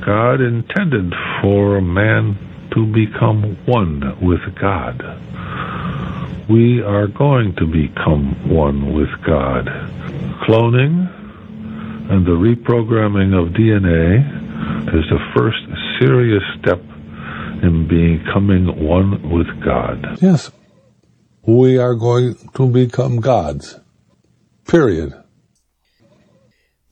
God 0.04 0.40
intended 0.40 1.12
for 1.40 1.80
man 1.80 2.38
to 2.74 2.86
become 2.86 3.56
one 3.66 4.16
with 4.20 4.40
God. 4.60 5.02
We 6.48 6.82
are 6.82 7.06
going 7.06 7.54
to 7.56 7.66
become 7.66 8.48
one 8.48 8.94
with 8.94 9.10
God. 9.26 9.66
Cloning 10.46 11.14
and 12.10 12.24
the 12.24 12.32
reprogramming 12.32 13.36
of 13.38 13.52
DNA 13.52 14.38
is 14.88 15.04
the 15.10 15.18
first 15.36 15.58
serious 16.00 16.42
step 16.58 16.80
in 17.62 17.86
becoming 17.86 18.86
one 18.86 19.30
with 19.30 19.48
God. 19.62 20.18
Yes. 20.22 20.50
We 21.46 21.78
are 21.78 21.94
going 21.94 22.36
to 22.54 22.70
become 22.70 23.20
gods. 23.20 23.78
Period. 24.66 25.12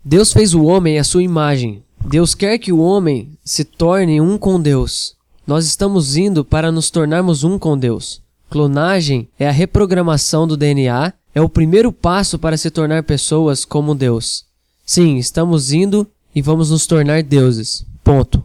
Deus 0.08 0.32
fez 0.32 0.54
o 0.54 0.62
homem 0.62 1.00
à 1.00 1.02
sua 1.02 1.24
imagem. 1.24 1.82
Deus 2.08 2.32
quer 2.32 2.58
que 2.58 2.72
o 2.72 2.78
homem 2.78 3.32
se 3.44 3.64
torne 3.64 4.20
um 4.20 4.38
com 4.38 4.60
Deus. 4.60 5.16
Nós 5.44 5.66
estamos 5.66 6.16
indo 6.16 6.44
para 6.44 6.70
nos 6.70 6.90
tornarmos 6.90 7.42
um 7.42 7.58
com 7.58 7.76
Deus. 7.76 8.22
Clonagem 8.48 9.28
é 9.36 9.48
a 9.48 9.50
reprogramação 9.50 10.46
do 10.46 10.56
DNA, 10.56 11.12
é 11.34 11.40
o 11.42 11.48
primeiro 11.48 11.90
passo 11.90 12.38
para 12.38 12.56
se 12.56 12.70
tornar 12.70 13.02
pessoas 13.02 13.64
como 13.64 13.96
Deus. 13.96 14.44
Sim, 14.84 15.16
estamos 15.16 15.72
indo 15.72 16.06
e 16.32 16.40
vamos 16.40 16.70
nos 16.70 16.86
tornar 16.86 17.24
deuses. 17.24 17.84
Ponto. 18.04 18.44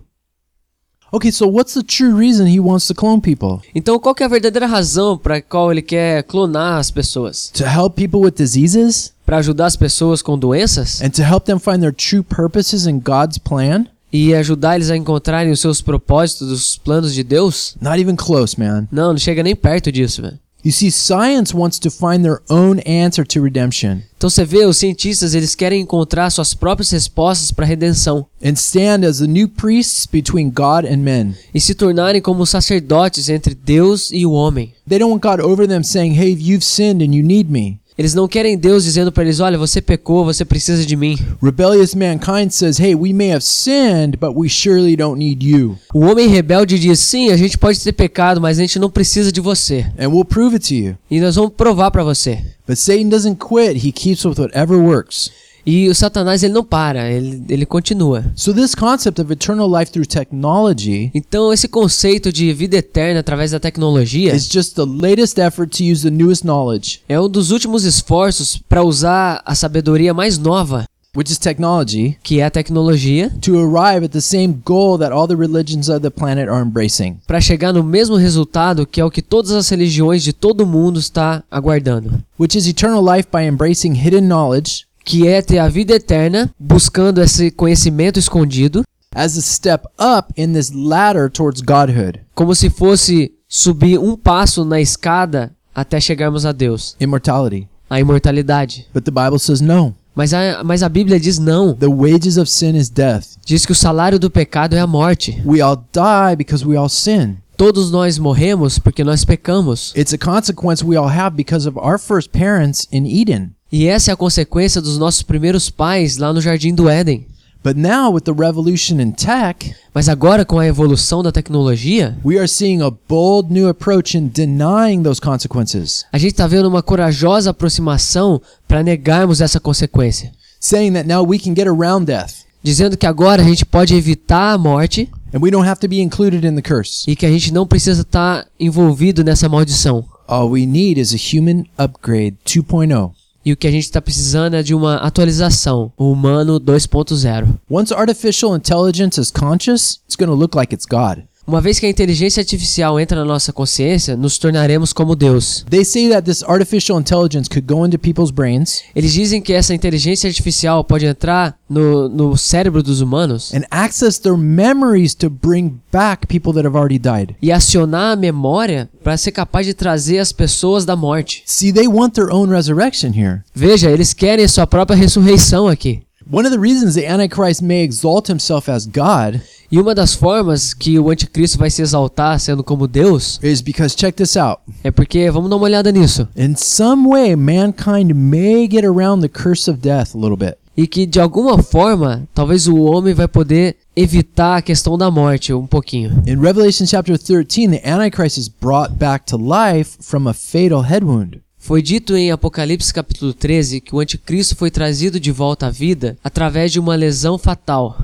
Okay, 1.14 1.32
so 1.32 1.45
what's 1.45 1.76
the 1.76 1.84
true 1.84 2.18
reason 2.18 2.47
he 2.47 2.59
wants 2.59 2.88
to 2.88 2.95
clone 2.95 3.22
people? 3.22 3.59
Então, 3.76 3.99
qual 3.99 4.16
é 4.20 4.24
a 4.24 4.30
verdadeira 4.30 4.66
razão 4.66 5.16
para 5.16 5.36
a 5.36 5.41
qual 5.41 5.70
ele 5.70 5.84
quer 5.84 6.24
clonar 6.24 6.80
as 6.80 6.89
pessoas? 6.89 7.51
To 7.53 7.66
help 7.66 7.95
people 7.95 8.22
with 8.22 8.32
diseases? 8.32 9.14
Para 9.32 9.38
ajudar 9.40 9.68
as 9.68 9.78
pessoas 9.78 10.22
com 10.22 10.38
doenças 10.38 11.02
And 11.02 11.10
to 11.12 11.22
help 11.22 11.46
them 11.46 11.58
find 11.58 11.80
their 11.80 11.94
true 11.94 12.22
purposes 12.22 12.86
in 12.86 13.00
God's 13.00 13.38
plan? 13.38 13.86
e 14.12 14.36
ajudar 14.36 14.76
eles 14.76 14.90
a 14.90 14.98
encontrarem 14.98 15.54
os 15.54 15.62
seus 15.62 15.80
propósitos, 15.82 16.52
os 16.52 16.78
planos 16.78 17.14
de 17.14 17.24
Deus? 17.24 17.78
Not 17.80 17.98
even 17.98 18.18
close, 18.18 18.60
man. 18.60 18.90
Não, 18.92 19.12
não 19.14 19.18
chega 19.18 19.42
nem 19.42 19.56
perto 19.56 19.90
disso, 19.90 20.22
velho. 20.22 20.38
You 20.66 20.74
see, 20.74 20.92
science 20.92 21.56
wants 21.56 21.80
to 21.80 21.90
find 21.90 22.24
their 22.24 22.42
own 22.50 22.82
answer 22.86 23.26
to 23.26 23.42
redemption 23.42 24.02
Então 24.18 24.30
você 24.30 24.46
vê, 24.46 24.66
os 24.66 24.78
cientistas 24.78 25.34
eles 25.34 25.56
querem 25.56 25.82
encontrar 25.82 26.30
suas 26.30 26.54
próprias 26.54 26.92
respostas 26.92 27.52
para 27.52 27.66
a 27.66 27.68
redenção 27.68 28.28
and 28.44 28.54
stand 28.54 29.04
as 29.08 29.18
the 29.20 29.28
new 29.28 29.48
priests 29.48 30.06
between 30.06 30.50
God 30.52 30.86
and 30.86 30.98
men. 30.98 31.34
e 31.54 31.60
se 31.60 31.74
tornarem 31.74 32.22
como 32.22 32.46
sacerdotes 32.46 33.30
entre 33.30 33.56
Deus 33.56 34.12
e 34.12 34.26
o 34.26 34.34
homem. 34.34 34.74
They 34.88 35.00
don't 35.00 35.12
want 35.14 35.24
God 35.24 35.40
over 35.40 35.66
them 35.68 35.84
saying, 35.84 36.16
hey, 36.20 36.38
you've 36.38 36.66
sinned 36.66 37.02
and 37.02 37.16
you 37.16 37.24
need 37.26 37.50
me. 37.50 37.81
Eles 38.02 38.16
não 38.16 38.28
querem 38.28 38.58
Deus 38.58 38.84
dizendo 38.84 39.12
para 39.12 39.22
eles: 39.24 39.39
olha, 39.39 39.60
você 39.60 39.80
pecou, 39.80 40.26
você 40.26 40.43
precisa 40.43 40.84
de 40.84 40.95
mim. 40.95 41.16
Rebellious 41.39 41.93
mankind 41.93 42.49
says, 42.49 42.80
hey, 42.80 42.95
we 42.95 43.14
may 43.14 43.32
have 43.32 43.45
sinned, 43.45 44.18
but 44.18 44.36
we 44.36 44.49
surely 44.49 44.95
don't 44.95 45.20
need 45.20 45.45
you. 45.45 45.78
O 45.93 45.99
homem 45.99 46.28
rebelde 46.28 46.80
diz: 46.80 46.99
sim, 46.99 47.30
a 47.30 47.38
gente 47.38 47.60
pode 47.60 47.80
ter 47.80 47.91
pecado, 47.91 48.41
mas 48.41 48.58
a 48.58 48.62
gente 48.64 48.80
não 48.80 48.89
precisa 48.89 49.32
de 49.32 49.39
você. 49.39 49.86
And 49.99 50.08
we'll 50.08 50.26
prove 50.26 50.56
it 50.56 50.68
to 50.68 50.74
you. 50.74 50.97
E 51.12 51.20
nós 51.20 51.36
vamos 51.36 51.52
provar 51.56 51.91
para 51.91 52.04
você. 52.04 52.39
But 52.68 52.78
Satan 52.78 53.10
doesn't 53.10 53.38
quit, 53.38 53.86
he 53.86 53.91
keeps 53.91 54.26
with 54.26 54.39
whatever 54.39 54.80
works. 54.80 55.30
E 55.66 55.89
o 55.89 55.95
Satanás 55.95 56.43
ele 56.43 56.53
não 56.53 56.64
para, 56.64 57.09
ele, 57.09 57.43
ele 57.49 57.66
continua. 57.66 58.24
So, 58.36 58.53
this 58.53 58.76
concept 58.76 59.22
of 59.22 59.32
eternal 59.32 59.70
life 59.70 59.91
through 59.91 60.07
technology 60.07 61.12
Então 61.14 61.53
esse 61.53 61.68
conceito 61.68 62.32
de 62.32 62.51
vida 62.53 62.78
eterna 62.78 63.20
através 63.20 63.51
da 63.51 63.59
tecnologia 63.59 64.36
is 64.36 64.47
just 64.47 64.76
the 64.76 64.86
latest 64.86 65.38
effort 65.38 65.78
to 65.78 65.84
use 65.84 66.03
the 66.03 66.09
newest 66.09 66.43
knowledge, 66.43 67.01
é 67.07 67.20
um 67.20 67.30
dos 67.30 67.51
últimos 67.51 67.84
esforços 67.84 68.62
para 68.68 68.84
usar 68.84 69.41
a 69.45 69.55
sabedoria 69.55 70.14
mais 70.14 70.38
nova, 70.38 70.86
which 71.16 71.32
is 71.32 71.38
technology, 71.38 72.18
que 72.24 72.39
é 72.39 72.45
a 72.45 72.49
tecnologia, 72.49 73.32
to 73.41 73.57
arrive 73.59 74.05
at 74.05 74.12
the 74.12 74.22
same 74.22 74.62
goal 74.66 74.97
that 74.97 75.12
all 75.12 75.28
the 75.28 75.36
religions 75.36 75.89
of 75.89 75.99
the 76.01 76.09
planet 76.09 76.49
are 76.49 76.66
embracing. 76.66 77.18
para 77.28 77.41
chegar 77.41 77.74
no 77.74 77.84
mesmo 77.84 78.16
resultado 78.16 78.86
que 78.86 79.01
é 79.01 79.05
o 79.05 79.12
que 79.12 79.22
todas 79.22 79.51
as 79.51 79.70
religiões 79.70 80.24
de 80.24 80.34
todo 80.34 80.66
mundo 80.66 80.99
está 80.99 81.43
aguardando, 81.51 82.24
which 82.39 82.57
is 82.57 82.68
eternal 82.68 83.03
life 83.03 83.28
by 83.32 83.43
embracing 83.43 83.93
hidden 83.93 84.28
knowledge 84.28 84.86
que 85.04 85.28
é 85.28 85.41
ter 85.41 85.60
a 85.60 85.68
vida 85.68 85.93
eterna 85.93 86.54
buscando 86.60 87.22
esse 87.22 87.52
conhecimento 87.52 88.20
escondido, 88.20 88.84
as 89.14 89.38
a 89.38 89.41
step 89.41 89.86
up 89.99 90.34
in 90.38 90.54
this 90.54 90.72
ladder 90.72 91.30
towards 91.30 91.62
godhood, 91.62 92.22
como 92.34 92.56
se 92.56 92.70
fosse 92.70 93.34
subir 93.47 93.99
um 93.99 94.16
passo 94.16 94.64
na 94.64 94.80
escada 94.80 95.52
até 95.76 95.99
chegarmos 95.99 96.45
a 96.45 96.52
Deus, 96.52 96.95
immortality. 96.99 97.68
a 97.89 97.99
imortalidade. 97.99 98.88
But 98.93 99.04
the 99.04 99.12
Bible 99.12 99.39
says 99.39 99.60
no. 99.62 99.95
Mas 100.14 100.34
a, 100.34 100.64
mas 100.64 100.84
a 100.84 100.89
Bíblia 100.89 101.20
diz 101.20 101.39
não. 101.39 101.74
The 101.74 101.88
wages 101.88 102.38
of 102.38 102.49
sin 102.49 102.76
is 102.76 102.89
death. 102.89 103.38
Diz 103.45 103.66
que 103.66 103.72
o 103.72 103.76
salário 103.76 104.20
do 104.20 104.30
pecado 104.30 104.76
é 104.76 104.80
a 104.80 104.88
morte. 104.88 105.41
We 105.45 105.62
all 105.62 105.78
die 105.78 106.36
because 106.38 106.66
we 106.66 106.76
all 106.76 106.89
sin. 106.89 107.38
Todos 107.56 107.91
nós 107.91 108.18
morremos 108.18 108.80
porque 108.80 109.04
nós 109.04 109.24
pecamos. 109.24 109.93
It's 109.95 110.14
a 110.14 110.18
consequence 110.18 110.84
we 110.84 110.97
all 110.97 111.10
have 111.10 111.36
because 111.36 111.68
of 111.68 111.78
our 111.78 111.97
first 111.97 112.30
parents 112.32 112.88
in 112.91 113.06
Eden. 113.06 113.52
E 113.72 113.88
essa 113.88 114.12
é 114.12 114.14
a 114.14 114.18
consequência 114.18 114.82
dos 114.82 114.98
nossos 114.98 115.22
primeiros 115.22 115.70
pais 115.70 116.18
lá 116.18 116.34
no 116.34 116.42
jardim 116.42 116.76
do 116.76 116.90
Éden. 116.90 117.26
But 117.64 117.78
now, 117.78 118.12
with 118.12 118.22
the 118.22 118.34
revolution 118.34 119.00
in 119.00 119.12
tech, 119.12 119.76
Mas 119.94 120.10
agora 120.10 120.44
com 120.44 120.58
a 120.58 120.66
evolução 120.66 121.22
da 121.22 121.32
tecnologia, 121.32 122.18
we 122.26 122.38
are 122.40 122.48
seeing 122.48 122.82
a 122.82 122.90
bold 122.90 123.54
new 123.54 123.70
approach 123.70 124.18
in 124.18 124.30
denying 124.30 125.04
those 125.04 125.22
consequences, 125.22 126.06
a 126.12 126.18
gente 126.18 126.32
está 126.32 126.48
vendo 126.48 126.68
uma 126.68 126.82
corajosa 126.82 127.52
aproximação 127.52 128.42
para 128.68 128.82
negarmos 128.82 129.42
essa 129.42 129.60
consequência, 129.60 130.32
saying 130.60 130.94
that 130.94 131.08
now 131.08 131.24
we 131.24 131.38
can 131.38 131.54
get 131.54 131.68
around 131.68 132.06
death 132.06 132.46
dizendo 132.64 132.96
que 132.98 133.06
agora 133.06 133.42
a 133.42 133.46
gente 133.46 133.66
pode 133.66 133.96
evitar 133.96 134.54
a 134.54 134.58
morte 134.58 135.10
and 135.34 135.40
we 135.40 135.52
don't 135.52 135.68
have 135.68 135.80
to 135.80 135.88
be 135.88 136.00
included 136.02 136.46
in 136.46 136.56
the 136.56 136.62
curse. 136.62 137.04
e 137.10 137.16
que 137.16 137.26
a 137.26 137.32
gente 137.32 137.54
não 137.54 137.68
precisa 137.68 138.02
estar 138.02 138.48
envolvido 138.60 139.24
nessa 139.24 139.48
maldição. 139.48 140.04
All 140.28 140.50
we 140.50 140.66
need 140.66 141.00
is 141.00 141.14
a 141.14 141.18
human 141.18 141.66
upgrade 141.78 142.38
2.0. 142.46 143.12
E 143.44 143.52
o 143.52 143.58
que 143.58 143.68
a 143.68 143.72
gente 143.72 143.86
está 143.86 144.00
precisando 144.00 144.56
é 144.56 144.62
de 144.62 144.76
uma 144.76 144.98
atualização, 144.98 145.92
o 145.98 146.12
humano 146.12 146.60
2.0. 146.60 147.60
Once 147.70 147.92
artificial 147.92 148.56
intelligence 148.56 149.20
is 149.20 149.32
conscious, 149.32 150.00
it's 150.06 150.16
going 150.16 150.30
to 150.30 150.36
look 150.36 150.56
like 150.56 150.74
it's 150.74 150.86
God. 150.86 151.24
Uma 151.46 151.60
vez 151.60 151.80
que 151.80 151.86
a 151.86 151.89
inteligência 151.89 152.39
artificial 152.42 153.00
entra 153.00 153.18
na 153.18 153.26
nossa 153.26 153.52
consciência, 153.52 154.16
nos 154.16 154.38
tornaremos 154.38 154.94
como 154.94 155.16
Deus. 155.16 155.66
They 155.70 155.84
say 155.84 156.10
that 156.10 156.22
this 156.24 156.44
artificial 156.44 157.00
intelligence 157.00 157.50
could 157.50 157.66
go 157.68 157.86
into 157.86 157.98
people's 157.98 158.32
brains 158.32 158.84
Eles 158.96 159.12
dizem 159.12 159.42
que 159.42 159.52
essa 159.52 159.74
inteligência 159.74 160.28
artificial 160.30 160.84
pode 160.84 161.06
entrar 161.06 161.58
no, 161.70 162.08
no 162.08 162.38
cérebro 162.38 162.84
dos 162.84 163.02
humanos 163.02 163.52
and 163.54 163.64
access 163.72 164.20
their 164.20 164.38
memories 164.38 165.16
to 165.16 165.30
bring 165.30 165.80
back 165.92 166.28
people 166.28 166.54
that 166.54 166.66
have 166.68 166.78
already 166.78 167.00
died. 167.00 167.36
e 167.42 167.52
acionar 167.52 168.14
a 168.14 168.16
memória 168.16 168.89
para 169.04 169.18
ser 169.18 169.32
capaz 169.32 169.66
de 169.66 169.74
trazer 169.74 170.20
as 170.20 170.32
pessoas 170.32 170.86
da 170.86 170.96
morte. 170.96 171.44
See, 171.46 171.74
they 171.74 171.88
want 171.88 172.14
their 172.14 172.32
own 172.32 172.50
resurrection 172.52 173.12
here. 173.16 173.42
Veja, 173.54 173.89
eles 173.89 174.14
querem 174.14 174.46
a 174.46 174.48
sua 174.48 174.68
própria 174.68 174.96
ressurreição 174.96 175.68
aqui. 175.68 176.04
One 176.32 176.46
of 176.46 176.54
the 176.54 176.60
reasons 176.60 176.96
the 176.96 177.06
Antichrist 177.06 177.62
may 177.62 177.84
exalt 177.84 178.30
himself 178.30 178.70
as 178.70 178.86
God 178.86 179.42
E 179.70 179.78
uma 179.78 179.94
das 179.94 180.14
formas 180.14 180.74
que 180.74 180.98
o 180.98 181.10
anticristo 181.10 181.58
vai 181.58 181.70
se 181.70 181.82
exaltar 181.82 182.40
sendo 182.40 182.64
como 182.64 182.88
Deus 182.88 183.38
is 183.44 183.60
because, 183.60 183.96
check 183.96 184.16
this 184.16 184.38
out. 184.38 184.62
é 184.82 184.90
porque, 184.92 185.30
vamos 185.30 185.50
dar 185.50 185.58
uma 185.58 185.66
olhada 185.66 185.92
nisso. 185.92 186.28
In 186.38 186.56
some 186.56 187.10
way, 187.10 187.36
mankind 187.36 188.14
may 188.14 188.66
get 188.70 188.86
around 188.86 189.22
the 189.22 189.28
curse 189.28 189.70
of 189.70 189.80
death 189.82 190.16
a 190.16 190.18
little 190.18 190.38
bit. 190.38 190.56
e 190.78 190.88
que 190.88 191.06
de 191.06 191.20
alguma 191.20 191.62
forma 191.62 192.28
talvez 192.34 192.66
o 192.66 192.78
homem 192.78 193.14
vai 193.14 193.28
poder 193.28 193.76
evitar 193.94 194.58
a 194.58 194.62
questão 194.62 194.98
da 194.98 195.12
morte 195.12 195.54
um 195.54 195.68
pouquinho. 195.68 196.24
In 196.26 196.40
Revelation 196.40 196.86
chapter 196.86 197.18
13, 197.18 197.72
the 197.72 197.82
Antichrist 197.86 198.38
is 198.38 198.48
brought 198.48 198.96
back 198.96 199.26
to 199.26 199.38
life 199.38 199.98
from 200.00 200.28
a 200.30 200.34
fatal 200.34 200.82
head 200.84 201.04
wound. 201.06 201.42
Foi 201.64 201.80
dito 201.80 202.18
em 202.18 202.32
Apocalipse 202.32 202.91
capítulo 202.91 203.36
13 203.36 203.82
que 203.82 203.95
o 203.95 203.99
anticristo 203.99 204.55
foi 204.55 204.72
trazido 204.72 205.20
de 205.20 205.32
volta 205.32 205.68
à 205.68 205.70
vida 205.70 206.18
através 206.24 206.72
de 206.72 206.80
uma 206.80 206.95
lesão 206.95 207.38
fatal. 207.38 208.03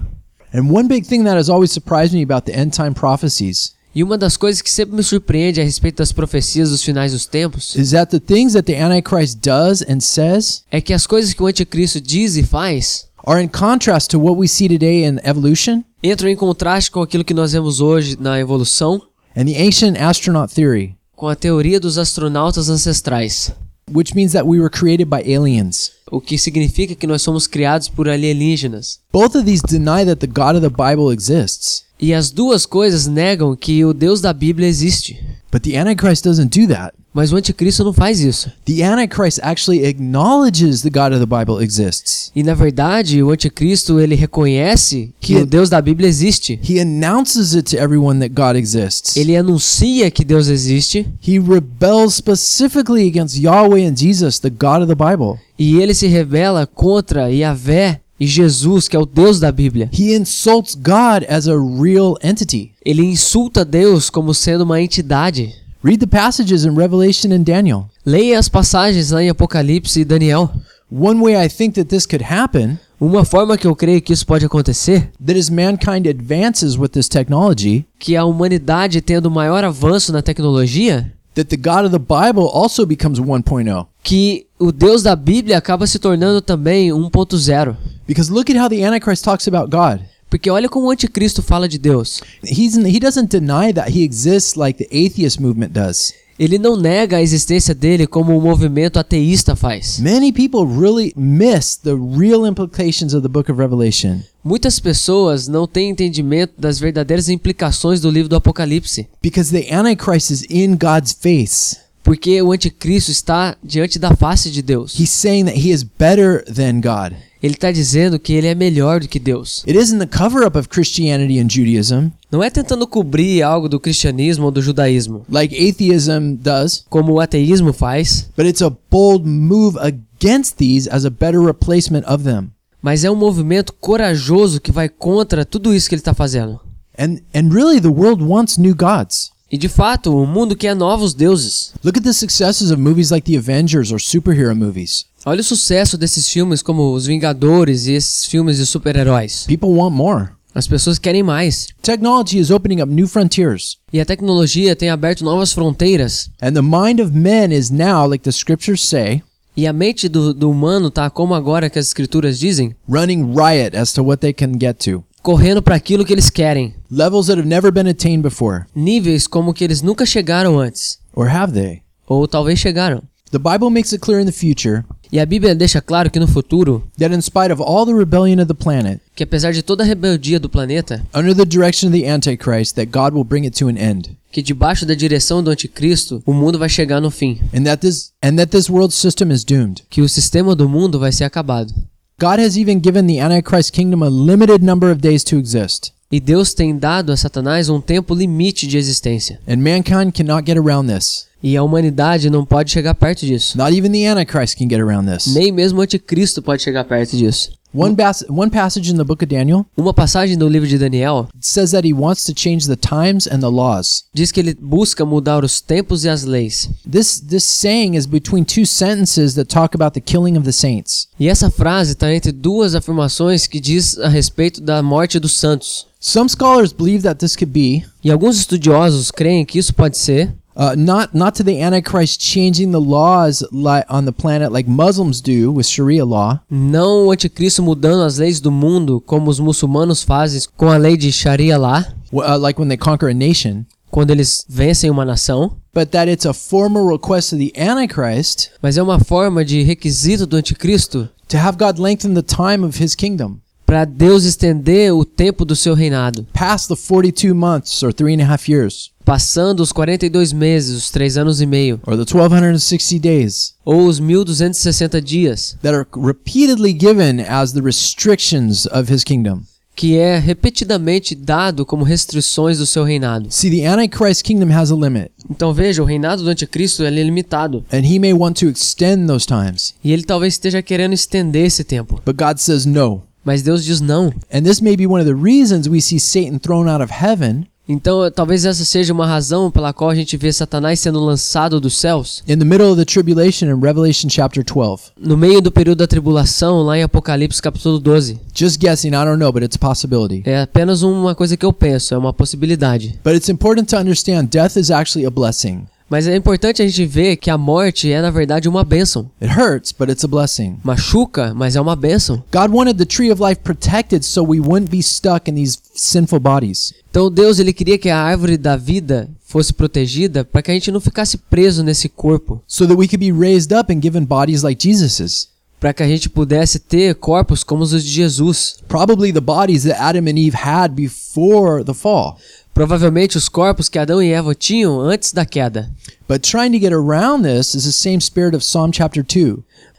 And 0.54 0.72
one 0.72 0.88
big 0.88 1.08
thing 1.08 1.24
that 1.24 1.36
has 1.36 1.50
always 1.50 1.72
surprised 1.72 2.16
me 2.16 2.24
about 2.24 2.46
the 2.46 2.56
end 2.56 2.70
time 2.70 2.94
prophecies 2.94 3.74
E 3.96 4.04
uma 4.04 4.16
das 4.16 4.38
coisas 4.38 4.62
que 4.62 4.70
sempre 4.70 4.96
me 4.96 5.02
surpreende 5.02 5.60
a 5.60 5.64
respeito 5.64 5.98
das 5.98 6.12
profecias 6.12 6.70
dos 6.70 6.84
finais 6.84 7.14
dos 7.14 7.26
tempos 7.26 7.76
is 7.76 7.90
that 7.90 8.12
the 8.12 8.20
things 8.20 8.54
that 8.54 8.72
the 8.72 8.80
Antichrist 8.80 9.40
does 9.42 9.82
and 9.90 10.02
says 10.02 10.64
é 10.70 10.80
que 10.80 10.94
as 10.94 11.08
coisas 11.08 11.34
que 11.34 11.42
o 11.42 11.48
anticristo 11.48 12.00
diz 12.00 12.38
e 12.38 12.44
faz 12.44 13.08
are 13.26 13.44
in 13.44 13.48
contrast 13.48 14.12
to 14.12 14.20
what 14.20 14.40
we 14.40 14.48
see 14.48 14.70
today 14.70 15.04
in 15.04 15.18
evolution 15.24 15.84
entram 16.04 16.30
em 16.30 16.36
contraste 16.36 16.92
com 16.92 17.02
aquilo 17.02 17.26
que 17.26 17.34
nós 17.34 17.54
vemos 17.54 17.82
hoje 17.82 18.18
na 18.20 18.40
evolução, 18.40 19.02
and 19.36 19.46
the 19.46 19.60
ancient 19.60 19.98
astronaut 20.00 20.54
theory, 20.54 20.97
com 21.18 21.28
a 21.28 21.36
teoria 21.36 21.80
dos 21.80 21.98
astronautas 21.98 22.70
ancestrais, 22.70 23.52
which 23.92 24.14
means 24.16 24.32
that 24.34 24.46
we 24.48 24.60
were 24.60 24.70
created 24.70 25.10
by 25.10 25.22
aliens. 25.30 25.92
o 26.10 26.22
que 26.22 26.38
significa 26.38 26.96
que 26.96 27.06
nós 27.08 27.22
somos 27.22 27.48
criados 27.48 27.90
por 27.90 28.08
alienígenas. 28.08 29.00
Both 29.12 29.36
of 29.36 29.44
these 29.44 29.62
deny 29.68 30.06
that 30.06 30.18
the 30.18 30.28
God 30.28 30.56
of 30.56 30.62
the 30.62 30.70
Bible 30.70 31.12
exists, 31.12 31.84
E 32.00 32.14
as 32.14 32.30
duas 32.30 32.64
coisas 32.66 33.08
negam 33.08 33.56
que 33.56 33.84
o 33.84 33.92
Deus 33.94 34.22
da 34.22 34.32
Bíblia 34.32 34.68
existe. 34.68 35.20
but 35.52 35.62
the 35.64 35.76
Antichrist 35.76 36.24
doesn't 36.24 36.50
do 36.58 36.68
that. 36.68 36.94
Mas 37.18 37.34
o 37.34 37.36
anticristo 37.36 37.84
não 37.84 37.92
faz 37.92 38.20
isso. 38.20 38.52
The 38.66 38.84
Antichrist 38.84 39.40
actually 39.42 39.84
acknowledges 39.88 40.82
the 40.84 40.90
God 40.92 41.14
of 41.14 41.20
the 41.20 41.26
Bible 41.26 41.64
exists. 41.64 42.32
E 42.36 42.44
na 42.44 42.54
verdade, 42.54 43.24
o 43.24 43.32
anticristo 43.32 44.00
ele 44.00 44.14
reconhece 44.14 45.12
que 45.20 45.34
Que- 45.34 45.42
o 45.42 45.46
Deus 45.48 45.68
da 45.68 45.82
Bíblia 45.82 46.08
existe. 46.08 46.60
He 46.64 46.80
announces 46.80 47.56
it 47.56 47.76
to 47.76 47.82
everyone 47.82 48.20
that 48.20 48.30
God 48.36 48.56
exists. 48.56 49.18
Ele 49.18 49.36
anuncia 49.36 50.12
que 50.12 50.24
Deus 50.24 50.48
existe 50.48 51.08
He 51.28 51.40
rebels 51.40 52.14
specifically 52.14 53.08
against 53.08 53.36
Yahweh 53.36 53.88
and 53.88 53.96
Jesus, 53.98 54.38
the 54.38 54.52
God 54.52 54.84
of 54.84 54.88
the 54.88 54.94
Bible. 54.96 55.40
e 55.58 55.78
ele 55.82 55.96
se 55.96 56.06
rebela 56.06 56.68
contra 56.68 57.32
Yahvé 57.32 58.00
e 58.20 58.28
Jesus, 58.28 58.88
que 58.88 58.96
é 58.96 59.00
o 59.00 59.08
Deus 59.08 59.40
da 59.40 59.52
Bíblia. 59.52 59.90
He 59.92 60.16
insults 60.16 60.76
God 60.76 61.26
as 61.28 61.48
a 61.48 61.56
real 61.56 62.16
entity. 62.24 62.74
Ele 62.86 63.04
insulta 63.04 63.66
Deus 63.66 64.10
como 64.12 64.36
sendo 64.36 64.64
uma 64.64 64.80
entidade. 64.80 65.52
Read 65.84 66.00
the 66.00 66.08
passages 66.08 66.66
in 66.66 66.76
Revelation 66.76 67.32
and 67.32 67.44
Daniel. 67.44 67.86
Leia 68.06 68.40
as 68.40 68.50
passagens 68.50 69.12
lá 69.12 69.24
em 69.24 69.30
Apocalipse 69.30 70.02
e 70.02 70.06
Daniel. 70.06 70.50
One 70.92 71.22
way 71.22 71.36
I 71.36 71.50
think 71.50 71.76
that 71.76 71.90
this 71.90 72.06
could 72.06 72.24
happen, 72.24 72.80
Uma 73.00 73.24
forma 73.24 73.60
que 73.60 73.68
eu 73.68 73.76
creio 73.76 74.02
que 74.02 74.12
isso 74.12 74.26
pode 74.26 74.44
acontecer, 74.44 75.12
that 75.24 75.38
as 75.38 75.52
mankind 75.52 76.08
advances 76.08 76.76
with 76.76 76.90
this 76.90 77.08
technology, 77.08 77.86
que 78.00 78.16
a 78.16 78.26
humanidade 78.26 79.02
tendo 79.02 79.30
maior 79.30 79.64
avanço 79.64 80.12
na 80.12 80.24
tecnologia, 80.24 81.14
that 81.36 81.48
the 81.48 81.58
God 81.58 81.86
of 81.86 81.92
the 81.92 82.00
Bible 82.00 82.50
also 82.52 82.88
becomes 82.88 83.20
1.0. 83.20 83.86
que 84.02 84.48
o 84.58 84.72
Deus 84.72 85.04
da 85.04 85.16
Bíblia 85.16 85.60
acaba 85.60 85.86
se 85.86 86.00
tornando 86.00 86.42
também 86.42 86.92
1.0. 86.92 87.76
Because 88.08 88.32
look 88.32 88.52
at 88.52 88.60
how 88.60 88.68
the 88.68 88.84
Antichrist 88.84 89.24
talks 89.24 89.48
about 89.48 89.70
God. 89.70 90.02
Porque 90.30 90.50
olha 90.50 90.68
como 90.68 90.88
o 90.88 90.92
anticristo 90.92 91.42
fala 91.42 91.68
de 91.68 91.78
Deus. 91.78 92.22
He's 92.44 92.76
he 92.76 93.00
doesn't 93.00 93.30
deny 93.30 93.74
that 93.74 93.92
he 93.92 94.04
exists 94.04 94.56
like 94.56 94.78
the 94.78 94.90
atheist 94.94 95.40
movement 95.40 95.70
does. 95.70 96.14
Ele 96.40 96.60
não 96.60 96.78
nega 96.78 97.18
a 97.18 97.22
existência 97.22 97.74
dele 97.74 98.06
como 98.06 98.38
o 98.38 98.42
movimento 98.42 99.00
ateísta 99.00 99.56
faz. 99.56 100.00
Many 100.00 100.32
people 100.32 100.68
really 100.68 101.12
miss 101.16 101.78
the 101.78 101.94
real 101.94 102.46
implications 102.46 103.14
of 103.14 103.24
the 103.24 103.28
book 103.28 103.52
of 103.52 103.60
Revelation 103.60 104.20
Muitas 104.44 104.80
pessoas 104.80 105.48
não 105.48 105.68
têm 105.68 105.90
entendimento 105.90 106.54
das 106.58 106.80
verdadeiras 106.80 107.28
implicações 107.28 108.00
do 108.00 108.12
livro 108.12 108.30
do 108.30 108.36
Apocalipse, 108.36 109.08
because 109.22 109.52
the 109.52 109.74
Antichrist 109.74 110.30
is 110.30 110.46
in 110.50 110.78
God's 110.78 111.12
face. 111.12 111.78
porque 112.04 112.42
o 112.42 112.54
anticristo 112.54 113.12
está 113.12 113.58
diante 113.62 114.00
da 114.00 114.16
face 114.16 114.50
de 114.50 114.62
Deus. 114.62 114.98
He's 114.98 115.10
saying 115.10 115.46
that 115.46 115.60
he 115.60 115.72
is 115.72 115.84
better 115.84 116.46
than 116.46 116.80
God. 116.80 117.14
Ele 117.48 117.56
está 117.56 117.72
dizendo 117.72 118.20
que 118.20 118.34
ele 118.34 118.48
é 118.48 118.54
melhor 118.54 119.00
do 119.00 119.08
que 119.08 119.20
Deus. 119.20 119.64
It 119.66 119.80
isn't 119.80 120.00
the 120.00 120.18
cover 120.18 120.46
up 120.46 120.58
of 120.58 120.68
Christianity 120.68 121.40
and 121.40 121.50
Judaism 121.50 122.10
Não 122.30 122.44
é 122.44 122.50
tentando 122.50 122.86
cobrir 122.86 123.42
algo 123.42 123.70
do 123.70 123.80
cristianismo 123.80 124.46
ou 124.46 124.52
do 124.52 124.62
judaísmo, 124.62 125.26
like 125.30 125.56
atheism 125.56 126.36
does, 126.36 126.84
como 126.90 127.14
o 127.14 127.20
ateísmo 127.22 127.72
faz, 127.72 128.30
but 128.36 128.46
it's 128.46 128.62
a 128.62 128.70
bold 128.92 129.26
move 129.28 129.78
against 129.80 130.58
these 130.58 130.90
as 130.92 131.06
a 131.06 131.10
better 131.10 131.42
replacement 131.42 132.04
of 132.06 132.24
them. 132.24 132.50
mas 132.82 133.06
é 133.06 133.10
um 133.10 133.16
movimento 133.16 133.74
corajoso 133.74 134.60
que 134.60 134.72
vai 134.72 134.90
contra 134.90 135.46
tudo 135.46 135.74
isso 135.74 135.88
que 135.88 135.96
ele 135.96 136.02
está 136.02 136.14
fazendo. 136.14 136.60
And 137.00 137.20
and 137.34 137.50
really 137.54 137.80
the 137.80 137.88
world 137.88 138.22
wants 138.24 138.58
new 138.58 138.76
gods. 138.76 139.32
E 139.50 139.58
de 139.58 139.70
fato, 139.70 140.14
o 140.14 140.28
mundo 140.28 140.58
quer 140.58 140.76
novos 140.76 141.14
deuses. 141.14 141.72
Look 141.82 141.98
at 141.98 142.04
the 142.04 142.12
successes 142.12 142.70
of 142.70 142.82
movies 142.82 143.12
like 143.12 143.32
The 143.32 143.38
Avengers 143.38 143.92
or 143.94 144.00
superhero 144.00 144.54
movies. 144.54 145.06
Olha 145.30 145.42
o 145.42 145.44
sucesso 145.44 145.98
desses 145.98 146.30
filmes 146.30 146.62
como 146.62 146.94
Os 146.94 147.06
Vingadores 147.06 147.86
e 147.86 147.92
esses 147.92 148.24
filmes 148.24 148.56
de 148.56 148.66
super-heróis. 148.66 149.44
People 149.46 149.72
want 149.72 149.94
more. 149.94 150.30
As 150.56 150.70
pessoas 150.70 150.98
querem 150.98 151.22
mais. 151.22 151.68
Technology 151.82 152.40
is 152.40 152.50
opening 152.50 152.82
up 152.82 152.90
new 152.90 153.10
frontiers. 153.10 153.76
E 153.92 154.00
a 154.00 154.06
tecnologia 154.06 154.74
tem 154.74 154.90
aberto 154.90 155.26
novas 155.26 155.52
fronteiras. 155.52 156.30
And 156.42 156.54
the 156.54 156.62
mind 156.62 157.02
of 157.02 157.12
men 157.12 157.52
is 157.52 157.70
now, 157.70 158.08
like 158.08 158.24
the 158.24 158.32
scriptures 158.32 158.88
say, 158.88 159.22
E 159.58 159.68
a 159.68 159.74
mente 159.74 160.08
do, 160.08 160.34
do 160.34 160.50
humano 160.50 160.90
tá 160.90 161.10
como 161.10 161.36
agora 161.36 161.70
que 161.70 161.78
as 161.78 161.88
escrituras 161.88 162.40
dizem, 162.40 162.74
running 162.88 163.34
riot 163.36 163.76
as 163.76 163.92
to 163.92 164.02
what 164.02 164.22
they 164.22 164.32
can 164.32 164.54
get 164.58 164.76
to. 164.86 165.04
correndo 165.22 165.62
para 165.62 165.76
aquilo 165.76 166.06
que 166.06 166.14
eles 166.14 166.30
querem. 166.30 166.74
Levels 166.90 167.28
that 167.28 167.38
have 167.38 167.50
never 167.50 167.70
been 167.70 167.90
attained 167.90 168.22
before. 168.24 168.64
Níveis 168.74 169.28
como 169.28 169.54
que 169.54 169.66
eles 169.66 169.82
nunca 169.82 170.06
chegaram 170.06 170.58
antes. 170.58 171.00
Or 171.14 171.28
have 171.28 171.52
they? 171.52 171.82
Ou 172.08 172.26
talvez 172.30 172.58
chegaram. 172.60 173.04
The 173.30 173.40
Bible 173.40 173.70
makes 173.70 173.92
it 173.92 174.00
clear 174.00 174.22
in 174.22 174.26
the 174.26 174.32
future 174.32 174.86
E 175.12 175.20
a 175.20 175.26
Bíblia 175.26 175.56
deixa 175.56 175.82
claro 175.82 176.10
que 176.12 176.20
no 176.20 176.28
futuro, 176.28 176.88
that 176.98 177.14
in 177.14 177.22
spite 177.22 177.52
of 177.52 177.62
all 177.62 177.86
the 177.86 177.94
rebellion 177.94 178.42
of 178.42 178.48
the 178.48 178.54
planet, 178.54 179.00
que 179.16 179.24
apesar 179.24 179.54
de 179.54 179.62
toda 179.62 179.84
a 179.84 179.88
rebeldia 179.88 180.40
do 180.40 180.50
planeta, 180.50 181.06
under 181.14 181.34
the 181.34 181.46
direction 181.46 181.88
of 181.88 181.98
the 181.98 182.10
Antichrist, 182.10 182.76
that 182.76 182.92
God 182.92 183.14
will 183.14 183.24
bring 183.24 183.46
it 183.46 183.58
to 183.58 183.68
an 183.68 183.78
end. 183.78 184.18
que 184.32 184.42
debaixo 184.42 184.86
da 184.86 184.94
direção 184.94 185.42
do 185.42 185.50
anticristo, 185.50 186.22
o 186.26 186.34
mundo 186.34 186.60
vai 186.60 186.70
chegar 186.70 187.02
no 187.02 187.10
fim. 187.10 187.40
And 187.54 187.64
that 187.64 187.82
this 187.82 188.12
and 188.22 188.36
that 188.36 188.52
this 188.52 188.70
world 188.70 188.94
system 188.94 189.32
is 189.32 189.44
doomed. 189.44 189.84
Que 189.90 190.02
o 190.02 190.10
sistema 190.10 190.56
do 190.56 190.70
mundo 190.70 191.00
vai 191.00 191.12
ser 191.12 191.24
acabado. 191.24 191.74
God 192.20 192.40
has 192.40 192.58
even 192.58 192.80
given 192.80 193.08
the 193.08 193.20
Antichrist 193.20 193.72
kingdom 193.72 194.04
a 194.04 194.10
limited 194.10 194.64
number 194.64 194.92
of 194.92 195.02
days 195.02 195.24
to 195.24 195.38
exist. 195.38 195.92
E 196.12 196.20
Deus 196.20 196.54
tem 196.54 196.78
dado 196.78 197.12
a 197.12 197.18
Satanás 197.18 197.70
um 197.70 197.82
tempo 197.82 198.16
limite 198.16 198.66
de 198.66 198.78
existência. 198.78 199.40
And 199.48 199.58
mankind 199.58 200.14
cannot 200.14 200.46
get 200.46 200.58
around 200.58 200.88
this. 200.88 201.27
E 201.48 201.56
a 201.56 201.64
humanidade 201.64 202.30
não 202.30 202.46
pode 202.46 202.72
chegar 202.72 202.94
perto 202.94 203.26
disso. 203.26 203.58
Not 203.58 203.74
even 203.74 203.90
the 203.92 204.06
Antichrist 204.06 204.58
can 204.58 204.68
get 204.68 204.82
around 204.82 205.10
this. 205.10 205.34
Nem 205.34 205.50
mesmo 205.50 205.80
o 205.80 205.82
anticristo 205.82 206.42
pode 206.42 206.62
chegar 206.62 206.84
perto 206.84 207.16
disso. 207.16 207.52
One, 207.74 207.94
bas- 207.96 208.26
one 208.30 208.50
passage 208.50 208.92
in 208.92 208.98
the 208.98 209.04
book 209.04 209.24
of 209.24 209.28
Daniel 209.34 209.66
Uma 209.78 209.94
passagem 209.94 210.38
do 210.38 210.48
livro 210.48 210.68
de 210.68 210.78
Daniel 210.78 211.28
says 211.40 211.72
that 211.72 211.88
he 211.88 211.94
wants 211.94 212.24
to 212.26 212.34
change 212.36 212.66
the 212.66 212.76
times 212.76 213.28
and 213.28 213.40
the 213.40 213.50
laws. 213.50 214.04
diz 214.14 214.32
que 214.32 214.40
ele 214.40 214.58
busca 214.60 215.06
mudar 215.06 215.44
os 215.46 215.62
tempos 215.62 216.04
e 216.04 216.10
as 216.10 216.24
leis. 216.24 216.70
This 216.90 217.20
this 217.20 217.44
saying 217.44 217.96
is 217.96 218.06
between 218.06 218.44
two 218.46 218.66
sentences 218.66 219.36
that 219.36 219.46
talk 219.54 219.76
about 219.76 219.94
the 219.94 220.02
killing 220.02 220.38
of 220.38 220.44
the 220.46 220.52
saints. 220.54 221.08
E 221.20 221.28
essa 221.30 221.50
frase 221.52 221.92
está 221.92 222.12
entre 222.14 222.32
duas 222.32 222.74
afirmações 222.74 223.48
que 223.48 223.60
diz 223.60 223.98
a 224.00 224.08
respeito 224.10 224.60
da 224.62 224.82
morte 224.82 225.20
dos 225.20 225.38
santos. 225.38 225.86
Some 226.00 226.30
scholars 226.30 226.74
believe 226.74 227.04
that 227.04 227.20
this 227.20 227.36
could 227.36 227.52
be 227.52 227.86
E 228.04 228.12
alguns 228.12 228.38
estudiosos 228.38 229.12
creem 229.12 229.46
que 229.46 229.60
isso 229.60 229.74
pode 229.74 229.98
ser 229.98 230.34
uh, 230.58 230.76
not 230.76 231.10
not 231.14 231.36
to 231.38 231.44
the 231.44 231.62
Antichrist 231.62 232.20
changing 232.20 232.72
the 232.72 232.82
laws 232.82 233.44
li- 233.52 233.84
on 233.90 234.06
the 234.06 234.12
planet 234.12 234.52
like 234.52 234.68
Muslims 234.70 235.22
do 235.22 235.52
with 235.54 235.66
Sharia 235.68 236.04
law, 236.04 236.40
não 236.50 237.06
o 237.06 237.12
anticristo 237.12 237.62
mudando 237.62 238.04
as 238.04 238.18
leis 238.18 238.40
do 238.42 238.52
mundo 238.52 239.00
como 239.06 239.30
os 239.30 239.40
muçulmanos 239.40 240.02
fazem 240.04 240.42
com 240.58 240.70
a 240.70 240.78
lei 240.78 240.98
de 240.98 241.12
Sharia 241.12 241.58
lá, 241.58 241.86
w- 242.12 242.24
uh, 242.28 242.38
like 242.38 242.60
when 242.60 242.68
they 242.68 242.78
conquer 242.78 243.10
a 243.12 243.14
nation, 243.14 243.64
quando 243.92 244.12
eles 244.12 244.44
vencem 244.50 244.90
uma 244.90 245.06
nação, 245.06 245.52
but 245.74 245.90
that 245.92 246.10
it's 246.12 246.26
a 246.26 246.34
formal 246.34 246.88
request 246.88 247.34
of 247.34 247.40
the 247.40 247.54
Antichrist 247.62 248.50
mas 248.62 248.78
é 248.78 248.82
uma 248.84 249.00
forma 249.00 249.46
de 249.46 249.62
requisito 249.64 250.26
do 250.26 250.38
anticristo 250.38 251.08
to 251.28 251.38
have 251.38 251.58
God 251.58 251.78
lengthen 251.80 252.14
the 252.14 252.22
time 252.24 252.66
of 252.66 252.82
his 252.84 252.96
kingdom. 252.96 253.38
para 253.66 253.84
Deus 253.86 254.24
estender 254.24 254.94
o 254.94 255.04
tempo 255.04 255.44
do 255.44 255.54
seu 255.56 255.74
reinado, 255.74 256.26
past 256.34 256.68
the 256.70 256.76
42 256.76 257.34
months 257.34 257.84
or 257.84 257.94
three 257.94 258.14
and 258.16 258.22
a 258.24 258.26
half 258.26 258.50
years 258.50 258.92
passando 259.08 259.62
os 259.62 259.72
42 259.72 260.34
meses, 260.34 260.76
os 260.76 260.92
3 260.92 261.18
anos 261.18 261.40
e 261.40 261.46
meio, 261.46 261.80
or 261.88 261.96
the 261.96 262.04
1260 262.04 263.00
days 263.00 263.54
ou 263.64 263.88
os 263.88 264.02
1260 264.02 265.02
dias, 265.02 265.56
that 265.62 265.74
are 265.74 265.88
repeatedly 265.96 266.74
given 266.78 267.22
as 267.22 267.54
the 267.54 267.62
restrictions 267.62 268.66
of 268.66 268.94
his 268.94 269.06
kingdom. 269.06 269.44
que 269.78 269.96
é 269.96 270.18
repetidamente 270.18 271.16
dado 271.16 271.66
como 271.66 271.86
restrições 271.86 272.58
do 272.58 272.66
seu 272.66 272.84
reinado. 272.84 273.28
See, 273.30 273.50
the 273.50 273.66
Antichrist 273.66 274.24
kingdom 274.24 274.52
has 274.52 274.72
a 274.72 274.76
limit. 274.76 275.12
Então 275.30 275.54
veja, 275.54 275.82
o 275.82 275.86
reinado 275.86 276.24
do 276.24 276.30
anticristo 276.30 276.84
é 276.84 276.90
limitado. 276.90 277.64
and 277.72 277.86
he 277.86 278.00
may 278.00 278.12
want 278.12 278.38
to 278.40 278.50
extend 278.50 279.08
those 279.08 279.26
times. 279.26 279.74
E 279.82 279.94
ele 279.94 280.04
talvez 280.04 280.34
esteja 280.34 280.62
querendo 280.62 280.92
estender 280.92 281.46
esse 281.46 281.64
tempo. 281.64 282.02
But 282.06 282.18
God 282.18 282.40
says 282.40 282.66
no. 282.66 283.04
Mas 283.24 283.42
Deus 283.42 283.64
diz 283.64 283.80
não. 283.80 284.12
And 284.34 284.42
this 284.42 284.60
may 284.60 284.76
be 284.76 284.86
one 284.86 285.02
of 285.02 285.06
the 285.06 285.16
reasons 285.16 285.68
we 285.68 285.80
see 285.80 286.00
Satan 286.00 286.40
thrown 286.40 286.68
out 286.68 286.84
of 286.84 286.92
heaven 286.92 287.46
Então 287.68 288.10
talvez 288.10 288.46
essa 288.46 288.64
seja 288.64 288.94
uma 288.94 289.06
razão 289.06 289.52
pela 289.52 289.74
qual 289.74 289.90
a 289.90 289.96
gente 289.96 290.16
vê 290.16 290.32
Satanás 290.32 290.80
sendo 290.80 291.00
lançado 291.00 291.60
dos 291.60 291.78
céus 291.78 292.24
in 292.28 292.38
the 292.38 292.46
middle 292.46 292.72
of 292.72 292.78
the 292.78 292.86
tribulation 292.86 293.48
in 293.48 293.60
Revelation 293.60 294.10
chapter 294.10 294.44
12. 294.44 294.92
no 294.98 295.18
meio 295.18 295.42
do 295.42 295.52
período 295.52 295.80
da 295.80 295.88
tribulação, 295.88 296.62
lá 296.62 296.78
em 296.78 296.84
Apocalipse 296.84 297.42
capítulo 297.42 297.80
12. 297.80 298.20
Just 298.34 298.60
guessing, 298.60 298.90
I 298.90 299.04
don't 299.04 299.18
know, 299.18 299.32
but 299.32 299.44
it's 299.44 299.58
a 299.58 299.60
possibility. 299.60 300.24
É 300.26 300.42
apenas 300.42 300.82
uma 300.82 301.14
coisa 301.14 301.36
que 301.36 301.46
eu 301.46 301.52
penso, 301.52 301.94
é 301.94 301.98
uma 301.98 302.14
possibilidade. 302.14 303.00
But 303.04 303.16
it's 303.16 303.30
important 303.30 303.66
to 303.76 303.78
understand 303.78 304.28
death 304.30 304.56
is 304.56 304.72
actually 304.72 305.06
a 305.06 305.12
blessing. 305.12 305.66
Mas 305.90 306.08
é 306.08 306.16
importante 306.16 306.62
a 306.62 306.68
gente 306.68 306.86
ver 306.86 307.16
que 307.16 307.30
a 307.30 307.38
morte 307.38 307.92
é 307.92 308.02
na 308.02 308.12
verdade 308.12 308.50
uma 308.50 308.64
bênção. 308.64 309.10
It 309.22 309.34
hurts, 309.40 309.72
but 309.72 309.90
it's 309.90 310.04
a 310.04 310.08
blessing. 310.08 310.58
Machuca, 310.64 311.34
mas 311.34 311.56
é 311.56 311.62
uma 311.62 311.76
bênção. 311.76 312.24
God 312.32 312.52
wanted 312.54 312.78
the 312.78 312.86
tree 312.86 313.12
of 313.12 313.22
life 313.22 313.42
protected 313.42 314.04
so 314.04 314.22
we 314.24 314.40
wouldn't 314.40 314.70
be 314.70 314.82
stuck 314.84 315.30
in 315.30 315.36
these 315.36 315.58
sinful 315.74 316.20
bodies. 316.20 316.74
Então 316.90 317.10
Deus 317.10 317.40
ele 317.40 317.54
queria 317.54 317.78
que 317.78 317.90
a 317.90 317.98
árvore 318.00 318.38
da 318.38 318.58
vida 318.58 319.10
fosse 319.26 319.54
protegida 319.54 320.26
para 320.26 320.42
que 320.42 320.52
a 320.52 320.54
gente 320.54 320.72
não 320.72 320.80
ficasse 320.82 321.18
preso 321.18 321.64
nesse 321.64 321.88
corpo, 321.88 322.42
So 322.48 322.66
that 322.68 322.78
we 322.78 322.88
could 322.88 322.98
be 322.98 323.12
raised 323.12 323.54
up 323.58 323.72
and 323.74 323.82
given 323.82 324.04
bodies 324.04 324.42
like 324.42 324.62
Jesus's. 324.62 325.30
para 325.60 325.74
que 325.74 325.82
a 325.82 325.88
gente 325.88 326.08
pudesse 326.10 326.60
ter 326.60 326.94
corpos 326.96 327.44
como 327.44 327.64
os 327.64 327.72
de 327.72 327.90
Jesus. 327.90 328.58
Probably 328.68 329.12
the 329.12 329.20
bodies 329.22 329.64
that 329.64 329.80
Adam 329.82 330.08
and 330.08 330.18
Eve 330.20 330.36
had 330.36 330.74
before 330.76 331.64
the 331.64 331.74
fall. 331.74 332.18
Provavelmente 332.58 333.20
os 333.20 333.30
corpos 333.30 333.70
que 333.70 333.78
Adão 333.78 334.02
e 334.02 334.12
Eva 334.12 334.34
tinham 334.34 334.82
antes 334.82 335.14
da 335.14 335.28
queda. 335.28 335.70
But 336.10 336.28
trying 336.28 336.54
to 336.54 336.60
get 336.60 336.74
around 336.74 337.22
this 337.22 337.54
is 337.54 337.66
the 337.66 337.72
same 337.72 338.02
spirit 338.02 338.36
of 338.36 338.44
Psalm 338.44 338.72
chapter 338.74 339.04
2, 339.04 339.38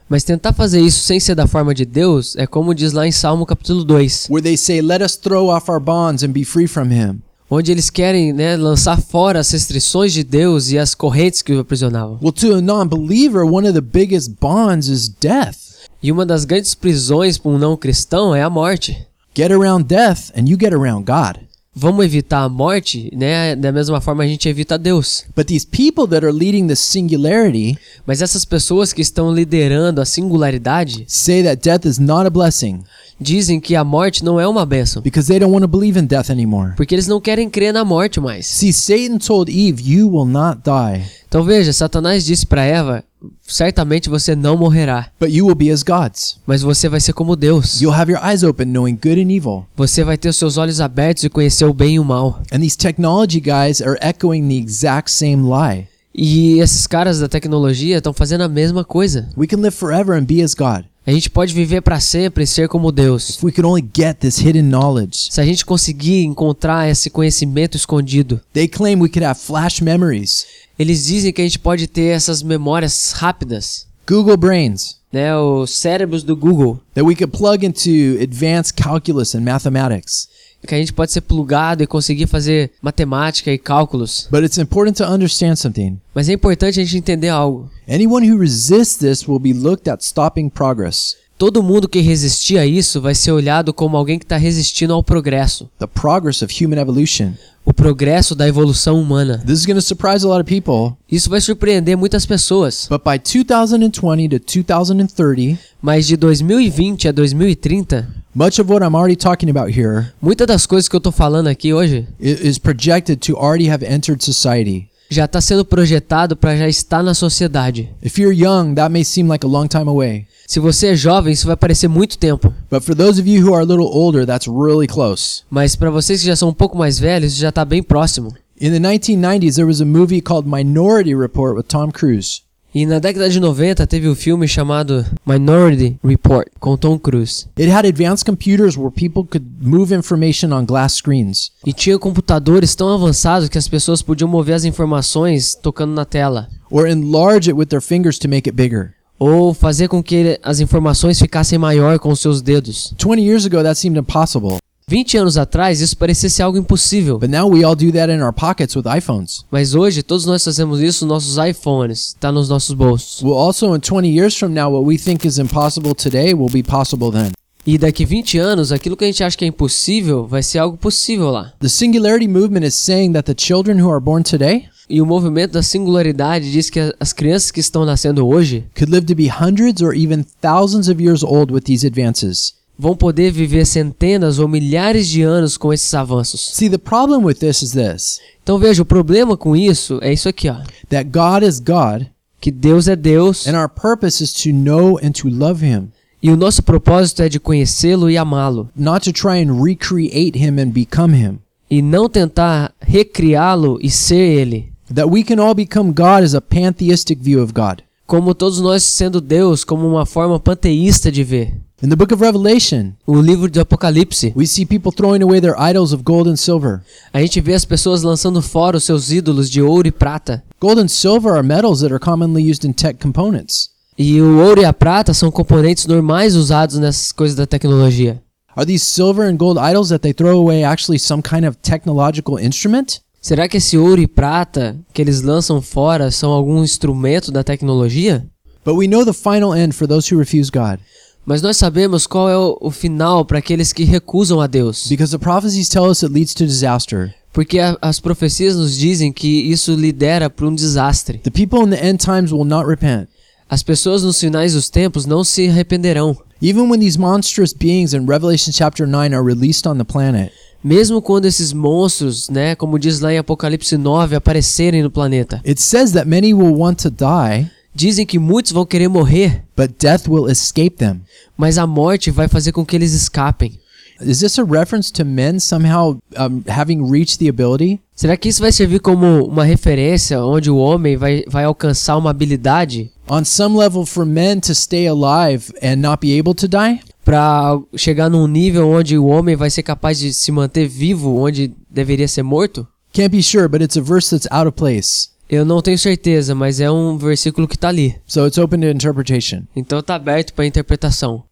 Mas 0.08 0.22
tentar 0.22 0.52
fazer 0.52 0.80
isso 0.80 1.00
sem 1.00 1.18
ser 1.18 1.34
da 1.34 1.48
forma 1.48 1.74
de 1.74 1.84
Deus 1.84 2.36
é 2.36 2.46
como 2.46 2.72
diz 2.72 2.92
lá 2.92 3.04
em 3.04 3.10
Salmo 3.10 3.44
capítulo 3.44 3.82
2, 3.82 4.28
where 4.30 4.40
they 4.40 4.56
say, 4.56 4.80
Let 4.80 5.02
us 5.02 5.16
throw 5.16 5.48
off 5.48 5.68
our 5.68 5.80
bonds 5.80 6.22
and 6.22 6.28
be 6.28 6.44
free 6.44 6.68
from 6.68 6.92
him. 6.92 7.20
onde 7.50 7.72
eles 7.72 7.90
querem 7.90 8.32
né, 8.32 8.56
lançar 8.56 9.00
fora 9.02 9.40
as 9.40 9.50
restrições 9.50 10.12
de 10.12 10.22
Deus 10.22 10.70
e 10.70 10.78
as 10.78 10.94
correntes 10.94 11.42
que 11.42 11.52
o 11.52 11.58
aprisionavam. 11.58 12.20
Well, 12.22 12.30
to 12.30 12.54
a 12.54 12.60
non 12.60 12.86
believer, 12.86 13.42
one 13.42 13.66
of 13.66 13.74
the 13.74 13.80
biggest 13.80 14.36
bonds 14.40 14.86
is 14.86 15.08
death. 15.08 15.56
E 16.00 16.12
uma 16.12 16.24
das 16.24 16.44
grandes 16.44 16.76
prisões 16.76 17.38
para 17.38 17.50
um 17.50 17.58
não 17.58 17.76
cristão 17.76 18.32
é 18.36 18.44
a 18.44 18.48
morte. 18.48 19.04
Get 19.36 19.50
around 19.50 19.88
death 19.88 20.30
and 20.36 20.48
you 20.48 20.56
get 20.56 20.72
around 20.72 21.04
God. 21.04 21.47
Vamos 21.80 22.04
evitar 22.04 22.42
a 22.42 22.48
morte, 22.48 23.08
né? 23.14 23.54
Da 23.54 23.70
mesma 23.70 24.00
forma 24.00 24.24
a 24.24 24.26
gente 24.26 24.48
evita 24.48 24.76
Deus. 24.76 25.24
But 25.36 25.46
these 25.46 25.64
people 25.64 26.08
that 26.08 26.26
are 26.26 26.32
leading 26.32 26.66
the 26.66 26.74
singularity 26.74 27.78
Mas 28.04 28.20
essas 28.20 28.44
pessoas 28.44 28.92
que 28.92 29.00
estão 29.00 29.32
liderando 29.32 30.00
a 30.00 30.04
singularidade 30.04 31.04
say 31.06 31.40
that 31.44 31.62
death 31.62 31.86
is 31.86 31.98
not 32.00 32.26
a 32.26 32.30
blessing 32.30 32.82
dizem 33.20 33.60
que 33.60 33.74
a 33.74 33.84
morte 33.84 34.24
não 34.24 34.38
é 34.38 34.46
uma 34.46 34.64
bênção, 34.66 35.02
because 35.02 35.28
they 35.28 35.38
don't 35.38 35.52
want 35.52 35.62
to 35.62 35.68
believe 35.68 35.98
in 35.98 36.04
death 36.06 36.30
anymore. 36.30 36.74
porque 36.76 36.94
eles 36.94 37.06
não 37.06 37.20
querem 37.20 37.48
crer 37.50 37.72
na 37.72 37.84
morte 37.84 38.20
mais. 38.20 38.46
See, 38.46 38.72
Satan 38.72 39.18
told 39.18 39.50
Eve, 39.50 39.82
You 39.84 40.08
will 40.10 40.26
not 40.26 40.60
die, 40.64 41.04
Então 41.28 41.42
veja, 41.44 41.72
Satanás 41.72 42.24
disse 42.24 42.46
para 42.46 42.64
Eva: 42.64 43.04
certamente 43.46 44.08
você 44.08 44.34
não 44.36 44.56
morrerá, 44.56 45.08
but 45.20 45.30
you 45.30 45.46
will 45.46 45.54
be 45.54 45.70
as 45.70 45.82
gods. 45.82 46.38
mas 46.46 46.62
você 46.62 46.88
vai 46.88 47.00
ser 47.00 47.12
como 47.12 47.36
Deus. 47.36 47.80
You'll 47.80 47.94
have 47.94 48.10
your 48.10 48.20
eyes 48.24 48.42
open, 48.42 48.66
knowing 48.66 48.94
good 48.94 49.20
and 49.20 49.30
evil. 49.30 49.66
Você 49.76 50.04
vai 50.04 50.16
ter 50.16 50.28
os 50.28 50.36
seus 50.36 50.56
olhos 50.56 50.80
abertos 50.80 51.24
e 51.24 51.28
conhecer 51.28 51.64
o 51.64 51.74
bem 51.74 51.94
e 51.96 52.00
o 52.00 52.04
mal. 52.04 52.40
And 52.52 52.60
these 52.60 52.76
technology 52.76 53.40
guys 53.40 53.80
are 53.82 53.98
echoing 54.00 54.48
the 54.48 54.56
exact 54.56 55.10
same 55.10 55.42
lie. 55.42 55.88
E 56.14 56.58
esses 56.58 56.86
caras 56.86 57.20
da 57.20 57.28
tecnologia 57.28 57.98
estão 57.98 58.12
fazendo 58.12 58.42
a 58.42 58.48
mesma 58.48 58.84
coisa. 58.84 59.28
We 59.36 59.46
can 59.46 59.58
live 59.58 59.76
forever 59.76 60.18
and 60.18 60.24
be 60.24 60.42
as 60.42 60.54
God 60.54 60.84
A 61.08 61.10
gente 61.10 61.30
pode 61.30 61.54
viver 61.54 61.80
para 61.80 61.98
sempre 62.00 62.44
e 62.44 62.46
ser 62.46 62.68
como 62.68 62.92
Deus. 62.92 63.30
if 63.30 63.42
we 63.42 63.50
could 63.50 63.66
only 63.66 63.82
get 63.96 64.18
this 64.18 64.36
hidden 64.36 64.64
knowledge. 64.64 65.32
Se 65.32 65.40
a 65.40 65.44
gente 65.46 65.64
conseguir 65.64 66.22
encontrar 66.22 66.86
esse 66.86 67.08
conhecimento 67.08 67.78
escondido, 67.78 68.38
They 68.52 68.68
claim 68.68 69.00
we 69.00 69.08
could 69.08 69.24
have 69.24 69.40
flash 69.40 69.80
memories, 69.80 70.44
eles 70.78 71.06
dizem 71.06 71.32
que 71.32 71.40
a 71.40 71.44
gente 71.44 71.58
pode 71.60 71.86
ter 71.86 72.08
essas 72.14 72.42
memórias 72.42 73.12
rápidas, 73.12 73.86
Google 74.06 74.36
brains, 74.36 74.98
né? 75.10 75.34
Os 75.34 75.70
cérebros 75.70 76.22
do 76.22 76.36
Google, 76.36 76.78
that 76.92 77.06
we 77.06 77.14
could 77.14 77.34
plug 77.34 77.64
into 77.64 78.22
advanced 78.22 78.74
calculus 78.74 79.34
and 79.34 79.40
mathematics. 79.40 80.28
Que 80.66 80.74
a 80.74 80.78
gente 80.78 80.92
pode 80.92 81.12
ser 81.12 81.20
plugado 81.22 81.82
e 81.82 81.86
conseguir 81.86 82.26
fazer 82.26 82.72
matemática 82.82 83.52
e 83.52 83.58
cálculos. 83.58 84.28
But 84.30 84.44
it's 84.44 84.58
important 84.58 84.96
to 84.98 85.04
understand 85.04 85.56
something. 85.56 85.98
Mas 86.14 86.28
é 86.28 86.32
importante 86.32 86.80
a 86.80 86.84
gente 86.84 86.96
entender 86.98 87.28
algo. 87.28 87.70
Anyone 87.88 88.30
who 88.30 88.38
resists 88.38 88.96
this 88.96 89.26
will 89.28 89.38
be 89.38 89.52
looked 89.52 89.88
at 89.88 90.00
stopping 90.02 90.48
progress. 90.48 91.16
Todo 91.38 91.62
mundo 91.62 91.88
que 91.88 92.00
resistir 92.00 92.58
a 92.58 92.66
isso 92.66 93.00
vai 93.00 93.14
ser 93.14 93.30
olhado 93.30 93.72
como 93.72 93.96
alguém 93.96 94.18
que 94.18 94.24
está 94.24 94.36
resistindo 94.36 94.92
ao 94.92 95.04
progresso, 95.04 95.70
The 95.78 95.86
progress 95.86 96.42
of 96.42 96.52
human 96.52 96.80
evolution. 96.80 97.34
o 97.64 97.72
progresso 97.72 98.34
da 98.34 98.48
evolução 98.48 99.00
humana. 99.00 99.38
This 99.46 99.60
is 99.60 99.66
going 99.66 99.76
to 99.76 99.82
surprise 99.82 100.24
a 100.24 100.28
lot 100.28 100.40
of 100.40 100.44
people, 100.52 100.96
Isso 101.08 101.30
vai 101.30 101.40
surpreender 101.40 101.96
muitas 101.96 102.26
pessoas, 102.26 102.88
but 102.90 103.02
by 103.04 103.18
2020 103.20 104.28
to 104.30 104.38
2030, 104.40 105.58
mas 105.80 106.06
de 106.08 106.16
2020 106.16 107.06
a 107.08 107.12
2030, 107.12 108.08
much 108.38 108.60
of 108.60 108.70
what 108.70 108.84
I'm 108.84 108.94
already 108.94 109.16
talking 109.16 109.50
about 109.50 109.72
here 109.76 110.12
muitas 110.22 110.46
das 110.46 110.64
coisas 110.66 110.88
que 110.88 110.94
eu 110.94 111.00
tô 111.00 111.10
falando 111.10 111.48
aqui 111.48 111.72
hoje 111.74 112.06
is 112.20 112.58
projected 112.58 113.16
to 113.26 113.36
already 113.36 113.68
have 113.68 113.84
entered 113.84 114.22
society. 114.24 114.88
já 115.10 115.24
está 115.24 115.40
sendo 115.40 115.64
projetado 115.64 116.36
para 116.36 116.54
já 116.56 116.68
estar 116.68 117.02
na 117.02 117.14
sociedade. 117.14 117.88
If 118.02 118.18
you're 118.18 118.36
young, 118.36 118.74
that 118.74 118.92
may 118.92 119.02
seem 119.04 119.26
like 119.26 119.44
a 119.44 119.48
long 119.48 119.66
time 119.66 119.88
away. 119.88 120.26
Se 120.46 120.60
você 120.60 120.88
é 120.88 120.96
jovem, 120.96 121.32
isso 121.32 121.46
vai 121.46 121.56
parecer 121.56 121.88
muito 121.88 122.18
tempo, 122.18 122.52
But 122.70 122.82
for 122.82 122.94
those 122.94 123.18
of 123.20 123.26
you 123.28 123.42
who 123.42 123.54
are 123.54 123.62
a 123.62 123.66
little 123.66 123.88
older, 123.90 124.26
that's 124.26 124.46
really 124.46 124.86
close. 124.86 125.42
mas 125.50 125.74
para 125.74 125.90
vocês 125.90 126.20
que 126.20 126.26
já 126.26 126.36
são 126.36 126.50
um 126.50 126.54
pouco 126.54 126.76
mais 126.76 126.98
velhos, 126.98 127.32
isso 127.32 127.40
já 127.40 127.48
está 127.48 127.64
bem 127.64 127.82
próximo. 127.82 128.34
In 128.60 128.70
the 128.72 128.80
1990s, 128.80 129.54
there 129.54 129.66
was 129.66 129.80
a 129.80 129.84
movie 129.86 130.20
called 130.20 130.46
Minority 130.48 131.14
Report 131.14 131.56
with 131.56 131.64
Tom 131.68 131.90
Cruise. 131.90 132.42
E 132.78 132.86
na 132.86 133.00
década 133.00 133.28
de 133.28 133.40
90 133.40 133.84
teve 133.88 134.06
o 134.06 134.14
filme 134.14 134.46
chamado 134.46 135.04
Minority 135.26 135.98
Report 136.04 136.46
com 136.60 136.76
Tom 136.76 136.96
Cruise. 136.96 137.46
It 137.58 137.68
had 137.72 137.84
advanced 137.84 138.24
computers 138.24 138.76
where 138.76 138.92
people 138.92 139.24
could 139.24 139.44
move 139.60 139.92
information 139.92 140.52
on 140.52 140.64
glass 140.64 140.92
screens. 140.94 141.50
E 141.66 141.72
tinha 141.72 141.98
computadores 141.98 142.76
tão 142.76 142.88
avançados 142.88 143.48
que 143.48 143.58
as 143.58 143.66
pessoas 143.66 144.00
podiam 144.00 144.28
mover 144.28 144.54
as 144.54 144.64
informações 144.64 145.56
tocando 145.56 145.92
na 145.92 146.04
tela. 146.04 146.48
or 146.70 146.86
enlarge 146.86 147.50
it 147.50 147.58
with 147.58 147.66
their 147.66 147.82
fingers 147.82 148.16
to 148.16 148.28
make 148.28 148.48
it 148.48 148.54
bigger. 148.54 148.94
Ou 149.18 149.52
fazer 149.52 149.88
com 149.88 150.00
que 150.00 150.38
as 150.40 150.60
informações 150.60 151.18
ficassem 151.18 151.58
maior 151.58 151.98
com 151.98 152.10
os 152.10 152.20
seus 152.20 152.40
dedos. 152.40 152.94
20 152.96 153.20
years 153.20 153.44
ago, 153.44 153.60
that 153.60 153.76
seemed 153.76 153.98
impossible. 153.98 154.58
20 154.88 155.18
anos 155.18 155.36
atrás, 155.36 155.82
isso 155.82 155.94
parecia 155.98 156.30
ser 156.30 156.42
algo 156.42 156.56
impossível. 156.56 157.18
But 157.18 157.28
now 157.28 157.46
we 157.46 157.62
all 157.62 157.76
do 157.76 157.92
that 157.92 158.10
in 158.10 158.22
our 158.22 158.32
pockets 158.32 158.74
with 158.74 158.84
iPhones. 158.86 159.44
Mas 159.50 159.74
hoje, 159.74 160.02
todos 160.02 160.24
nós 160.24 160.42
fazemos 160.42 160.80
isso 160.80 161.04
nos 161.04 161.26
nossos 161.26 161.36
iPhones. 161.36 162.14
Está 162.14 162.32
nos 162.32 162.48
nossos 162.48 162.74
bolsos. 162.74 163.22
Well, 163.22 163.34
also 163.34 163.76
in 163.76 163.80
20 163.80 164.08
years 164.08 164.34
from 164.34 164.54
now, 164.54 164.72
what 164.72 164.86
we 164.86 164.96
think 164.96 165.26
is 165.26 165.38
impossible 165.38 165.94
today 165.94 166.32
will 166.32 166.50
be 166.50 166.62
possible 166.62 167.12
then. 167.12 167.32
E 167.66 167.76
daqui 167.76 168.06
20 168.06 168.38
anos, 168.38 168.72
aquilo 168.72 168.96
que 168.96 169.04
a 169.04 169.08
gente 169.08 169.22
acha 169.22 169.36
que 169.36 169.44
é 169.44 169.48
impossível 169.48 170.26
vai 170.26 170.42
ser 170.42 170.58
algo 170.58 170.78
possível 170.78 171.30
lá. 171.30 171.52
The 171.60 171.68
singularity 171.68 172.26
movement 172.26 172.64
is 172.64 172.74
saying 172.74 173.12
that 173.12 173.30
the 173.30 173.38
children 173.38 173.82
who 173.82 173.90
are 173.92 174.00
born 174.00 174.22
today 174.22 174.70
E 174.90 175.02
o 175.02 175.06
movimento 175.06 175.52
da 175.52 175.62
singularidade 175.62 176.50
diz 176.50 176.70
que 176.70 176.94
as 176.98 177.12
crianças 177.12 177.50
que 177.50 177.60
estão 177.60 177.84
nascendo 177.84 178.26
hoje 178.26 178.64
could 178.74 178.90
live 178.90 179.04
to 179.04 179.14
be 179.14 179.28
hundreds 179.28 179.82
or 179.82 179.94
even 179.94 180.24
thousands 180.40 180.88
of 180.88 181.02
years 181.02 181.22
old 181.22 181.52
with 181.52 181.64
these 181.64 181.86
advances. 181.86 182.54
Vão 182.78 182.94
poder 182.96 183.32
viver 183.32 183.66
centenas 183.66 184.38
ou 184.38 184.46
milhares 184.46 185.08
de 185.08 185.22
anos 185.22 185.56
com 185.56 185.72
esses 185.72 185.92
avanços. 185.94 186.50
See, 186.54 186.70
the 186.70 186.78
problem 186.78 187.24
with 187.24 187.34
this 187.34 187.62
is 187.62 187.72
this 187.72 188.20
Então 188.42 188.58
veja, 188.58 188.82
o 188.82 188.86
problema 188.86 189.36
com 189.36 189.56
isso 189.56 189.98
é 190.00 190.12
isso 190.12 190.28
aqui, 190.28 190.48
ó. 190.48 190.56
that 190.88 191.10
God 191.10 191.42
is 191.42 191.58
God, 191.60 192.06
Que 192.40 192.52
Deus 192.52 192.86
é 192.86 192.94
Deus 192.94 193.46
and 193.48 193.60
our 193.60 193.68
purpose 193.68 194.22
is 194.22 194.32
to 194.32 194.50
know 194.52 194.98
and 195.02 195.10
to 195.10 195.28
love 195.28 195.64
Him, 195.66 195.88
e 196.22 196.30
o 196.30 196.36
nosso 196.36 196.62
propósito 196.62 197.22
é 197.22 197.28
de 197.28 197.40
conhecê-lo 197.40 198.08
e 198.08 198.16
amá-lo. 198.16 198.68
not 198.76 199.04
to 199.04 199.12
try 199.12 199.42
and 199.42 199.60
recreate 199.62 200.38
Him 200.38 200.60
and 200.60 200.68
become 200.70 201.14
Him. 201.16 201.38
E 201.70 201.82
não 201.82 202.08
tentar 202.08 202.72
recriá-lo 202.80 203.78
e 203.82 203.90
ser 203.90 204.16
ele. 204.16 204.72
That 204.94 205.10
we 205.10 205.22
can 205.22 205.38
all 205.42 205.54
become 205.54 205.92
God 205.92 206.24
is 206.24 206.34
a 206.34 206.40
pantheistic 206.40 207.18
view 207.20 207.42
of 207.42 207.52
God. 207.52 207.82
Como 208.06 208.34
todos 208.34 208.58
nós 208.60 208.84
sendo 208.84 209.20
Deus, 209.20 209.64
como 209.64 209.86
uma 209.86 210.06
forma 210.06 210.40
panteísta 210.40 211.12
de 211.12 211.22
ver. 211.22 211.54
In 211.80 211.90
the 211.90 211.96
book 211.96 212.12
of 212.12 212.20
Revelation, 212.20 212.94
O 213.06 213.20
livro 213.20 213.48
de 213.48 213.60
Apocalipse, 213.60 214.32
we 214.34 214.48
see 214.48 214.66
people 214.66 214.90
throwing 214.90 215.22
away 215.22 215.40
their 215.40 215.56
idols 215.56 215.92
of 215.92 216.02
gold 216.02 216.28
and 216.28 216.34
silver. 216.34 216.82
a 217.12 217.20
gente 217.20 217.40
vê 217.40 217.54
as 217.54 217.64
pessoas 217.64 218.02
lançando 218.02 218.42
fora 218.42 218.78
os 218.78 218.82
seus 218.82 219.12
ídolos 219.12 219.48
de 219.48 219.62
ouro 219.62 219.86
e 219.86 219.92
prata. 219.92 220.42
Gold 220.60 220.80
and 220.80 220.88
silver 220.88 221.34
are 221.34 221.42
metals 221.46 221.80
that 221.82 221.92
are 221.92 222.00
commonly 222.00 222.42
used 222.42 222.66
in 222.66 222.72
tech 222.72 222.98
components. 222.98 223.70
E 223.96 224.20
o 224.20 224.38
ouro 224.40 224.60
e 224.60 224.64
a 224.64 224.72
prata 224.72 225.14
são 225.14 225.30
componentes 225.30 225.86
normais 225.86 226.34
usados 226.34 226.80
nessas 226.80 227.12
coisas 227.12 227.36
da 227.36 227.46
tecnologia. 227.46 228.20
Are 228.56 228.66
these 228.66 228.84
silver 228.84 229.30
and 229.30 229.36
gold 229.36 229.60
idols 229.60 229.90
that 229.90 230.00
they 230.00 230.12
throw 230.12 230.36
away 230.36 230.64
actually 230.64 230.98
some 230.98 231.22
kind 231.22 231.46
of 231.46 231.58
technological 231.62 232.40
instrument? 232.40 233.00
Será 233.22 233.48
que 233.48 233.58
esse 233.58 233.78
ouro 233.78 234.00
e 234.00 234.08
prata 234.08 234.76
que 234.92 235.00
eles 235.00 235.22
lançam 235.22 235.62
fora 235.62 236.10
são 236.10 236.32
algum 236.32 236.64
instrumento 236.64 237.30
da 237.30 237.44
tecnologia? 237.44 238.26
But 238.64 238.74
we 238.74 238.88
know 238.88 239.04
the 239.04 239.12
final 239.12 239.54
end 239.54 239.76
for 239.76 239.86
those 239.86 240.12
who 240.12 240.18
refuse 240.18 240.50
God. 240.50 240.80
Mas 241.28 241.42
nós 241.42 241.58
sabemos 241.58 242.06
qual 242.06 242.26
é 242.30 242.36
o, 242.38 242.70
final 242.70 243.22
para 243.22 243.38
aqueles 243.38 243.70
que 243.70 243.84
recusam 243.84 244.40
a 244.40 244.46
Deus. 244.46 244.86
Because 244.88 245.12
the 245.12 245.22
prophecies 245.22 245.68
tell 245.68 245.84
us 245.84 246.02
it 246.02 246.10
leads 246.10 246.32
to 246.32 246.46
disaster. 246.46 247.14
Porque 247.34 247.58
a- 247.58 247.76
as 247.82 248.00
profecias 248.00 248.56
nos 248.56 248.74
dizem 248.74 249.12
que 249.12 249.28
isso 249.28 249.74
lidera 249.74 250.30
para 250.30 250.46
um 250.48 250.54
desastre. 250.54 251.18
The 251.18 251.30
people 251.30 251.60
in 251.66 251.68
the 251.68 251.86
end 251.86 251.98
times 251.98 252.32
will 252.32 252.46
not 252.46 252.66
repent. 252.66 253.08
As 253.46 253.62
pessoas 253.62 254.02
nos 254.02 254.18
finais 254.18 254.54
dos 254.54 254.70
tempos 254.70 255.04
não 255.04 255.22
se 255.22 255.46
arrependerão. 255.48 256.16
Even 256.40 256.62
when 256.70 256.80
these 256.80 256.98
monstrous 256.98 257.52
beings 257.52 257.92
in 257.92 258.06
Revelation 258.06 258.50
chapter 258.52 258.86
9 258.88 259.14
are 259.14 259.22
released 259.22 259.68
on 259.68 259.76
the 259.76 259.84
planet, 259.84 260.32
Mesmo 260.64 261.00
quando 261.00 261.26
esses 261.26 261.52
monstros, 261.52 262.28
né, 262.28 262.56
como 262.56 262.78
diz 262.80 262.98
lá 263.00 263.12
em 263.12 263.18
Apocalipse 263.18 263.76
9, 263.76 264.16
aparecerem 264.16 264.82
no 264.82 264.90
planeta. 264.90 265.40
it 265.46 265.60
says 265.62 265.92
that 265.92 266.08
many 266.08 266.32
will 266.34 266.52
want 266.58 266.82
to 266.82 266.90
die, 266.90 267.48
Dizem 267.78 268.04
que 268.04 268.18
muitos 268.18 268.50
vão 268.50 268.66
querer 268.66 268.88
morrer, 268.88 269.44
but 269.56 269.70
death 269.78 270.08
will 270.08 270.28
escape 270.28 270.78
them. 270.78 271.00
mas 271.36 271.58
a 271.58 271.64
morte 271.64 272.10
vai 272.10 272.26
fazer 272.26 272.50
com 272.50 272.66
que 272.66 272.74
eles 272.74 272.92
escapem. 272.92 273.60
Is 274.00 274.18
this 274.18 274.36
a 274.36 274.42
reference 274.42 274.92
to 274.92 275.04
men 275.04 275.38
somehow 275.38 275.96
um, 276.18 276.42
having 276.48 276.90
reached 276.90 277.20
the 277.20 277.28
ability? 277.28 277.80
Será 277.94 278.16
que 278.16 278.28
isso 278.28 278.42
vai 278.42 278.50
servir 278.50 278.80
como 278.80 279.24
uma 279.24 279.44
referência 279.44 280.20
onde 280.20 280.50
o 280.50 280.56
homem 280.56 280.96
vai, 280.96 281.22
vai 281.28 281.44
alcançar 281.44 281.96
uma 281.96 282.10
habilidade 282.10 282.90
On 283.08 283.24
some 283.24 283.56
level, 283.56 283.86
for 283.86 284.04
men 284.04 284.40
to 284.40 284.56
stay 284.56 284.88
alive 284.88 285.52
and 285.62 285.76
not 285.76 286.04
be 286.04 286.18
able 286.18 286.34
to 286.34 286.48
die? 286.48 286.80
para 287.04 287.56
chegar 287.76 288.10
num 288.10 288.26
nível 288.26 288.68
onde 288.68 288.98
o 288.98 289.06
homem 289.06 289.36
vai 289.36 289.50
ser 289.50 289.62
capaz 289.62 290.00
de 290.00 290.12
se 290.12 290.32
manter 290.32 290.66
vivo 290.66 291.16
onde 291.16 291.54
deveria 291.70 292.08
ser 292.08 292.24
morto? 292.24 292.66
Can't 292.92 293.10
be 293.10 293.22
sure, 293.22 293.46
but 293.46 293.62
it's 293.62 293.76
a 293.76 293.80
verse 293.80 294.10
that's 294.10 294.26
out 294.32 294.48
of 294.48 294.56
place. 294.56 295.10
Eu 295.28 295.44
não 295.44 295.60
tenho 295.60 295.78
certeza, 295.78 296.34
mas 296.34 296.58
é 296.58 296.70
um 296.70 296.96
versículo 296.96 297.46
que 297.46 297.58
tá 297.58 297.68
ali. 297.68 297.96
So 298.06 298.26
it's 298.26 298.38
open 298.38 298.60
to 298.60 298.66
interpretation. 298.66 299.42
Então 299.54 299.82
tá 299.82 299.94
aberto 299.94 300.32
para 300.32 300.46
interpretação. 300.46 301.22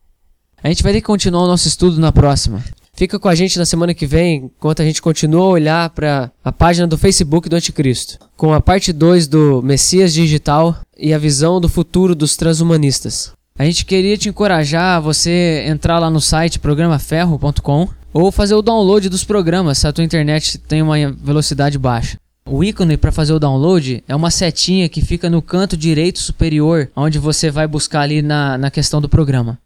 A 0.62 0.68
gente 0.68 0.82
vai 0.82 0.92
ter 0.92 1.00
que 1.00 1.06
continuar 1.06 1.44
o 1.44 1.46
nosso 1.46 1.66
estudo 1.66 1.98
na 1.98 2.12
próxima. 2.12 2.62
Fica 2.92 3.18
com 3.18 3.28
a 3.28 3.34
gente 3.34 3.58
na 3.58 3.66
semana 3.66 3.92
que 3.92 4.06
vem, 4.06 4.50
enquanto 4.58 4.80
a 4.80 4.84
gente 4.84 5.02
continua 5.02 5.44
a 5.44 5.48
olhar 5.48 5.90
para 5.90 6.30
a 6.42 6.50
página 6.50 6.86
do 6.86 6.96
Facebook 6.96 7.48
do 7.48 7.56
Anticristo, 7.56 8.18
com 8.36 8.54
a 8.54 8.60
parte 8.60 8.90
2 8.90 9.28
do 9.28 9.62
Messias 9.62 10.14
Digital 10.14 10.74
e 10.96 11.12
a 11.12 11.18
visão 11.18 11.60
do 11.60 11.68
futuro 11.68 12.14
dos 12.14 12.36
transhumanistas. 12.36 13.32
A 13.58 13.64
gente 13.64 13.84
queria 13.84 14.16
te 14.16 14.30
encorajar 14.30 14.96
a 14.96 15.00
você 15.00 15.64
entrar 15.66 15.98
lá 15.98 16.10
no 16.10 16.20
site 16.20 16.58
programaferro.com 16.58 17.88
ou 18.14 18.32
fazer 18.32 18.54
o 18.54 18.62
download 18.62 19.10
dos 19.10 19.24
programas 19.24 19.78
se 19.78 19.86
a 19.86 19.92
tua 19.92 20.04
internet 20.04 20.56
tem 20.58 20.80
uma 20.80 20.96
velocidade 21.12 21.78
baixa. 21.78 22.18
O 22.48 22.62
ícone 22.62 22.96
para 22.96 23.10
fazer 23.10 23.32
o 23.32 23.40
download 23.40 24.04
é 24.06 24.14
uma 24.14 24.30
setinha 24.30 24.88
que 24.88 25.04
fica 25.04 25.28
no 25.28 25.42
canto 25.42 25.76
direito 25.76 26.20
superior, 26.20 26.88
onde 26.94 27.18
você 27.18 27.50
vai 27.50 27.66
buscar 27.66 28.02
ali 28.02 28.22
na, 28.22 28.56
na 28.56 28.70
questão 28.70 29.00
do 29.00 29.08
programa. 29.08 29.58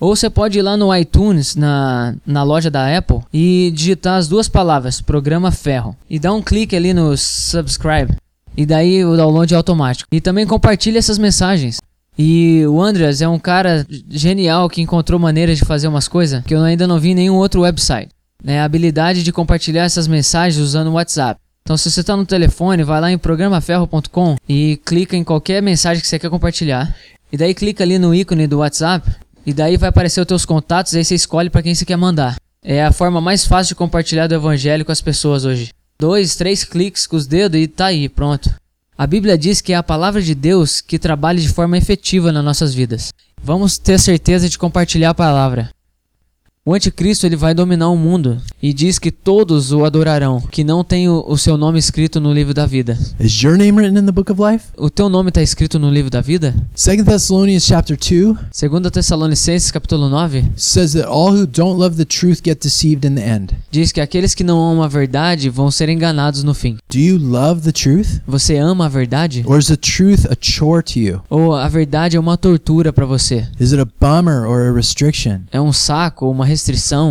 Ou 0.00 0.14
você 0.14 0.28
pode 0.28 0.58
ir 0.58 0.62
lá 0.62 0.76
no 0.76 0.94
iTunes, 0.94 1.54
na, 1.54 2.16
na 2.26 2.42
loja 2.42 2.68
da 2.68 2.98
Apple, 2.98 3.20
e 3.32 3.72
digitar 3.72 4.18
as 4.18 4.26
duas 4.26 4.48
palavras, 4.48 5.00
programa 5.00 5.52
ferro, 5.52 5.96
e 6.10 6.18
dar 6.18 6.32
um 6.32 6.42
clique 6.42 6.74
ali 6.74 6.92
no 6.92 7.16
subscribe. 7.16 8.16
E 8.56 8.66
daí 8.66 9.04
o 9.04 9.16
download 9.16 9.54
é 9.54 9.56
automático. 9.56 10.08
E 10.10 10.20
também 10.20 10.46
compartilhe 10.46 10.98
essas 10.98 11.18
mensagens. 11.18 11.80
E 12.18 12.64
o 12.66 12.82
Andreas 12.82 13.22
é 13.22 13.28
um 13.28 13.38
cara 13.38 13.86
genial 14.10 14.68
que 14.68 14.82
encontrou 14.82 15.20
maneiras 15.20 15.58
de 15.58 15.64
fazer 15.64 15.86
umas 15.86 16.08
coisas 16.08 16.42
que 16.44 16.54
eu 16.54 16.62
ainda 16.62 16.86
não 16.86 16.98
vi 16.98 17.10
em 17.10 17.14
nenhum 17.14 17.36
outro 17.36 17.60
website. 17.60 18.08
É 18.44 18.58
a 18.58 18.64
habilidade 18.64 19.22
de 19.22 19.32
compartilhar 19.32 19.84
essas 19.84 20.08
mensagens 20.08 20.62
usando 20.62 20.88
o 20.88 20.94
WhatsApp. 20.94 21.40
Então, 21.66 21.76
se 21.76 21.90
você 21.90 21.98
está 21.98 22.16
no 22.16 22.24
telefone, 22.24 22.84
vai 22.84 23.00
lá 23.00 23.10
em 23.10 23.18
programaferro.com 23.18 24.36
e 24.48 24.80
clica 24.86 25.16
em 25.16 25.24
qualquer 25.24 25.60
mensagem 25.60 26.00
que 26.00 26.06
você 26.06 26.16
quer 26.16 26.30
compartilhar. 26.30 26.94
E 27.32 27.36
daí 27.36 27.52
clica 27.54 27.82
ali 27.82 27.98
no 27.98 28.14
ícone 28.14 28.46
do 28.46 28.58
WhatsApp 28.58 29.10
e 29.44 29.52
daí 29.52 29.76
vai 29.76 29.88
aparecer 29.88 30.20
os 30.20 30.28
teus 30.28 30.44
contatos 30.44 30.92
e 30.92 30.98
aí 30.98 31.04
você 31.04 31.16
escolhe 31.16 31.50
para 31.50 31.64
quem 31.64 31.74
você 31.74 31.84
quer 31.84 31.96
mandar. 31.96 32.36
É 32.62 32.84
a 32.84 32.92
forma 32.92 33.20
mais 33.20 33.44
fácil 33.44 33.70
de 33.70 33.74
compartilhar 33.74 34.28
do 34.28 34.36
evangelho 34.36 34.84
com 34.84 34.92
as 34.92 35.00
pessoas 35.00 35.44
hoje. 35.44 35.70
Dois, 35.98 36.36
três 36.36 36.62
cliques 36.62 37.04
com 37.04 37.16
os 37.16 37.26
dedos 37.26 37.60
e 37.60 37.66
tá 37.66 37.86
aí, 37.86 38.08
pronto. 38.08 38.48
A 38.96 39.04
Bíblia 39.04 39.36
diz 39.36 39.60
que 39.60 39.72
é 39.72 39.76
a 39.76 39.82
palavra 39.82 40.22
de 40.22 40.36
Deus 40.36 40.80
que 40.80 41.00
trabalha 41.00 41.40
de 41.40 41.48
forma 41.48 41.76
efetiva 41.76 42.30
nas 42.30 42.44
nossas 42.44 42.74
vidas. 42.74 43.12
Vamos 43.42 43.76
ter 43.76 43.98
certeza 43.98 44.48
de 44.48 44.56
compartilhar 44.56 45.10
a 45.10 45.14
palavra. 45.14 45.70
O 46.68 46.74
anticristo 46.74 47.24
ele 47.24 47.36
vai 47.36 47.54
dominar 47.54 47.90
o 47.90 47.96
mundo 47.96 48.38
e 48.60 48.72
diz 48.72 48.98
que 48.98 49.12
todos 49.12 49.70
o 49.70 49.84
adorarão, 49.84 50.40
que 50.50 50.64
não 50.64 50.82
tem 50.82 51.08
o, 51.08 51.24
o 51.24 51.38
seu 51.38 51.56
nome 51.56 51.78
escrito 51.78 52.20
no 52.20 52.32
livro 52.32 52.52
da 52.52 52.66
vida. 52.66 52.98
Is 53.20 53.40
your 53.40 53.56
name 53.56 53.78
written 53.78 53.96
in 53.96 54.04
the 54.04 54.10
book 54.10 54.32
of 54.32 54.42
life? 54.42 54.64
O 54.76 54.90
teu 54.90 55.08
nome 55.08 55.28
está 55.28 55.40
escrito 55.40 55.78
no 55.78 55.88
livro 55.88 56.10
da 56.10 56.20
vida? 56.20 56.56
2 56.74 57.04
Thessalonians 57.04 57.64
chapter 57.64 57.96
2 57.96 58.36
Segundo 58.50 58.90
Tessalonicenses 58.90 59.70
capítulo 59.70 60.08
9 60.08 60.54
says 60.56 60.94
that 60.94 61.06
all 61.06 61.30
who 61.30 61.46
don't 61.46 61.78
love 61.78 61.94
the 61.94 62.04
truth 62.04 62.40
get 62.44 62.58
deceived 62.60 63.06
in 63.06 63.14
the 63.14 63.22
end. 63.22 63.54
diz 63.70 63.92
que 63.92 64.00
aqueles 64.00 64.34
que 64.34 64.42
não 64.42 64.58
amam 64.58 64.82
a 64.82 64.88
verdade 64.88 65.48
vão 65.48 65.70
ser 65.70 65.88
enganados 65.88 66.42
no 66.42 66.52
fim. 66.52 66.78
Do 66.92 66.98
you 66.98 67.16
love 67.16 67.60
the 67.60 67.70
truth? 67.70 68.20
Você 68.26 68.56
ama 68.56 68.86
a 68.86 68.88
verdade? 68.88 69.44
Or 69.46 69.56
is 69.56 69.68
the 69.68 69.76
truth 69.76 70.26
a 70.28 70.34
chore 70.40 70.82
to 70.82 70.98
you? 70.98 71.22
Ou 71.30 71.54
a 71.54 71.68
verdade 71.68 72.16
é 72.16 72.20
uma 72.20 72.36
tortura 72.36 72.92
para 72.92 73.06
você? 73.06 73.46
Is 73.60 73.72
it 73.72 73.80
a 73.80 73.86
bummer 74.00 74.48
or 74.48 74.62
a 74.62 74.72
restriction? 74.72 75.42
É 75.52 75.60
um 75.60 75.72
saco 75.72 76.26
ou 76.26 76.32
uma 76.32 76.44
restrição? 76.44 76.55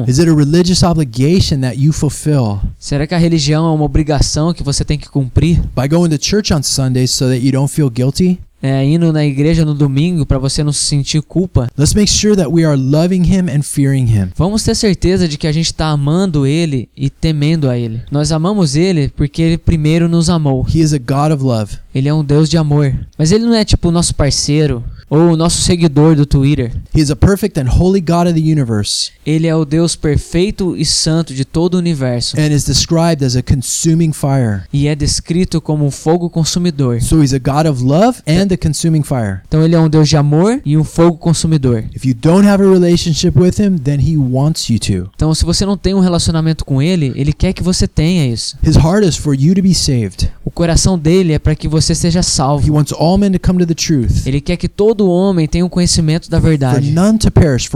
Is 0.08 0.20
it 0.20 0.30
a 0.30 0.34
religious 0.34 0.84
obligation 0.84 1.62
that 1.62 1.78
you 1.78 1.92
fulfill 1.94 2.60
Será 2.80 3.06
que 3.06 3.16
a 3.16 3.18
religião 3.18 3.66
é 3.66 3.76
uma 3.76 3.86
obrigação 3.86 4.54
que 4.54 4.64
você 4.64 4.84
tem 4.84 4.98
que 4.98 5.10
cumprir? 5.10 5.62
by 5.76 5.88
going 5.90 6.10
to 6.10 6.18
church 6.20 6.54
on 6.54 6.62
Sundays 6.64 7.12
so 7.12 7.28
that 7.28 7.46
you 7.46 7.52
don't 7.52 7.72
feel 7.72 7.90
guilty? 7.90 8.40
É, 8.68 8.84
indo 8.84 9.14
na 9.14 9.24
igreja 9.24 9.64
no 9.64 9.76
domingo 9.76 10.26
para 10.26 10.40
você 10.40 10.64
não 10.64 10.74
se 10.74 10.86
sentir 10.86 11.22
culpa? 11.22 11.70
Let's 11.78 11.94
make 11.94 12.10
sure 12.10 12.36
that 12.36 12.50
we 12.50 12.66
are 12.66 12.76
loving 12.76 13.22
Him 13.24 13.48
and 13.48 13.62
fearing 13.62 14.08
Him. 14.08 14.30
Vamos 14.36 14.64
ter 14.64 14.74
certeza 14.74 15.28
de 15.28 15.38
que 15.38 15.46
a 15.46 15.52
gente 15.52 15.68
está 15.68 15.90
amando 15.90 16.48
Ele 16.48 16.90
e 16.98 17.08
temendo 17.08 17.70
a 17.70 17.78
Ele. 17.78 18.02
Nós 18.10 18.32
amamos 18.32 18.76
Ele 18.76 19.10
porque 19.16 19.44
Ele 19.44 19.60
primeiro 19.60 20.10
nos 20.10 20.32
amou. 20.32 20.66
He 20.68 20.80
is 20.80 20.94
a 20.94 20.98
God 20.98 21.32
of 21.32 21.44
love. 21.44 21.78
Ele 21.94 22.10
é 22.10 22.14
um 22.14 22.24
Deus 22.24 22.50
de 22.50 22.58
amor. 22.58 22.92
Mas 23.18 23.32
Ele 23.32 23.46
não 23.46 23.54
é 23.54 23.64
tipo 23.64 23.90
o 23.90 23.92
nosso 23.92 24.16
parceiro 24.16 24.84
ou 25.10 25.32
o 25.32 25.38
nosso 25.38 25.62
seguidor 25.62 26.16
do 26.16 26.26
Twitter. 26.26 26.72
He 26.96 27.00
is 27.02 27.12
a 27.12 27.16
perfect 27.16 27.60
and 27.60 27.68
holy 27.70 28.02
God 28.02 28.28
of 28.28 28.34
the 28.34 28.40
universe 28.52 29.12
Ele 29.26 29.48
é 29.48 29.56
o 29.56 29.66
Deus 29.66 29.96
perfeito 29.96 30.76
e 30.78 30.86
santo 30.86 31.34
de 31.34 31.46
todo 31.46 31.76
o 31.76 31.78
universo. 31.78 32.36
and 32.40 32.48
is 32.54 32.64
described 32.66 33.24
as 33.26 33.36
a 33.36 33.42
consuming 33.44 34.12
fire. 34.14 34.64
E 34.74 34.88
é 34.88 34.96
descrito 34.96 35.60
como 35.62 35.86
um 35.86 35.92
fogo 35.92 36.30
consumidor. 36.30 37.02
So 37.02 37.24
He's 37.24 37.34
a 37.34 37.40
God 37.40 37.66
of 37.68 37.84
love 37.84 38.20
and 38.28 38.54
a 38.54 38.58
consuming 38.58 39.04
fire. 39.04 39.40
Então 39.48 39.64
ele 39.64 39.76
é 39.76 39.80
um 39.80 39.90
Deus 39.90 40.10
de 40.10 40.18
amor 40.18 40.62
e 40.66 40.78
um 40.78 40.84
fogo 40.84 41.18
consumidor. 41.18 41.84
If 41.96 42.06
you 42.06 42.14
don't 42.14 42.48
have 42.48 42.64
a 42.64 42.70
relationship 42.70 43.38
with 43.40 43.60
Him, 43.60 43.78
then 43.78 44.00
He 44.00 44.18
wants 44.18 44.70
you 44.70 44.80
to. 44.80 45.10
Então 45.16 45.34
se 45.34 45.46
você 45.46 45.66
não 45.66 45.78
tem 45.78 45.94
um 45.94 46.00
relacionamento 46.00 46.64
com 46.66 46.82
ele, 46.82 47.12
ele 47.16 47.34
quer 47.34 47.54
que 47.54 47.64
você 47.64 47.88
tenha 47.88 48.28
isso. 48.28 48.58
His 48.66 48.76
heart 48.76 49.04
is 49.06 49.16
for 49.16 49.34
you 49.34 49.54
to 49.56 49.62
be 49.62 49.74
saved. 49.74 50.30
O 50.44 50.52
coração 50.52 50.98
dele 50.98 51.34
é 51.34 51.40
para 51.40 51.56
que 51.56 51.68
você 51.68 51.94
seja 51.96 52.20
He 52.20 52.24
salvo. 52.24 52.74
wants 52.74 52.94
all 52.94 53.18
men 53.18 53.32
to 53.32 53.40
come 53.40 53.60
to 53.60 53.66
the 53.66 53.74
truth. 53.74 54.26
Ele 54.26 54.40
quer 54.42 54.58
que 54.58 54.68
todo 54.96 55.10
homem 55.10 55.46
tenha 55.46 55.66
um 55.66 55.70
conhecimento 55.70 56.30
da 56.30 56.40
verdade. 56.40 56.90
perish. 57.34 57.70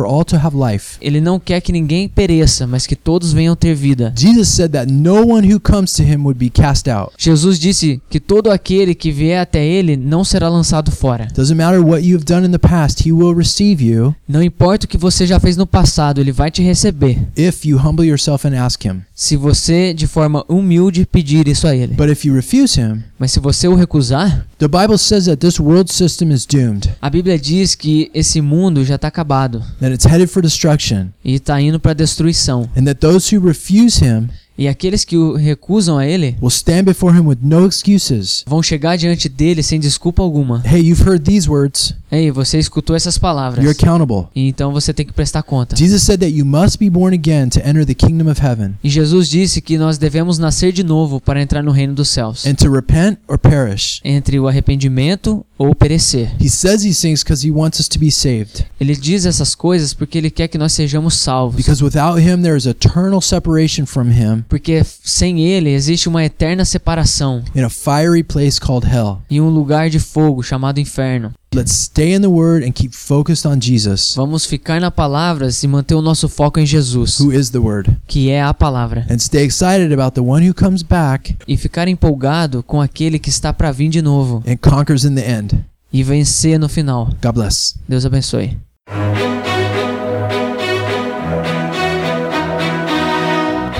Ele 1.02 1.20
não 1.20 1.38
quer 1.38 1.60
que 1.60 1.72
ninguém 1.74 2.08
pereça, 2.08 2.66
mas 2.66 2.88
que 2.88 2.96
todos 2.96 3.34
venham 3.34 3.56
ter 3.58 3.76
vida. 3.76 4.14
Jesus 7.18 7.60
disse 7.60 8.02
que 8.10 8.20
todo 8.22 8.50
aquele 8.50 8.96
que 8.96 9.12
vier 9.12 9.42
até 9.42 9.66
ele 9.66 9.98
não 9.98 10.24
será 10.24 10.48
lançado 10.48 10.92
fora. 10.92 11.28
Past, 12.60 13.04
Não 14.28 14.44
importa 14.44 14.86
o 14.86 14.90
que 14.90 14.98
você 14.98 15.28
já 15.28 15.40
fez 15.40 15.58
no 15.58 15.68
passado, 15.68 16.22
ele 16.22 16.32
vai 16.32 16.50
te 16.50 16.62
receber. 16.62 17.20
if 17.36 17.66
you 17.66 17.78
humble 17.78 18.06
yourself 18.08 18.48
and 18.48 18.56
ask 18.58 18.86
Him. 18.86 19.02
Se 19.22 19.36
você, 19.36 19.94
de 19.94 20.08
forma 20.08 20.46
humilde, 20.48 21.06
pedir 21.06 21.46
isso 21.46 21.68
a 21.68 21.76
ele. 21.76 21.94
But 21.94 22.10
if 22.10 22.24
you 22.24 22.34
refuse 22.34 22.80
Him, 22.80 23.04
Mas 23.20 23.34
se 23.34 23.42
você 23.42 23.68
o 23.68 23.76
recusar, 23.76 24.48
the 24.58 24.66
Bible 24.70 24.98
says 24.98 25.26
that 25.26 25.46
this 25.46 25.60
world 25.60 25.92
system 25.92 26.32
is 26.32 26.46
doomed, 26.46 26.90
a 27.02 27.10
Bíblia 27.10 27.38
diz 27.38 27.76
que 27.76 28.10
esse 28.14 28.40
mundo 28.40 28.86
já 28.86 28.96
está 28.96 29.10
acabado 29.10 29.62
that 29.82 29.94
it's 29.94 30.06
headed 30.06 30.30
for 30.30 30.42
destruction, 30.42 31.08
e 31.22 31.34
está 31.34 31.60
indo 31.60 31.82
para 31.82 31.92
destruição. 31.94 32.70
and 32.78 32.86
that 32.86 33.02
those 33.02 33.36
who 33.36 33.46
refuse 33.46 34.02
Him 34.02 34.30
E 34.60 34.68
aqueles 34.68 35.06
que 35.06 35.16
o 35.16 35.36
recusam 35.36 35.98
a 35.98 36.06
ele 36.06 36.36
will 36.42 36.50
stand 36.50 36.84
before 36.84 37.18
Him 37.18 37.26
with 37.26 37.38
no 37.42 37.66
excuses. 37.66 38.44
vão 38.46 38.62
chegar 38.62 38.98
diante 38.98 39.30
dele 39.30 39.64
sem 39.64 39.80
desculpa 39.80 40.22
alguma. 40.22 40.62
Hey, 40.66 40.82
you've 40.82 41.02
heard 41.08 41.24
these 41.24 41.50
words. 41.50 41.96
Ei, 42.12 42.30
você 42.32 42.58
escutou 42.58 42.96
essas 42.96 43.18
palavras. 43.18 43.64
You're 43.64 43.78
accountable. 43.80 44.28
E 44.36 44.48
então 44.50 44.74
você 44.74 44.92
tem 44.94 45.06
que 45.06 45.14
prestar 45.14 45.44
conta. 45.44 45.76
Jesus 45.78 46.02
said 46.04 46.20
that 46.20 46.34
you 46.36 46.44
must 46.44 46.78
be 46.80 46.90
born 46.90 47.14
again 47.16 47.48
to 47.50 47.60
enter 47.60 47.86
the 47.86 47.94
kingdom 47.94 48.30
of 48.30 48.42
heaven, 48.42 48.74
E 48.84 48.90
Jesus 48.90 49.30
disse 49.30 49.62
que 49.62 49.78
nós 49.78 49.98
devemos 49.98 50.38
nascer 50.40 50.74
de 50.74 50.84
novo 50.84 51.22
para 51.22 51.42
entrar 51.42 51.64
no 51.64 51.72
reino 51.72 51.94
dos 51.94 52.10
céus. 52.10 52.46
and 52.46 52.56
to 52.56 52.70
repent 52.70 53.20
or 53.28 53.38
perish. 53.38 54.02
Entre 54.04 54.40
o 54.40 54.48
arrependimento 54.48 55.46
ou 55.58 55.76
perecer. 55.76 56.32
He 56.42 56.50
says 56.50 56.82
these 56.82 57.00
things 57.00 57.24
because 57.24 57.48
He 57.48 57.52
wants 57.52 57.80
us 57.80 57.88
to 57.88 58.00
be 58.00 58.10
saved. 58.12 58.66
Ele 58.82 58.96
diz 58.96 59.26
essas 59.26 59.54
coisas 59.54 59.94
porque 59.94 60.18
ele 60.18 60.32
quer 60.32 60.48
que 60.48 60.58
nós 60.58 60.74
sejamos 60.74 61.16
salvos. 61.16 61.56
Because 61.58 61.84
without 61.84 62.20
Him, 62.20 62.42
there 62.42 62.58
is 62.58 62.66
eternal 62.66 63.22
separation 63.22 63.86
from 63.86 64.10
Him 64.10 64.44
porque 64.50 64.84
sem 64.84 65.40
ele 65.42 65.70
existe 65.70 66.10
uma 66.10 66.26
eterna 66.26 66.66
separação 66.66 67.42
in 67.56 67.62
a 67.62 67.70
fiery 67.70 68.24
place 68.24 68.60
called 68.60 68.86
hell. 68.86 69.20
e 69.30 69.40
um 69.40 69.48
lugar 69.50 69.90
de 69.90 70.00
fogo 70.00 70.42
chamado 70.44 70.80
inferno. 70.80 71.32
Let's 71.56 71.72
stay 71.72 72.14
in 72.14 72.22
the 72.22 72.28
Word 72.28 72.64
and 72.66 72.72
keep 72.74 72.94
focused 72.96 73.48
on 73.48 73.60
Jesus, 73.62 74.14
Vamos 74.16 74.46
ficar 74.46 74.80
na 74.82 74.92
palavra 74.92 75.48
e 75.64 75.68
manter 75.68 75.96
o 75.96 76.02
nosso 76.02 76.28
foco 76.28 76.60
em 76.60 76.66
Jesus, 76.66 77.20
who 77.20 77.32
is 77.34 77.50
the 77.50 77.58
Word, 77.60 77.96
que 78.08 78.30
é 78.30 78.42
a 78.44 78.54
palavra, 78.54 79.06
and 79.10 79.18
stay 79.20 79.46
excited 79.46 79.94
about 79.94 80.14
the 80.14 80.22
one 80.22 80.48
who 80.48 80.54
comes 80.54 80.84
back 80.84 81.36
e 81.48 81.56
ficar 81.58 81.88
empolgado 81.88 82.62
com 82.64 82.82
aquele 82.82 83.18
que 83.18 83.30
está 83.30 83.54
para 83.54 83.72
vir 83.72 83.90
de 83.90 84.02
novo 84.02 84.44
and 84.48 84.58
conquers 84.58 85.06
in 85.06 85.16
the 85.16 85.28
end. 85.32 85.64
e 85.92 86.04
vencer 86.04 86.60
no 86.60 86.68
final. 86.70 87.08
God 87.24 87.34
bless. 87.34 87.76
Deus 87.88 88.06
abençoe. 88.06 88.58